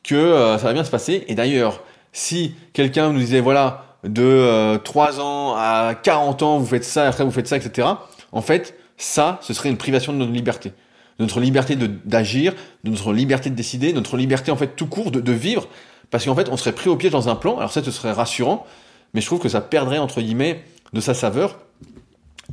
que 0.04 0.16
euh, 0.16 0.58
ça 0.58 0.66
va 0.66 0.74
bien 0.74 0.84
se 0.84 0.92
passer. 0.92 1.26
Et 1.28 1.36
d'ailleurs, 1.36 1.82
si 2.12 2.56
quelqu'un 2.74 3.12
nous 3.12 3.20
disait 3.20 3.40
voilà 3.40 3.86
de 4.04 4.24
euh, 4.24 4.78
3 4.78 5.20
ans 5.20 5.56
à 5.56 5.96
40 5.96 6.44
ans 6.44 6.58
vous 6.60 6.66
faites 6.66 6.84
ça, 6.84 7.08
après 7.08 7.24
vous 7.24 7.32
faites 7.32 7.48
ça, 7.48 7.58
etc. 7.58 7.88
En 8.32 8.42
fait, 8.42 8.76
ça, 8.98 9.40
ce 9.42 9.54
serait 9.54 9.70
une 9.70 9.78
privation 9.78 10.14
de 10.14 10.18
notre 10.18 10.32
liberté 10.32 10.74
notre 11.20 11.40
liberté 11.40 11.76
d'agir, 11.76 12.54
notre 12.84 13.14
liberté 13.14 13.50
de 13.50 13.56
décider, 13.56 13.94
notre 13.94 14.18
liberté 14.18 14.52
en 14.52 14.56
fait 14.56 14.76
tout 14.76 14.88
court 14.88 15.12
de, 15.12 15.22
de 15.22 15.32
vivre, 15.32 15.68
parce 16.10 16.26
qu'en 16.26 16.36
fait 16.36 16.50
on 16.50 16.58
serait 16.58 16.72
pris 16.72 16.90
au 16.90 16.96
piège 16.96 17.12
dans 17.12 17.30
un 17.30 17.36
plan, 17.36 17.58
alors 17.58 17.72
ça 17.72 17.84
ce 17.84 17.92
serait 17.92 18.12
rassurant, 18.12 18.66
mais 19.14 19.22
je 19.22 19.28
trouve 19.28 19.40
que 19.40 19.50
ça 19.50 19.62
perdrait 19.62 20.00
entre 20.00 20.20
guillemets 20.20 20.64
de 20.94 21.00
sa 21.00 21.14
saveur, 21.14 21.60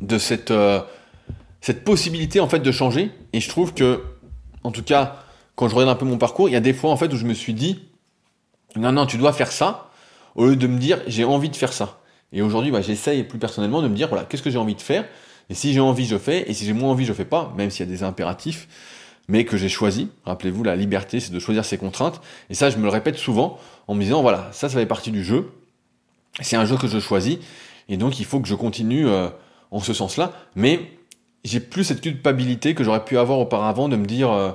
de 0.01 0.19
cette, 0.19 0.51
euh, 0.51 0.81
cette 1.61 1.85
possibilité 1.85 2.41
en 2.41 2.49
fait 2.49 2.61
de 2.61 2.73
changer, 2.73 3.11
et 3.33 3.41
je 3.41 3.49
trouve 3.49 3.75
que, 3.75 4.03
en 4.65 4.71
tout 4.71 4.83
cas, 4.83 5.25
quand 5.55 5.69
je 5.69 5.75
regarde 5.75 5.91
un 5.91 5.99
peu 5.99 6.07
mon 6.07 6.19
parcours, 6.19 6.49
il 6.49 6.53
y 6.53 6.57
a 6.57 6.61
des 6.61 6.73
fois 6.73 6.91
en 6.91 6.97
fait 6.97 7.13
où 7.13 7.17
je 7.17 7.25
me 7.25 7.35
suis 7.35 7.55
dit, 7.55 7.81
non 8.77 8.93
non 8.93 9.07
tu 9.07 9.19
dois 9.19 9.33
faire 9.33 9.51
ça, 9.51 9.91
au 10.35 10.47
lieu 10.47 10.57
de 10.57 10.67
me 10.67 10.79
dire 10.79 11.01
j'ai 11.07 11.25
envie 11.25 11.51
de 11.51 11.57
faire 11.57 11.73
ça. 11.73 12.01
Et 12.33 12.43
aujourd'hui, 12.43 12.71
bah, 12.71 12.83
j'essaye 12.83 13.25
plus 13.25 13.39
personnellement 13.39 13.83
de 13.83 13.89
me 13.89 13.97
dire 13.97 14.09
voilà 14.09 14.25
qu'est-ce 14.25 14.43
que 14.43 14.51
j'ai 14.51 14.59
envie 14.59 14.75
de 14.75 14.81
faire? 14.81 15.05
Et 15.51 15.55
si 15.55 15.73
j'ai 15.73 15.81
envie, 15.81 16.07
je 16.07 16.19
fais, 16.19 16.49
et 16.49 16.55
si 16.55 16.67
j'ai 16.67 16.75
moins 16.75 16.91
envie, 16.91 17.07
je 17.07 17.13
fais 17.13 17.25
pas, 17.25 17.53
même 17.57 17.71
s'il 17.71 17.87
y 17.87 17.89
a 17.89 17.93
des 17.93 18.03
impératifs, 18.03 18.69
mais 19.29 19.45
que 19.45 19.57
j'ai 19.57 19.71
choisi. 19.71 20.11
Rappelez-vous, 20.27 20.63
la 20.63 20.77
liberté, 20.77 21.21
c'est 21.21 21.33
de 21.33 21.39
choisir 21.39 21.65
ses 21.65 21.79
contraintes. 21.79 22.21
Et 22.51 22.55
ça, 22.55 22.69
je 22.69 22.77
me 22.77 22.83
le 22.83 22.91
répète 22.91 23.17
souvent 23.17 23.59
en 23.87 23.95
me 23.95 24.03
disant, 24.03 24.21
voilà, 24.21 24.51
ça, 24.53 24.69
ça 24.69 24.79
fait 24.79 24.87
partie 24.87 25.11
du 25.11 25.25
jeu. 25.25 25.51
C'est 26.41 26.57
un 26.57 26.67
jeu 26.67 26.77
que 26.77 26.87
je 26.87 26.99
choisis, 26.99 27.39
et 27.89 27.97
donc 27.97 28.21
il 28.21 28.27
faut 28.27 28.41
que 28.41 28.47
je 28.49 28.55
continue 28.55 29.09
euh, 29.09 29.29
en 29.71 29.81
ce 29.81 29.93
sens-là. 29.93 30.33
Mais 30.55 30.93
j'ai 31.45 31.61
plus 31.61 31.85
cette 31.85 32.01
culpabilité 32.01 32.75
que 32.75 32.85
j'aurais 32.85 33.05
pu 33.05 33.19
avoir 33.19 33.39
auparavant 33.39 33.89
de 33.89 33.97
me 33.97 34.07
dire, 34.07 34.31
euh, 34.31 34.51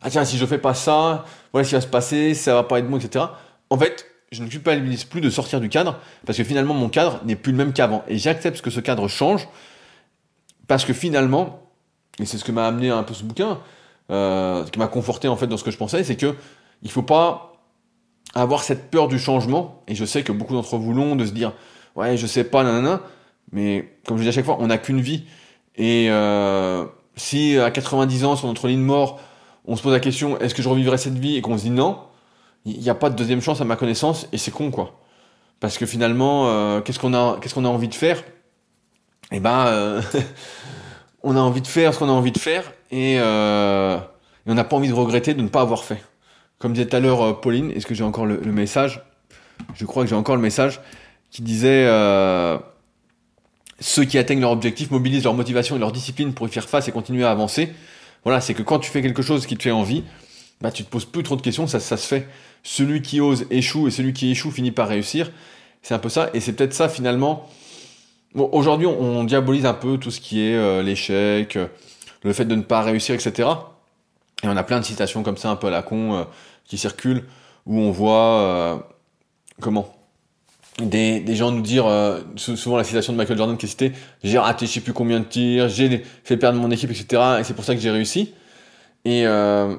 ah 0.00 0.10
tiens, 0.10 0.24
si 0.24 0.38
je 0.38 0.46
fais 0.46 0.58
pas 0.58 0.74
ça, 0.74 1.24
voilà 1.52 1.64
ce 1.64 1.70
qui 1.70 1.74
va 1.74 1.80
se 1.80 1.86
passer, 1.86 2.34
ça 2.34 2.54
va 2.54 2.62
pas 2.62 2.78
être 2.78 2.88
bon, 2.88 2.98
etc. 2.98 3.26
En 3.70 3.78
fait, 3.78 4.06
je 4.32 4.42
ne 4.42 4.48
culpabilise 4.48 5.04
plus 5.04 5.20
de 5.20 5.30
sortir 5.30 5.60
du 5.60 5.68
cadre, 5.68 5.98
parce 6.26 6.38
que 6.38 6.44
finalement, 6.44 6.74
mon 6.74 6.88
cadre 6.88 7.20
n'est 7.24 7.36
plus 7.36 7.52
le 7.52 7.58
même 7.58 7.72
qu'avant. 7.72 8.02
Et 8.08 8.18
j'accepte 8.18 8.60
que 8.62 8.70
ce 8.70 8.80
cadre 8.80 9.08
change, 9.08 9.48
parce 10.68 10.84
que 10.84 10.92
finalement, 10.92 11.60
et 12.18 12.26
c'est 12.26 12.38
ce 12.38 12.44
que 12.44 12.52
m'a 12.52 12.66
amené 12.66 12.90
un 12.90 13.02
peu 13.02 13.14
ce 13.14 13.24
bouquin, 13.24 13.58
euh, 14.10 14.64
ce 14.66 14.70
qui 14.70 14.78
m'a 14.78 14.88
conforté 14.88 15.28
en 15.28 15.36
fait 15.36 15.46
dans 15.46 15.56
ce 15.56 15.64
que 15.64 15.70
je 15.70 15.76
pensais, 15.76 16.02
c'est 16.04 16.16
que 16.16 16.34
il 16.82 16.90
faut 16.90 17.02
pas 17.02 17.52
avoir 18.34 18.62
cette 18.62 18.90
peur 18.90 19.08
du 19.08 19.18
changement. 19.18 19.82
Et 19.88 19.94
je 19.94 20.04
sais 20.04 20.22
que 20.22 20.32
beaucoup 20.32 20.54
d'entre 20.54 20.76
vous 20.76 20.92
l'ont 20.92 21.16
de 21.16 21.24
se 21.24 21.32
dire, 21.32 21.52
ouais, 21.96 22.16
je 22.16 22.26
sais 22.26 22.44
pas, 22.44 22.64
nanana. 22.64 23.02
Mais 23.52 23.96
comme 24.06 24.18
je 24.18 24.22
dis 24.22 24.28
à 24.28 24.32
chaque 24.32 24.44
fois, 24.44 24.56
on 24.60 24.68
n'a 24.68 24.78
qu'une 24.78 25.00
vie. 25.00 25.24
Et 25.76 26.08
euh, 26.10 26.84
si 27.16 27.58
à 27.58 27.70
90 27.70 28.24
ans, 28.24 28.36
sur 28.36 28.48
notre 28.48 28.68
lit 28.68 28.76
de 28.76 28.80
mort, 28.80 29.20
on 29.64 29.76
se 29.76 29.82
pose 29.82 29.92
la 29.92 30.00
question, 30.00 30.38
est-ce 30.38 30.54
que 30.54 30.62
je 30.62 30.68
revivrai 30.68 30.98
cette 30.98 31.18
vie? 31.18 31.36
Et 31.36 31.42
qu'on 31.42 31.56
se 31.56 31.64
dit 31.64 31.70
non, 31.70 31.98
il 32.64 32.80
n'y 32.80 32.90
a 32.90 32.94
pas 32.94 33.10
de 33.10 33.16
deuxième 33.16 33.40
chance 33.40 33.60
à 33.60 33.64
ma 33.64 33.76
connaissance 33.76 34.26
et 34.32 34.38
c'est 34.38 34.50
con 34.50 34.70
quoi. 34.70 35.00
Parce 35.60 35.78
que 35.78 35.86
finalement, 35.86 36.48
euh, 36.48 36.80
qu'est-ce 36.80 36.98
qu'on 36.98 37.14
a, 37.14 37.38
qu'est-ce 37.40 37.54
qu'on 37.54 37.64
a 37.64 37.68
envie 37.68 37.88
de 37.88 37.94
faire? 37.94 38.22
Eh 39.30 39.40
ben, 39.40 39.66
euh, 39.66 40.02
on 41.22 41.36
a 41.36 41.40
envie 41.40 41.62
de 41.62 41.66
faire 41.66 41.94
ce 41.94 41.98
qu'on 41.98 42.08
a 42.08 42.12
envie 42.12 42.32
de 42.32 42.38
faire 42.38 42.72
euh, 42.92 43.96
et, 43.96 44.50
on 44.50 44.54
n'a 44.54 44.64
pas 44.64 44.76
envie 44.76 44.88
de 44.88 44.94
regretter 44.94 45.34
de 45.34 45.42
ne 45.42 45.48
pas 45.48 45.60
avoir 45.60 45.84
fait. 45.84 46.02
Comme 46.58 46.72
disait 46.72 46.86
tout 46.86 46.96
à 46.96 47.00
l'heure 47.00 47.22
euh, 47.22 47.32
Pauline, 47.32 47.70
est-ce 47.72 47.86
que 47.86 47.94
j'ai 47.94 48.04
encore 48.04 48.26
le, 48.26 48.38
message? 48.52 49.02
Je 49.74 49.84
crois 49.84 50.02
que 50.04 50.10
j'ai 50.10 50.16
encore 50.16 50.36
le 50.36 50.42
message 50.42 50.80
qui 51.30 51.42
disait 51.42 51.86
euh, 51.86 52.58
ceux 53.82 54.04
qui 54.04 54.16
atteignent 54.16 54.40
leur 54.40 54.52
objectif 54.52 54.90
mobilisent 54.90 55.24
leur 55.24 55.34
motivation 55.34 55.76
et 55.76 55.78
leur 55.78 55.92
discipline 55.92 56.32
pour 56.32 56.46
y 56.46 56.50
faire 56.50 56.68
face 56.68 56.88
et 56.88 56.92
continuer 56.92 57.24
à 57.24 57.30
avancer. 57.30 57.72
Voilà, 58.24 58.40
c'est 58.40 58.54
que 58.54 58.62
quand 58.62 58.78
tu 58.78 58.90
fais 58.90 59.02
quelque 59.02 59.22
chose 59.22 59.46
qui 59.46 59.56
te 59.56 59.62
fait 59.62 59.70
envie, 59.70 60.04
bah 60.60 60.70
tu 60.70 60.84
te 60.84 60.88
poses 60.88 61.04
plus 61.04 61.22
trop 61.22 61.36
de 61.36 61.42
questions, 61.42 61.66
ça, 61.66 61.80
ça 61.80 61.96
se 61.96 62.06
fait. 62.06 62.28
Celui 62.62 63.02
qui 63.02 63.20
ose 63.20 63.46
échoue 63.50 63.88
et 63.88 63.90
celui 63.90 64.12
qui 64.12 64.30
échoue 64.30 64.50
finit 64.50 64.70
par 64.70 64.88
réussir. 64.88 65.30
C'est 65.82 65.94
un 65.94 65.98
peu 65.98 66.08
ça, 66.08 66.30
et 66.32 66.40
c'est 66.40 66.52
peut-être 66.52 66.74
ça 66.74 66.88
finalement 66.88 67.48
aujourd'hui, 68.34 68.86
on, 68.86 69.24
diabolise 69.24 69.66
un 69.66 69.74
peu 69.74 69.98
tout 69.98 70.10
ce 70.10 70.20
qui 70.20 70.40
est 70.40 70.56
euh, 70.56 70.82
l'échec, 70.82 71.56
euh, 71.56 71.66
le 72.22 72.32
fait 72.32 72.44
de 72.44 72.54
ne 72.54 72.62
pas 72.62 72.82
réussir, 72.82 73.14
etc. 73.14 73.48
Et 74.42 74.48
on 74.48 74.56
a 74.56 74.62
plein 74.62 74.80
de 74.80 74.84
citations 74.84 75.22
comme 75.22 75.36
ça, 75.36 75.50
un 75.50 75.56
peu 75.56 75.68
à 75.68 75.70
la 75.70 75.82
con, 75.82 76.14
euh, 76.14 76.24
qui 76.64 76.78
circulent, 76.78 77.24
où 77.66 77.78
on 77.78 77.90
voit 77.90 78.88
comment? 79.60 79.94
Des, 80.78 81.34
gens 81.34 81.50
nous 81.50 81.60
dire, 81.60 81.86
souvent 82.36 82.76
la 82.76 82.84
citation 82.84 83.12
de 83.12 83.18
Michael 83.18 83.36
Jordan 83.36 83.56
qui 83.56 83.66
est 83.66 83.68
citée, 83.68 83.92
j'ai 84.24 84.38
raté 84.38 84.66
je 84.66 84.72
sais 84.72 84.80
plus 84.80 84.92
combien 84.92 85.20
de 85.20 85.24
tirs, 85.24 85.68
j'ai 85.68 86.02
fait 86.24 86.36
perdre 86.36 86.58
mon 86.58 86.70
équipe, 86.70 86.90
etc. 86.90 87.22
Et 87.40 87.44
c'est 87.44 87.54
pour 87.54 87.64
ça 87.64 87.74
que 87.74 87.80
j'ai 87.80 87.90
réussi. 87.90 88.32
Et 89.04 89.24
je 89.24 89.76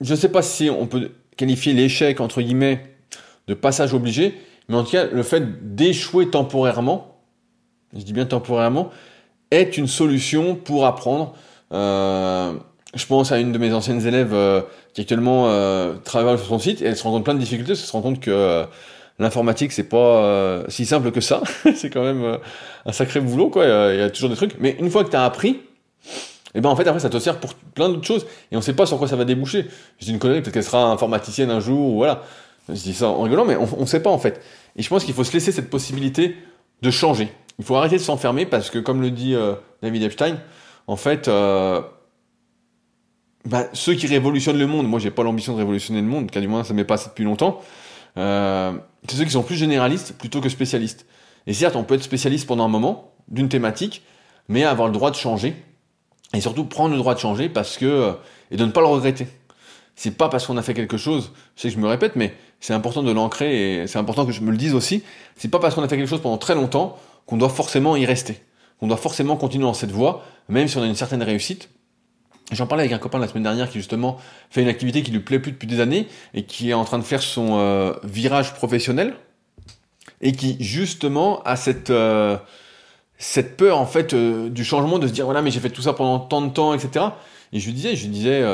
ne 0.00 0.16
sais 0.16 0.28
pas 0.28 0.42
si 0.42 0.70
on 0.70 0.86
peut 0.86 1.10
qualifier 1.36 1.72
l'échec 1.72 2.20
entre 2.20 2.40
guillemets 2.42 2.96
de 3.48 3.54
passage 3.54 3.92
obligé, 3.92 4.34
mais 4.68 4.76
en 4.76 4.84
tout 4.84 4.92
cas 4.92 5.06
le 5.06 5.22
fait 5.22 5.74
d'échouer 5.74 6.30
temporairement 6.30 7.16
je 7.94 8.04
dis 8.04 8.12
bien 8.12 8.26
temporairement, 8.26 8.90
est 9.50 9.76
une 9.76 9.86
solution 9.86 10.54
pour 10.54 10.86
apprendre. 10.86 11.34
Euh, 11.72 12.52
je 12.94 13.06
pense 13.06 13.32
à 13.32 13.38
une 13.38 13.52
de 13.52 13.58
mes 13.58 13.72
anciennes 13.72 14.06
élèves 14.06 14.34
euh, 14.34 14.62
qui 14.94 15.00
actuellement 15.00 15.48
euh, 15.48 15.94
travaille 16.04 16.38
sur 16.38 16.46
son 16.46 16.58
site 16.58 16.82
et 16.82 16.86
elle 16.86 16.96
se 16.96 17.02
rend 17.02 17.12
compte 17.12 17.24
plein 17.24 17.34
de 17.34 17.40
difficultés, 17.40 17.72
elle 17.72 17.76
se 17.76 17.92
rend 17.92 18.02
compte 18.02 18.20
que 18.20 18.30
euh, 18.30 18.64
l'informatique 19.18 19.72
c'est 19.72 19.88
pas 19.88 20.24
euh, 20.24 20.64
si 20.68 20.86
simple 20.86 21.10
que 21.10 21.20
ça, 21.20 21.42
c'est 21.74 21.90
quand 21.90 22.02
même 22.02 22.38
un 22.84 22.92
sacré 22.92 23.20
boulot 23.20 23.50
quoi, 23.50 23.64
il 23.64 23.98
y, 23.98 24.02
a 24.02 24.10
toujours 24.10 24.30
des 24.30 24.36
trucs. 24.36 24.56
Mais 24.60 24.76
une 24.78 24.90
fois 24.90 25.04
que 25.04 25.10
tu 25.10 25.16
as 25.16 25.24
appris, 25.24 25.60
eh 26.54 26.60
ben 26.60 26.68
en 26.68 26.76
fait 26.76 26.86
après 26.86 27.00
ça 27.00 27.10
te 27.10 27.18
sert 27.18 27.38
pour 27.38 27.54
plein 27.54 27.88
d'autres 27.88 28.06
choses 28.06 28.26
et 28.52 28.56
on 28.56 28.60
sait 28.60 28.74
pas 28.74 28.86
sur 28.86 28.98
quoi 28.98 29.08
ça 29.08 29.16
va 29.16 29.24
déboucher. 29.24 29.66
Je 29.98 30.06
dis 30.06 30.12
une 30.12 30.18
connerie, 30.18 30.42
peut-être 30.42 30.54
qu'elle 30.54 30.64
sera 30.64 30.84
informaticienne 30.84 31.50
un 31.50 31.60
jour, 31.60 31.94
ou 31.94 31.96
voilà. 31.96 32.22
Je 32.68 32.74
dis 32.74 32.94
ça 32.94 33.08
en 33.08 33.22
rigolant, 33.22 33.44
mais 33.44 33.56
on, 33.56 33.68
on 33.78 33.86
sait 33.86 34.00
pas 34.00 34.10
en 34.10 34.18
fait. 34.18 34.40
Et 34.74 34.82
je 34.82 34.88
pense 34.88 35.04
qu'il 35.04 35.14
faut 35.14 35.24
se 35.24 35.32
laisser 35.32 35.52
cette 35.52 35.70
possibilité 35.70 36.34
de 36.82 36.90
changer. 36.90 37.28
Il 37.58 37.64
faut 37.64 37.76
arrêter 37.76 37.96
de 37.96 38.02
s'enfermer 38.02 38.46
parce 38.46 38.70
que, 38.70 38.78
comme 38.78 39.00
le 39.00 39.10
dit 39.10 39.34
euh, 39.34 39.54
David 39.82 40.02
Epstein, 40.02 40.38
en 40.86 40.96
fait, 40.96 41.28
euh, 41.28 41.80
bah, 43.44 43.66
ceux 43.72 43.94
qui 43.94 44.06
révolutionnent 44.06 44.58
le 44.58 44.66
monde, 44.66 44.86
moi 44.86 44.98
j'ai 44.98 45.10
pas 45.10 45.22
l'ambition 45.22 45.54
de 45.54 45.58
révolutionner 45.58 46.00
le 46.00 46.06
monde, 46.06 46.30
car 46.30 46.42
du 46.42 46.48
moins 46.48 46.64
ça 46.64 46.74
m'est 46.74 46.84
passé 46.84 47.08
depuis 47.08 47.24
longtemps, 47.24 47.60
euh, 48.18 48.72
c'est 49.08 49.16
ceux 49.16 49.24
qui 49.24 49.30
sont 49.30 49.42
plus 49.42 49.56
généralistes 49.56 50.14
plutôt 50.18 50.40
que 50.40 50.48
spécialistes. 50.48 51.06
Et 51.46 51.54
certes, 51.54 51.76
on 51.76 51.84
peut 51.84 51.94
être 51.94 52.02
spécialiste 52.02 52.46
pendant 52.46 52.64
un 52.64 52.68
moment 52.68 53.12
d'une 53.28 53.48
thématique, 53.48 54.02
mais 54.48 54.64
avoir 54.64 54.88
le 54.88 54.94
droit 54.94 55.10
de 55.10 55.16
changer, 55.16 55.54
et 56.34 56.40
surtout 56.40 56.64
prendre 56.64 56.92
le 56.92 56.98
droit 56.98 57.14
de 57.14 57.20
changer 57.20 57.48
parce 57.48 57.76
que, 57.76 58.14
et 58.50 58.56
de 58.56 58.64
ne 58.64 58.70
pas 58.70 58.80
le 58.80 58.86
regretter. 58.86 59.26
C'est 59.94 60.10
pas 60.10 60.28
parce 60.28 60.46
qu'on 60.46 60.56
a 60.56 60.62
fait 60.62 60.74
quelque 60.74 60.98
chose, 60.98 61.32
je 61.56 61.62
sais 61.62 61.68
que 61.68 61.74
je 61.74 61.80
me 61.80 61.88
répète, 61.88 62.16
mais 62.16 62.34
c'est 62.60 62.74
important 62.74 63.02
de 63.02 63.10
l'ancrer 63.10 63.82
et 63.82 63.86
c'est 63.86 63.98
important 63.98 64.26
que 64.26 64.32
je 64.32 64.42
me 64.42 64.50
le 64.50 64.56
dise 64.56 64.74
aussi. 64.74 65.02
C'est 65.36 65.48
pas 65.48 65.58
parce 65.58 65.74
qu'on 65.74 65.82
a 65.82 65.88
fait 65.88 65.96
quelque 65.96 66.08
chose 66.08 66.20
pendant 66.20 66.38
très 66.38 66.54
longtemps 66.54 66.98
qu'on 67.24 67.36
doit 67.36 67.48
forcément 67.48 67.96
y 67.96 68.04
rester, 68.04 68.40
qu'on 68.78 68.88
doit 68.88 68.96
forcément 68.98 69.36
continuer 69.36 69.64
dans 69.64 69.74
cette 69.74 69.90
voie, 69.90 70.24
même 70.48 70.68
si 70.68 70.76
on 70.76 70.82
a 70.82 70.86
une 70.86 70.96
certaine 70.96 71.22
réussite. 71.22 71.70
J'en 72.52 72.66
parlais 72.66 72.84
avec 72.84 72.92
un 72.92 72.98
copain 72.98 73.18
la 73.18 73.26
semaine 73.26 73.42
dernière 73.42 73.68
qui 73.68 73.78
justement 73.78 74.18
fait 74.50 74.62
une 74.62 74.68
activité 74.68 75.02
qui 75.02 75.10
lui 75.10 75.18
plaît 75.18 75.40
plus 75.40 75.50
depuis 75.50 75.66
des 75.66 75.80
années 75.80 76.06
et 76.32 76.44
qui 76.44 76.70
est 76.70 76.74
en 76.74 76.84
train 76.84 76.98
de 76.98 77.04
faire 77.04 77.20
son 77.20 77.58
euh, 77.58 77.92
virage 78.04 78.54
professionnel 78.54 79.14
et 80.20 80.30
qui 80.30 80.56
justement 80.60 81.42
a 81.42 81.56
cette 81.56 81.90
euh, 81.90 82.36
cette 83.18 83.56
peur 83.56 83.78
en 83.78 83.86
fait 83.86 84.14
euh, 84.14 84.48
du 84.48 84.64
changement 84.64 85.00
de 85.00 85.08
se 85.08 85.12
dire 85.12 85.24
voilà 85.24 85.42
mais 85.42 85.50
j'ai 85.50 85.58
fait 85.58 85.70
tout 85.70 85.82
ça 85.82 85.92
pendant 85.92 86.20
tant 86.20 86.40
de 86.40 86.52
temps 86.52 86.72
etc 86.72 87.06
et 87.52 87.58
je 87.58 87.66
lui 87.66 87.72
disais 87.72 87.96
je 87.96 88.02
lui 88.02 88.10
disais 88.10 88.44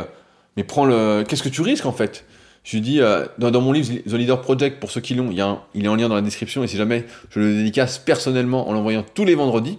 mais 0.57 0.65
prends 0.65 0.87
le 0.87 1.25
qu'est-ce 1.29 1.43
que 1.43 1.49
tu 1.51 1.61
risques 1.61 1.87
en 1.87 1.93
fait? 1.93 2.25
Je 2.65 2.77
lui 2.77 2.81
dis 2.81 3.01
dans, 3.39 3.61
mon 3.61 3.73
livre 3.73 3.93
The 4.09 4.13
Leader 4.13 4.41
Project 4.41 4.79
pour 4.79 4.93
ceux 4.93 5.01
qui 5.01 5.15
l'ont 5.15 5.31
il, 5.33 5.45
il 5.75 5.85
est 5.85 5.89
en 5.89 5.97
lien 5.97 6.09
dans 6.09 6.15
la 6.15 6.23
description 6.23 6.63
et 6.63 6.69
si 6.69 6.77
jamais 6.77 7.05
je 7.31 7.41
le 7.41 7.55
dédicace 7.57 7.99
personnellement 7.99 8.69
en 8.69 8.73
l'envoyant 8.73 9.05
tous 9.15 9.25
les 9.25 9.35
vendredis 9.35 9.79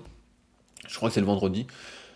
je 0.88 0.96
crois 0.98 1.10
que 1.10 1.16
c'est 1.16 1.22
le 1.22 1.26
vendredi 1.26 1.66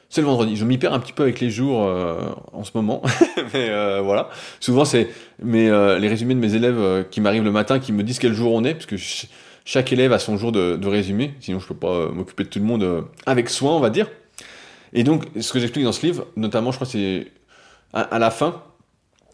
c'est 0.10 0.22
le 0.22 0.28
vendredi. 0.28 0.56
Je 0.56 0.66
m'y 0.66 0.78
perds 0.78 0.94
un 0.94 1.00
petit 1.00 1.14
peu 1.14 1.24
avec 1.24 1.40
les 1.40 1.50
jours 1.50 1.84
euh, 1.84 2.30
en 2.54 2.64
ce 2.64 2.72
moment, 2.76 3.02
mais 3.54 3.70
euh, 3.70 4.02
voilà. 4.02 4.30
Souvent, 4.60 4.86
c'est 4.86 5.10
euh, 5.44 6.00
les 6.00 6.08
résumés 6.08 6.34
de 6.34 6.40
mes 6.40 6.56
élèves 6.56 7.06
qui 7.12 7.20
m'arrivent 7.22 7.44
le 7.44 7.52
matin, 7.52 7.80
qui 7.80 7.92
me 7.92 8.04
disent 8.04 8.20
quel 8.20 8.34
jour 8.34 8.54
on 8.54 8.64
est, 8.64 8.74
parce 8.74 8.86
que 8.86 8.96
chaque 9.66 9.92
élève 9.92 10.14
a 10.14 10.20
son 10.20 10.38
jour 10.38 10.52
de, 10.52 10.88
résumé. 10.88 11.34
Sinon, 11.42 11.60
je 11.60 11.68
peux 11.68 11.76
pas 11.76 12.10
m'occuper 12.10 12.44
de 12.44 12.50
tout 12.50 12.60
le 12.60 12.66
monde 12.66 13.06
avec 13.26 13.50
soin, 13.50 13.74
on 13.74 13.80
va 13.80 13.90
dire. 13.90 14.10
Et 14.94 15.04
donc, 15.04 15.26
ce 15.40 15.52
que 15.52 15.60
j'explique 15.60 15.84
dans 15.84 15.92
ce 15.92 16.06
livre, 16.06 16.28
notamment, 16.38 16.72
je 16.72 16.78
crois, 16.78 16.88
c'est 16.88 17.28
à, 17.94 18.20
la 18.20 18.32
fin, 18.32 18.62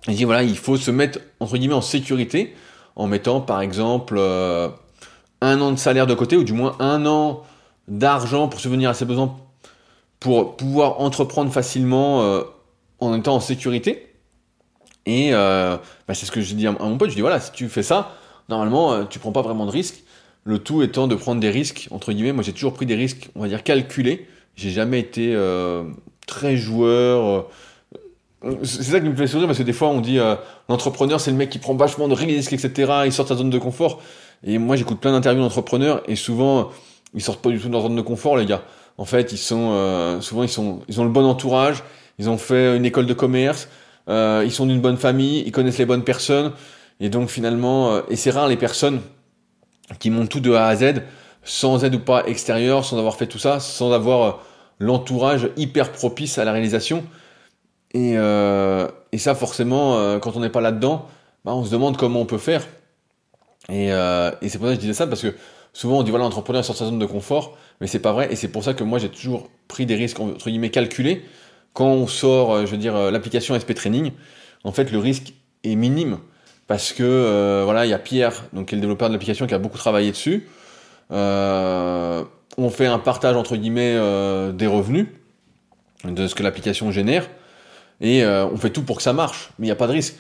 il 0.08 0.16
dit 0.16 0.24
voilà, 0.24 0.42
il 0.42 0.58
faut 0.58 0.78
se 0.78 0.90
mettre 0.90 1.20
entre 1.40 1.58
guillemets 1.58 1.74
en 1.76 1.82
sécurité 1.82 2.56
en 2.96 3.08
mettant, 3.08 3.42
par 3.42 3.62
exemple, 3.62 4.20
un 5.42 5.62
an 5.62 5.72
de 5.72 5.78
salaire 5.78 6.08
de 6.08 6.14
côté 6.16 6.36
ou 6.36 6.44
du 6.44 6.54
moins 6.54 6.76
un 6.80 7.06
an 7.06 7.44
d'argent 7.88 8.48
pour 8.48 8.60
subvenir 8.60 8.90
à 8.90 8.94
ses 8.94 9.06
besoins 9.06 9.36
pour 10.24 10.56
pouvoir 10.56 11.02
entreprendre 11.02 11.52
facilement 11.52 12.22
euh, 12.22 12.44
en 13.02 13.14
étant 13.14 13.36
en 13.36 13.40
sécurité. 13.42 14.08
Et 15.06 15.34
euh, 15.34 15.76
bah, 16.08 16.14
c'est 16.14 16.26
ce 16.26 16.32
que 16.32 16.40
je 16.40 16.56
dis 16.56 16.66
à, 16.66 16.72
mon 16.72 16.98
pote, 16.98 17.10
je 17.10 17.16
dis 17.16 17.22
voilà, 17.22 17.42
si 17.42 17.52
tu 17.52 17.68
fais 17.68 17.84
ça, 17.84 18.16
normalement 18.48 18.94
euh, 18.94 19.04
tu 19.04 19.20
prends 19.20 19.34
pas 19.34 19.42
vraiment 19.42 19.66
de 19.66 19.72
risques. 19.72 20.04
Le 20.46 20.60
tout 20.60 20.82
étant 20.82 21.08
de 21.08 21.16
prendre 21.16 21.42
des 21.42 21.50
risques, 21.50 21.90
entre 21.92 22.14
guillemets, 22.14 22.32
moi 22.32 22.42
j'ai 22.42 22.54
toujours 22.54 22.72
pris 22.72 22.86
des 22.86 22.96
risques, 22.96 23.32
on 23.36 23.42
va 23.42 23.50
dire 23.50 23.64
calculés. 23.64 24.26
J'ai 24.56 24.70
jamais 24.70 25.00
été 25.00 25.38
très 26.28 26.56
joueur. 26.58 27.48
c'est 28.64 28.84
ça 28.84 29.00
qui 29.00 29.08
me 29.08 29.16
fait 29.16 29.28
sourire 29.28 29.48
parce 29.48 29.58
que 29.58 29.64
des 29.64 29.74
fois 29.74 29.88
on 29.90 30.00
dit 30.00 30.20
l'entrepreneur 30.70 31.20
c'est 31.20 31.32
le 31.32 31.38
mec 31.38 31.50
qui 31.50 31.60
prend 31.60 31.74
vachement 31.76 32.08
de 32.08 32.14
risques, 32.14 32.54
etc. 32.54 32.92
Il 33.06 33.12
sort 33.12 33.26
de 33.26 33.30
sa 33.30 33.36
zone 33.36 33.50
de 33.50 33.58
confort. 33.58 34.02
Et 34.44 34.58
moi 34.58 34.76
j'écoute 34.76 35.00
plein 35.00 35.12
d'interviews 35.12 35.42
d'entrepreneurs 35.42 36.04
et 36.08 36.16
souvent 36.16 36.70
ils 37.14 37.22
sortent 37.22 37.42
pas 37.42 37.50
du 37.50 37.60
tout 37.60 37.68
de 37.68 37.74
leur 37.74 37.82
zone 37.82 37.96
de 37.96 38.02
confort 38.02 38.38
les 38.38 38.46
gars. 38.46 38.64
En 38.98 39.06
fait, 39.06 39.32
ils 39.32 39.38
sont 39.38 39.72
euh, 39.72 40.22
souvent 40.22 40.44
ils 40.44 40.50
sont 40.50 40.82
ils 40.88 41.02
ont 41.02 41.04
le 41.04 41.10
bon 41.10 41.26
entourage, 41.26 41.84
ils 42.20 42.30
ont 42.30 42.38
fait 42.38 42.78
une 42.78 42.86
école 42.86 43.08
de 43.08 43.14
commerce, 43.14 43.68
euh, 44.08 44.44
ils 44.46 44.52
sont 44.52 44.66
d'une 44.66 44.82
bonne 44.82 44.98
famille, 44.98 45.44
ils 45.46 45.52
connaissent 45.52 45.80
les 45.80 45.86
bonnes 45.86 46.04
personnes 46.04 46.52
et 47.00 47.10
donc 47.10 47.30
finalement 47.30 47.92
euh, 47.92 48.02
et 48.10 48.16
c'est 48.16 48.30
rare 48.30 48.48
les 48.48 48.58
personnes 48.58 49.02
qui 50.00 50.10
montent 50.10 50.30
tout 50.30 50.40
de 50.40 50.54
A 50.54 50.68
à 50.68 50.76
Z 50.76 51.02
sans 51.44 51.84
aide 51.84 51.96
ou 51.96 52.00
pas 52.00 52.26
extérieure, 52.26 52.86
sans 52.86 52.98
avoir 52.98 53.16
fait 53.16 53.28
tout 53.28 53.40
ça, 53.40 53.60
sans 53.60 53.92
avoir 53.92 54.42
l'entourage 54.80 55.50
hyper 55.58 55.92
propice 55.92 56.38
à 56.38 56.46
la 56.46 56.54
réalisation. 56.54 57.04
Et, 57.94 58.14
et 58.14 59.18
ça, 59.18 59.36
forcément, 59.36 60.20
quand 60.20 60.38
on 60.38 60.40
n'est 60.40 60.50
pas 60.50 60.62
là-dedans, 60.62 61.06
bah, 61.44 61.54
on 61.54 61.66
se 61.66 61.70
demande 61.70 61.98
comment 61.98 62.22
on 62.22 62.26
peut 62.26 62.38
faire. 62.38 62.66
Et, 63.70 63.90
c'est 64.48 64.58
pour 64.58 64.68
ça 64.68 64.74
que 64.74 64.76
je 64.76 64.80
disais 64.80 64.94
ça, 64.94 65.06
parce 65.06 65.22
que 65.22 65.36
souvent 65.74 66.00
on 66.00 66.04
dit 66.04 66.12
voilà, 66.12 66.24
l'entrepreneur 66.24 66.64
sort 66.64 66.76
de 66.76 66.80
sa 66.80 66.86
zone 66.86 66.98
de 66.98 67.06
confort 67.06 67.58
mais 67.84 67.88
c'est 67.88 68.00
pas 68.00 68.14
vrai. 68.14 68.30
Et 68.32 68.38
c'est 68.38 68.48
pour 68.48 68.64
ça 68.64 68.74
que 68.74 68.86
moi 68.86 68.98
j'ai 68.98 69.10
toujours 69.10 69.50
pris 69.68 69.86
des 69.86 69.96
risques 69.96 70.18
entre 70.22 70.50
guillemets 70.50 70.70
calculés. 70.70 71.26
Quand 71.74 71.90
on 71.90 72.08
sort, 72.08 72.54
euh, 72.54 72.66
je 72.66 72.72
veux 72.72 72.78
dire, 72.78 72.96
euh, 72.96 73.12
l'application 73.12 73.60
SP 73.60 73.76
Training, 73.76 74.14
en 74.64 74.72
fait 74.72 74.90
le 74.90 75.00
risque 75.00 75.34
est 75.66 75.76
minime 75.76 76.20
parce 76.66 76.94
que 76.94 77.04
euh, 77.04 77.64
voilà, 77.66 77.86
il 77.86 77.90
y 77.90 77.94
a 77.94 78.00
Pierre, 78.00 78.46
donc 78.54 78.70
qui 78.70 78.76
est 78.76 78.78
le 78.78 78.82
développeur 78.82 79.10
de 79.10 79.14
l'application, 79.14 79.48
qui 79.48 79.54
a 79.54 79.58
beaucoup 79.58 79.78
travaillé 79.78 80.12
dessus. 80.12 80.48
on 81.10 82.70
fait 82.70 82.86
un 82.86 83.00
partage 83.00 83.36
entre 83.36 83.58
guillemets 83.58 84.00
des 84.54 84.68
revenus 84.68 85.08
de 86.06 86.28
ce 86.28 86.36
que 86.36 86.44
l'application 86.44 86.90
génère 86.90 87.30
et 88.00 88.26
on 88.26 88.56
fait 88.56 88.70
tout 88.70 88.84
pour 88.84 88.96
que 88.96 89.04
ça 89.04 89.12
marche. 89.12 89.50
Mais 89.60 89.66
il 89.66 89.68
n'y 89.68 89.74
a 89.74 89.76
pas 89.76 89.88
de 89.88 89.92
risque. 89.92 90.16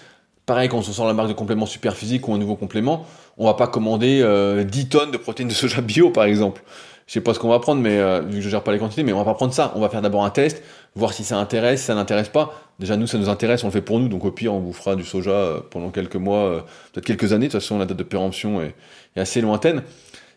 Pareil 0.45 0.67
quand 0.67 0.79
on 0.79 0.81
sort 0.81 1.07
la 1.07 1.13
marque 1.13 1.29
de 1.29 1.33
complément 1.33 1.65
super 1.65 1.95
physique 1.95 2.27
ou 2.27 2.33
un 2.33 2.37
nouveau 2.37 2.57
complément, 2.57 3.05
on 3.37 3.45
va 3.45 3.53
pas 3.53 3.67
commander 3.67 4.21
10 4.65 4.89
tonnes 4.89 5.11
de 5.11 5.17
protéines 5.17 5.47
de 5.47 5.53
soja 5.53 5.79
bio 5.79 6.09
par 6.09 6.25
exemple 6.25 6.61
je 7.07 7.13
sais 7.13 7.21
pas 7.21 7.33
ce 7.33 7.39
qu'on 7.39 7.49
va 7.49 7.59
prendre, 7.59 7.81
mais 7.81 7.97
euh, 7.97 8.21
vu 8.21 8.37
que 8.37 8.41
je 8.41 8.49
gère 8.49 8.63
pas 8.63 8.71
les 8.71 8.79
quantités, 8.79 9.03
mais 9.03 9.13
on 9.13 9.17
va 9.17 9.25
pas 9.25 9.33
prendre 9.33 9.53
ça. 9.53 9.73
On 9.75 9.81
va 9.81 9.89
faire 9.89 10.01
d'abord 10.01 10.23
un 10.23 10.29
test, 10.29 10.63
voir 10.95 11.13
si 11.13 11.23
ça 11.23 11.37
intéresse, 11.37 11.81
si 11.81 11.87
ça 11.87 11.95
n'intéresse 11.95 12.29
pas. 12.29 12.53
Déjà 12.79 12.95
nous, 12.95 13.07
ça 13.07 13.17
nous 13.17 13.29
intéresse, 13.29 13.63
on 13.63 13.67
le 13.67 13.73
fait 13.73 13.81
pour 13.81 13.99
nous, 13.99 14.07
donc 14.07 14.23
au 14.25 14.31
pire, 14.31 14.53
on 14.53 14.59
vous 14.59 14.73
fera 14.73 14.95
du 14.95 15.03
soja 15.03 15.31
euh, 15.31 15.59
pendant 15.69 15.89
quelques 15.89 16.15
mois, 16.15 16.37
euh, 16.37 16.61
peut-être 16.93 17.05
quelques 17.05 17.33
années. 17.33 17.47
De 17.47 17.51
toute 17.51 17.61
façon, 17.61 17.77
la 17.77 17.85
date 17.85 17.97
de 17.97 18.03
péremption 18.03 18.61
est, 18.61 18.75
assez 19.15 19.41
lointaine 19.41 19.83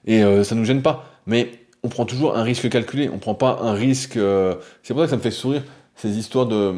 et 0.07 0.23
ça 0.45 0.55
nous 0.55 0.67
gêne 0.67 0.83
pas. 0.83 1.07
Mais 1.27 1.51
on 1.83 1.89
prend 1.89 2.05
toujours 2.05 2.37
un 2.37 2.43
risque 2.43 2.69
calculé. 2.69 3.09
On 3.09 3.17
prend 3.17 3.35
pas 3.35 3.59
un 3.63 3.73
risque. 3.73 4.19
C'est 4.83 4.93
pour 4.93 5.01
ça 5.01 5.07
que 5.07 5.11
ça 5.11 5.17
me 5.17 5.23
fait 5.23 5.31
sourire 5.31 5.63
ces 5.97 6.19
histoires 6.19 6.45
de, 6.45 6.75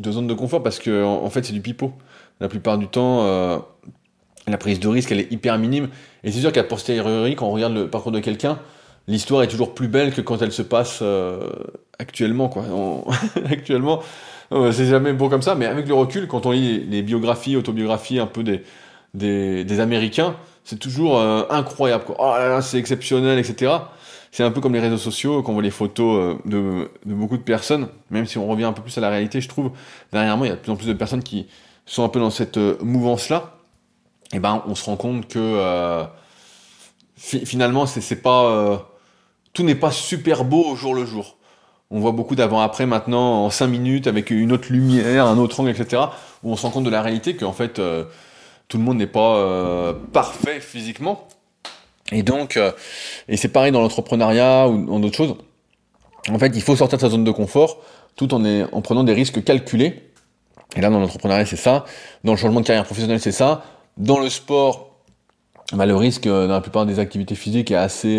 de 0.00 0.10
zone 0.10 0.26
de 0.26 0.32
confort 0.32 0.62
parce 0.62 0.78
que 0.78 1.04
en, 1.04 1.28
fait, 1.28 1.44
c'est 1.44 1.52
du 1.52 1.60
pipeau. 1.60 1.92
La 2.40 2.48
plupart 2.48 2.78
du 2.78 2.88
temps, 2.88 3.62
la 4.46 4.58
prise 4.58 4.80
de 4.80 4.88
risque, 4.88 5.12
elle 5.12 5.20
est 5.20 5.30
hyper 5.30 5.58
minime. 5.58 5.90
Et 6.24 6.32
c'est 6.32 6.40
sûr 6.40 6.52
qu'à 6.52 6.64
posteriori, 6.64 7.36
quand 7.36 7.46
on 7.46 7.52
regarde 7.52 7.74
le 7.74 7.88
parcours 7.88 8.12
de 8.12 8.20
quelqu'un 8.20 8.58
l'histoire 9.08 9.42
est 9.42 9.48
toujours 9.48 9.74
plus 9.74 9.88
belle 9.88 10.12
que 10.12 10.20
quand 10.20 10.40
elle 10.42 10.52
se 10.52 10.62
passe 10.62 11.00
euh, 11.02 11.50
actuellement 11.98 12.48
quoi. 12.48 12.64
actuellement, 13.50 14.00
euh, 14.52 14.72
c'est 14.72 14.86
jamais 14.86 15.12
beau 15.12 15.28
comme 15.28 15.42
ça, 15.42 15.54
mais 15.54 15.66
avec 15.66 15.88
le 15.88 15.94
recul, 15.94 16.26
quand 16.26 16.46
on 16.46 16.52
lit 16.52 16.84
les, 16.84 17.02
biographies, 17.02 17.56
autobiographies 17.56 18.18
un 18.18 18.26
peu 18.26 18.42
des 18.42 18.62
des, 19.14 19.80
Américains, 19.80 20.36
c'est 20.64 20.78
toujours 20.78 21.18
euh, 21.18 21.42
incroyable. 21.50 22.04
Quoi. 22.04 22.16
Oh 22.18 22.34
là 22.38 22.48
là, 22.48 22.62
c'est 22.62 22.78
exceptionnel, 22.78 23.38
etc. 23.38 23.72
C'est 24.30 24.42
un 24.42 24.50
peu 24.50 24.62
comme 24.62 24.72
les 24.72 24.80
réseaux 24.80 24.96
sociaux, 24.96 25.42
quand 25.42 25.50
on 25.50 25.54
voit 25.54 25.62
les 25.62 25.70
photos 25.70 26.38
de, 26.46 26.88
de 27.04 27.14
beaucoup 27.14 27.36
de 27.36 27.42
personnes, 27.42 27.88
même 28.10 28.24
si 28.24 28.38
on 28.38 28.46
revient 28.46 28.64
un 28.64 28.72
peu 28.72 28.80
plus 28.80 28.96
à 28.96 29.02
la 29.02 29.10
réalité, 29.10 29.42
je 29.42 29.48
trouve, 29.48 29.72
dernièrement, 30.10 30.46
il 30.46 30.48
y 30.48 30.50
a 30.50 30.54
de 30.54 30.60
plus 30.60 30.72
en 30.72 30.76
plus 30.76 30.86
de 30.86 30.94
personnes 30.94 31.22
qui 31.22 31.46
sont 31.84 32.02
un 32.02 32.08
peu 32.08 32.20
dans 32.20 32.30
cette 32.30 32.56
mouvance-là. 32.56 33.56
Et 34.32 34.38
ben, 34.38 34.62
on 34.66 34.74
se 34.74 34.86
rend 34.86 34.96
compte 34.96 35.28
que 35.28 36.06
finalement, 37.18 37.84
c'est 37.84 38.22
pas 38.22 38.91
tout 39.52 39.62
n'est 39.62 39.74
pas 39.74 39.90
super 39.90 40.44
beau 40.44 40.64
au 40.64 40.76
jour 40.76 40.94
le 40.94 41.04
jour. 41.04 41.36
On 41.90 42.00
voit 42.00 42.12
beaucoup 42.12 42.34
d'avant-après 42.34 42.86
maintenant 42.86 43.44
en 43.44 43.50
5 43.50 43.66
minutes 43.66 44.06
avec 44.06 44.30
une 44.30 44.52
autre 44.52 44.72
lumière, 44.72 45.26
un 45.26 45.36
autre 45.36 45.60
angle, 45.60 45.70
etc. 45.70 46.02
Où 46.42 46.50
on 46.52 46.56
se 46.56 46.62
rend 46.62 46.70
compte 46.70 46.84
de 46.84 46.90
la 46.90 47.02
réalité 47.02 47.36
qu'en 47.36 47.52
fait 47.52 47.78
euh, 47.78 48.04
tout 48.68 48.78
le 48.78 48.82
monde 48.82 48.96
n'est 48.96 49.06
pas 49.06 49.36
euh, 49.36 49.92
parfait 50.12 50.60
physiquement. 50.60 51.28
Et 52.10 52.22
donc, 52.22 52.56
euh, 52.56 52.72
et 53.28 53.36
c'est 53.36 53.48
pareil 53.48 53.72
dans 53.72 53.80
l'entrepreneuriat 53.82 54.68
ou 54.68 54.86
dans 54.86 55.00
d'autres 55.00 55.16
choses. 55.16 55.34
En 56.30 56.38
fait, 56.38 56.52
il 56.54 56.62
faut 56.62 56.76
sortir 56.76 56.96
de 56.98 57.02
sa 57.02 57.10
zone 57.10 57.24
de 57.24 57.30
confort 57.30 57.78
tout 58.16 58.32
en, 58.34 58.42
en 58.44 58.80
prenant 58.80 59.04
des 59.04 59.12
risques 59.12 59.44
calculés. 59.44 60.10
Et 60.76 60.80
là, 60.80 60.88
dans 60.88 60.98
l'entrepreneuriat, 60.98 61.44
c'est 61.44 61.56
ça. 61.56 61.84
Dans 62.24 62.32
le 62.32 62.38
changement 62.38 62.60
de 62.60 62.66
carrière 62.66 62.84
professionnelle, 62.84 63.20
c'est 63.20 63.32
ça. 63.32 63.64
Dans 63.98 64.18
le 64.18 64.30
sport, 64.30 64.96
bah, 65.72 65.84
le 65.84 65.96
risque 65.96 66.24
dans 66.24 66.46
la 66.46 66.60
plupart 66.60 66.86
des 66.86 66.98
activités 66.98 67.34
physiques 67.34 67.70
est 67.70 67.76
assez 67.76 68.18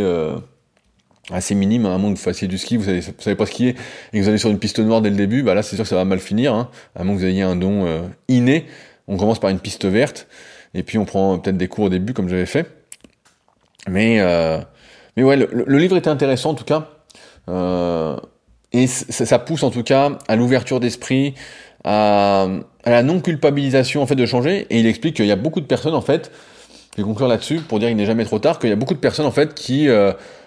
assez 1.31 1.55
minime, 1.55 1.85
à 1.85 1.97
moins 1.97 2.11
que 2.11 2.17
vous 2.17 2.23
fassiez 2.23 2.47
du 2.47 2.57
ski, 2.57 2.77
vous 2.77 2.83
savez, 2.83 2.99
vous 2.99 3.13
savez 3.19 3.35
pas 3.35 3.45
skier, 3.45 3.75
et 4.11 4.17
que 4.17 4.23
vous 4.23 4.29
allez 4.29 4.37
sur 4.37 4.49
une 4.49 4.59
piste 4.59 4.79
noire 4.79 5.01
dès 5.01 5.09
le 5.09 5.15
début, 5.15 5.43
bah 5.43 5.53
là 5.53 5.63
c'est 5.63 5.75
sûr 5.75 5.83
que 5.83 5.89
ça 5.89 5.95
va 5.95 6.05
mal 6.05 6.19
finir, 6.19 6.53
hein, 6.53 6.69
à 6.95 7.03
moins 7.03 7.15
que 7.15 7.21
vous 7.21 7.25
ayez 7.25 7.43
un 7.43 7.55
don 7.55 7.85
euh, 7.85 8.01
inné. 8.27 8.65
On 9.07 9.17
commence 9.17 9.39
par 9.39 9.49
une 9.49 9.59
piste 9.59 9.85
verte, 9.85 10.27
et 10.73 10.83
puis 10.83 10.97
on 10.97 11.05
prend 11.05 11.37
peut-être 11.39 11.57
des 11.57 11.67
cours 11.67 11.85
au 11.85 11.89
début 11.89 12.13
comme 12.13 12.27
j'avais 12.27 12.45
fait. 12.45 12.67
Mais, 13.87 14.19
euh, 14.19 14.59
mais 15.15 15.23
ouais, 15.23 15.35
le, 15.35 15.77
livre 15.77 15.97
était 15.97 16.09
intéressant 16.09 16.51
en 16.51 16.55
tout 16.55 16.63
cas, 16.65 16.89
euh, 17.49 18.17
et 18.71 18.87
ça, 18.87 19.39
pousse 19.39 19.63
en 19.63 19.69
tout 19.69 19.83
cas 19.83 20.17
à 20.27 20.35
l'ouverture 20.35 20.79
d'esprit, 20.79 21.35
à, 21.85 22.47
à, 22.83 22.89
la 22.89 23.03
non-culpabilisation 23.03 24.01
en 24.01 24.07
fait 24.07 24.15
de 24.15 24.25
changer, 24.25 24.67
et 24.69 24.79
il 24.79 24.87
explique 24.87 25.15
qu'il 25.17 25.25
y 25.25 25.31
a 25.31 25.37
beaucoup 25.37 25.61
de 25.61 25.65
personnes 25.65 25.95
en 25.95 26.01
fait, 26.01 26.31
je 26.95 27.01
vais 27.01 27.03
conclure 27.03 27.27
là-dessus 27.27 27.59
pour 27.59 27.79
dire 27.79 27.87
qu'il 27.87 27.97
n'est 27.97 28.05
jamais 28.05 28.25
trop 28.25 28.39
tard, 28.39 28.59
qu'il 28.59 28.69
y 28.69 28.73
a 28.73 28.77
beaucoup 28.77 28.93
de 28.93 28.99
personnes 28.99 29.25
en 29.25 29.31
fait 29.31 29.53
qui 29.53 29.89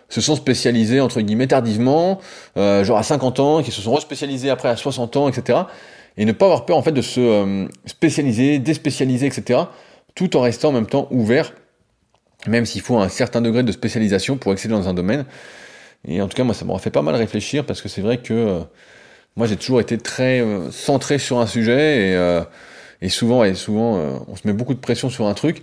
se 0.09 0.21
sont 0.21 0.37
spécialisés 0.37 1.01
entre 1.01 1.21
guillemets 1.21 1.47
tardivement, 1.47 2.21
euh, 2.57 2.85
genre 2.85 2.99
à 2.99 3.03
50 3.03 3.41
ans, 3.41 3.63
qui 3.63 3.71
se 3.71 3.81
sont 3.81 3.95
respécialisés 3.95 4.51
après 4.51 4.69
à 4.69 4.77
60 4.77 5.17
ans, 5.17 5.29
etc. 5.29 5.61
Et 6.17 6.25
ne 6.25 6.33
pas 6.33 6.47
avoir 6.47 6.67
peur 6.67 6.77
en 6.77 6.83
fait 6.83 6.93
de 6.93 7.03
se 7.03 7.21
euh, 7.21 7.67
spécialiser, 7.87 8.59
déspécialiser, 8.59 9.27
etc. 9.27 9.61
Tout 10.15 10.37
en 10.37 10.41
restant 10.41 10.69
en 10.69 10.73
même 10.73 10.87
temps 10.87 11.09
ouvert, 11.11 11.53
même 12.47 12.65
s'il 12.67 12.81
faut 12.81 12.99
un 12.99 13.09
certain 13.09 13.41
degré 13.41 13.63
de 13.63 13.73
spécialisation 13.73 14.37
pour 14.37 14.53
exceller 14.53 14.75
dans 14.75 14.89
un 14.89 14.95
domaine. 14.95 15.27
Et 16.09 16.23
en 16.23 16.29
tout 16.29 16.37
cas, 16.37 16.45
moi, 16.45 16.55
ça 16.55 16.65
m'aura 16.65 16.79
fait 16.79 16.91
pas 16.91 17.03
mal 17.03 17.17
réfléchir 17.17 17.67
parce 17.67 17.83
que 17.83 17.89
c'est 17.89 18.01
vrai 18.01 18.19
que 18.19 18.33
euh, 18.33 18.61
moi, 19.35 19.47
j'ai 19.47 19.57
toujours 19.57 19.81
été 19.81 19.99
très 19.99 20.43
centré 20.71 21.19
sur 21.19 21.41
un 21.41 21.47
sujet 21.47 22.13
et, 22.13 22.43
et 23.03 23.11
souvent, 23.11 23.45
et 23.45 23.55
souvent, 23.55 24.25
on 24.27 24.35
se 24.35 24.47
met 24.47 24.55
beaucoup 24.55 24.73
de 24.73 24.79
pression 24.79 25.11
sur 25.11 25.27
un 25.27 25.35
truc 25.35 25.63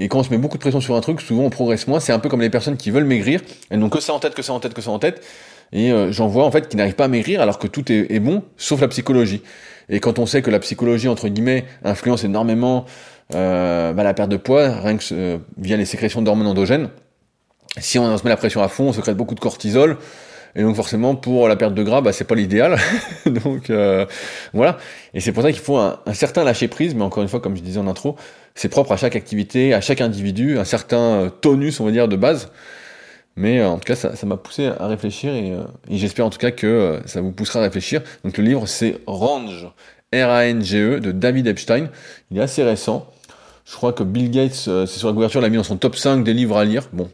et 0.00 0.08
quand 0.08 0.18
on 0.18 0.22
se 0.22 0.30
met 0.30 0.38
beaucoup 0.38 0.56
de 0.56 0.62
pression 0.62 0.80
sur 0.80 0.96
un 0.96 1.02
truc, 1.02 1.20
souvent 1.20 1.44
on 1.44 1.50
progresse 1.50 1.86
moins. 1.86 2.00
C'est 2.00 2.12
un 2.12 2.18
peu 2.18 2.30
comme 2.30 2.40
les 2.40 2.48
personnes 2.48 2.78
qui 2.78 2.90
veulent 2.90 3.04
maigrir. 3.04 3.42
Elles 3.68 3.78
n'ont 3.78 3.90
que 3.90 4.00
ça 4.00 4.14
en 4.14 4.18
tête, 4.18 4.34
que 4.34 4.40
ça 4.40 4.54
en 4.54 4.58
tête, 4.58 4.72
que 4.72 4.80
ça 4.80 4.90
en 4.90 4.98
tête. 4.98 5.22
Et 5.72 5.92
euh, 5.92 6.10
j'en 6.10 6.26
vois 6.26 6.44
en 6.46 6.50
fait 6.50 6.68
qui 6.68 6.76
n'arrivent 6.78 6.94
pas 6.94 7.04
à 7.04 7.08
maigrir 7.08 7.42
alors 7.42 7.58
que 7.58 7.66
tout 7.66 7.92
est, 7.92 8.18
bon, 8.18 8.42
sauf 8.56 8.80
la 8.80 8.88
psychologie. 8.88 9.42
Et 9.90 10.00
quand 10.00 10.18
on 10.18 10.24
sait 10.24 10.40
que 10.40 10.50
la 10.50 10.58
psychologie, 10.58 11.06
entre 11.06 11.28
guillemets, 11.28 11.66
influence 11.84 12.24
énormément 12.24 12.86
euh, 13.34 13.92
bah, 13.92 14.02
la 14.02 14.14
perte 14.14 14.30
de 14.30 14.38
poids, 14.38 14.80
rien 14.80 14.96
que 14.96 15.04
euh, 15.12 15.36
via 15.58 15.76
les 15.76 15.84
sécrétions 15.84 16.22
d'hormones 16.22 16.46
endogènes, 16.46 16.88
si 17.76 17.98
on 17.98 18.16
se 18.16 18.24
met 18.24 18.30
la 18.30 18.38
pression 18.38 18.62
à 18.62 18.68
fond, 18.68 18.88
on 18.88 18.92
secrète 18.94 19.18
beaucoup 19.18 19.34
de 19.34 19.40
cortisol, 19.40 19.98
et 20.54 20.62
donc 20.62 20.76
forcément 20.76 21.14
pour 21.14 21.48
la 21.48 21.56
perte 21.56 21.74
de 21.74 21.82
gras, 21.82 22.00
bah, 22.00 22.12
c'est 22.12 22.24
pas 22.24 22.34
l'idéal. 22.34 22.76
donc 23.26 23.70
euh, 23.70 24.06
voilà. 24.52 24.78
Et 25.14 25.20
c'est 25.20 25.32
pour 25.32 25.42
ça 25.42 25.52
qu'il 25.52 25.60
faut 25.60 25.76
un, 25.76 25.98
certain 26.12 26.44
lâcher 26.44 26.68
prise, 26.68 26.94
mais 26.94 27.02
encore 27.02 27.22
une 27.22 27.28
fois, 27.28 27.40
comme 27.40 27.56
je 27.56 27.62
disais 27.62 27.78
en 27.78 27.86
intro, 27.86 28.16
c'est 28.54 28.68
propre 28.68 28.92
à 28.92 28.96
chaque 28.96 29.16
activité, 29.16 29.74
à 29.74 29.80
chaque 29.80 30.00
individu, 30.00 30.58
un 30.58 30.64
certain 30.64 31.30
tonus, 31.40 31.80
on 31.80 31.84
va 31.84 31.92
dire, 31.92 32.08
de 32.08 32.16
base. 32.16 32.50
Mais 33.36 33.62
en 33.62 33.78
tout 33.78 33.84
cas, 33.84 33.94
ça 33.94 34.26
m'a 34.26 34.36
poussé 34.36 34.66
à 34.66 34.86
réfléchir 34.86 35.32
et, 35.32 35.54
et 35.88 35.96
j'espère 35.96 36.26
en 36.26 36.30
tout 36.30 36.38
cas 36.38 36.50
que 36.50 37.00
ça 37.06 37.20
vous 37.20 37.32
poussera 37.32 37.60
à 37.60 37.62
réfléchir. 37.62 38.02
Donc 38.24 38.36
le 38.36 38.44
livre, 38.44 38.66
c'est 38.66 38.98
Range, 39.06 39.68
R-A-N-G-E, 40.12 41.00
de 41.00 41.12
David 41.12 41.46
Epstein. 41.46 41.88
Il 42.30 42.38
est 42.38 42.42
assez 42.42 42.62
récent. 42.62 43.10
Je 43.64 43.76
crois 43.76 43.92
que 43.92 44.02
Bill 44.02 44.30
Gates, 44.30 44.64
euh, 44.66 44.84
c'est 44.86 44.98
sur 44.98 45.08
la 45.08 45.14
couverture, 45.14 45.40
l'a 45.40 45.48
mis 45.48 45.56
dans 45.56 45.62
son 45.62 45.76
top 45.76 45.94
5 45.94 46.24
des 46.24 46.34
livres 46.34 46.56
à 46.56 46.64
lire. 46.64 46.88
Bon, 46.92 47.08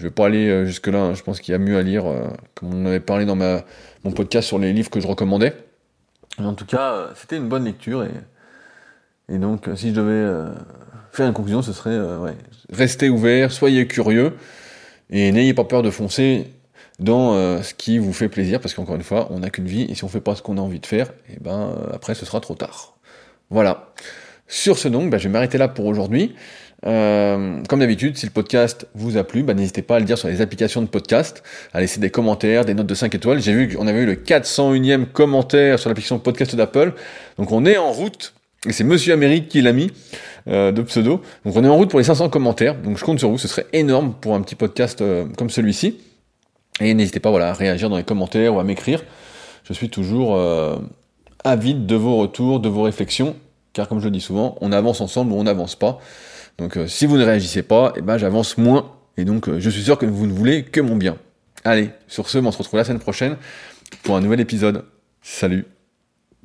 je 0.00 0.06
vais 0.06 0.10
pas 0.10 0.24
aller 0.24 0.48
euh, 0.48 0.64
jusque-là, 0.64 0.98
hein. 0.98 1.14
je 1.14 1.22
pense 1.22 1.40
qu'il 1.40 1.52
y 1.52 1.54
a 1.54 1.58
mieux 1.58 1.76
à 1.76 1.82
lire, 1.82 2.06
euh, 2.06 2.26
comme 2.54 2.72
on 2.72 2.86
avait 2.86 3.00
parlé 3.00 3.26
dans 3.26 3.36
ma, 3.36 3.64
mon 4.02 4.12
podcast 4.12 4.48
sur 4.48 4.58
les 4.58 4.72
livres 4.72 4.88
que 4.88 4.98
je 4.98 5.06
recommandais. 5.06 5.52
En 6.38 6.54
tout 6.54 6.64
cas, 6.64 7.10
c'était 7.16 7.36
une 7.36 7.50
bonne 7.50 7.66
lecture 7.66 8.02
et, 8.04 8.10
et 9.28 9.36
donc 9.36 9.68
si 9.74 9.90
je 9.90 9.94
devais 9.94 10.52
faire 11.12 11.26
une 11.26 11.34
conclusion, 11.34 11.60
ce 11.60 11.74
serait 11.74 11.98
ouais, 12.16 12.34
restez 12.72 13.10
ouvert, 13.10 13.52
soyez 13.52 13.86
curieux 13.86 14.32
et 15.10 15.32
n'ayez 15.32 15.52
pas 15.52 15.64
peur 15.64 15.82
de 15.82 15.90
foncer 15.90 16.46
dans 16.98 17.34
ce 17.62 17.74
qui 17.74 17.98
vous 17.98 18.14
fait 18.14 18.30
plaisir 18.30 18.58
parce 18.60 18.72
qu'encore 18.72 18.94
une 18.94 19.02
fois, 19.02 19.26
on 19.30 19.40
n'a 19.40 19.50
qu'une 19.50 19.66
vie 19.66 19.82
et 19.82 19.94
si 19.94 20.04
on 20.04 20.08
fait 20.08 20.22
pas 20.22 20.34
ce 20.34 20.40
qu'on 20.40 20.56
a 20.56 20.62
envie 20.62 20.80
de 20.80 20.86
faire, 20.86 21.08
et 21.28 21.34
eh 21.36 21.40
ben 21.40 21.74
après 21.92 22.14
ce 22.14 22.24
sera 22.24 22.40
trop 22.40 22.54
tard. 22.54 22.94
Voilà. 23.50 23.92
Sur 24.46 24.78
ce 24.78 24.88
donc, 24.88 25.10
bah, 25.10 25.18
je 25.18 25.24
vais 25.24 25.32
m'arrêter 25.32 25.58
là 25.58 25.68
pour 25.68 25.84
aujourd'hui. 25.86 26.34
Euh, 26.86 27.62
comme 27.68 27.80
d'habitude, 27.80 28.16
si 28.16 28.26
le 28.26 28.32
podcast 28.32 28.86
vous 28.94 29.16
a 29.16 29.24
plu, 29.24 29.42
bah, 29.42 29.54
n'hésitez 29.54 29.82
pas 29.82 29.96
à 29.96 29.98
le 29.98 30.04
dire 30.04 30.16
sur 30.16 30.28
les 30.28 30.40
applications 30.40 30.80
de 30.80 30.86
podcast, 30.86 31.42
à 31.72 31.80
laisser 31.80 32.00
des 32.00 32.10
commentaires, 32.10 32.64
des 32.64 32.74
notes 32.74 32.86
de 32.86 32.94
5 32.94 33.14
étoiles. 33.14 33.40
J'ai 33.40 33.52
vu 33.52 33.74
qu'on 33.74 33.86
avait 33.86 34.00
eu 34.00 34.06
le 34.06 34.14
401e 34.14 35.06
commentaire 35.06 35.78
sur 35.78 35.90
l'application 35.90 36.18
podcast 36.18 36.54
d'Apple. 36.56 36.94
Donc 37.38 37.52
on 37.52 37.66
est 37.66 37.76
en 37.76 37.92
route, 37.92 38.34
et 38.66 38.72
c'est 38.72 38.84
Monsieur 38.84 39.12
Amérique 39.12 39.48
qui 39.48 39.60
l'a 39.60 39.72
mis, 39.72 39.90
euh, 40.48 40.72
de 40.72 40.82
pseudo. 40.82 41.22
Donc 41.44 41.56
on 41.56 41.64
est 41.64 41.68
en 41.68 41.76
route 41.76 41.90
pour 41.90 41.98
les 41.98 42.04
500 42.04 42.30
commentaires. 42.30 42.76
Donc 42.76 42.96
je 42.96 43.04
compte 43.04 43.18
sur 43.18 43.28
vous, 43.28 43.38
ce 43.38 43.48
serait 43.48 43.66
énorme 43.72 44.14
pour 44.18 44.34
un 44.34 44.40
petit 44.40 44.54
podcast 44.54 45.02
euh, 45.02 45.26
comme 45.36 45.50
celui-ci. 45.50 45.98
Et 46.80 46.94
n'hésitez 46.94 47.20
pas 47.20 47.30
voilà, 47.30 47.50
à 47.50 47.52
réagir 47.52 47.90
dans 47.90 47.98
les 47.98 48.04
commentaires 48.04 48.54
ou 48.54 48.58
à 48.58 48.64
m'écrire. 48.64 49.04
Je 49.64 49.74
suis 49.74 49.90
toujours 49.90 50.40
avide 51.44 51.86
de 51.86 51.94
vos 51.94 52.16
retours, 52.16 52.58
de 52.58 52.70
vos 52.70 52.82
réflexions 52.82 53.36
car 53.72 53.88
comme 53.88 54.00
je 54.00 54.04
le 54.04 54.10
dis 54.10 54.20
souvent, 54.20 54.56
on 54.60 54.72
avance 54.72 55.00
ensemble 55.00 55.32
ou 55.32 55.36
on 55.36 55.44
n'avance 55.44 55.74
pas. 55.74 55.98
Donc 56.60 56.76
euh, 56.76 56.86
si 56.86 57.06
vous 57.06 57.16
ne 57.16 57.24
réagissez 57.24 57.62
pas, 57.62 57.94
eh 57.96 58.02
ben, 58.02 58.18
j'avance 58.18 58.58
moins, 58.58 58.92
et 59.16 59.24
donc 59.24 59.48
euh, 59.48 59.58
je 59.58 59.70
suis 59.70 59.82
sûr 59.82 59.96
que 59.96 60.04
vous 60.04 60.26
ne 60.26 60.32
voulez 60.32 60.62
que 60.62 60.82
mon 60.82 60.94
bien. 60.94 61.16
Allez, 61.64 61.90
sur 62.06 62.28
ce, 62.28 62.36
on 62.36 62.52
se 62.52 62.58
retrouve 62.58 62.78
la 62.78 62.84
semaine 62.84 63.00
prochaine 63.00 63.36
pour 64.02 64.14
un 64.14 64.20
nouvel 64.20 64.40
épisode. 64.40 64.84
Salut 65.22 65.64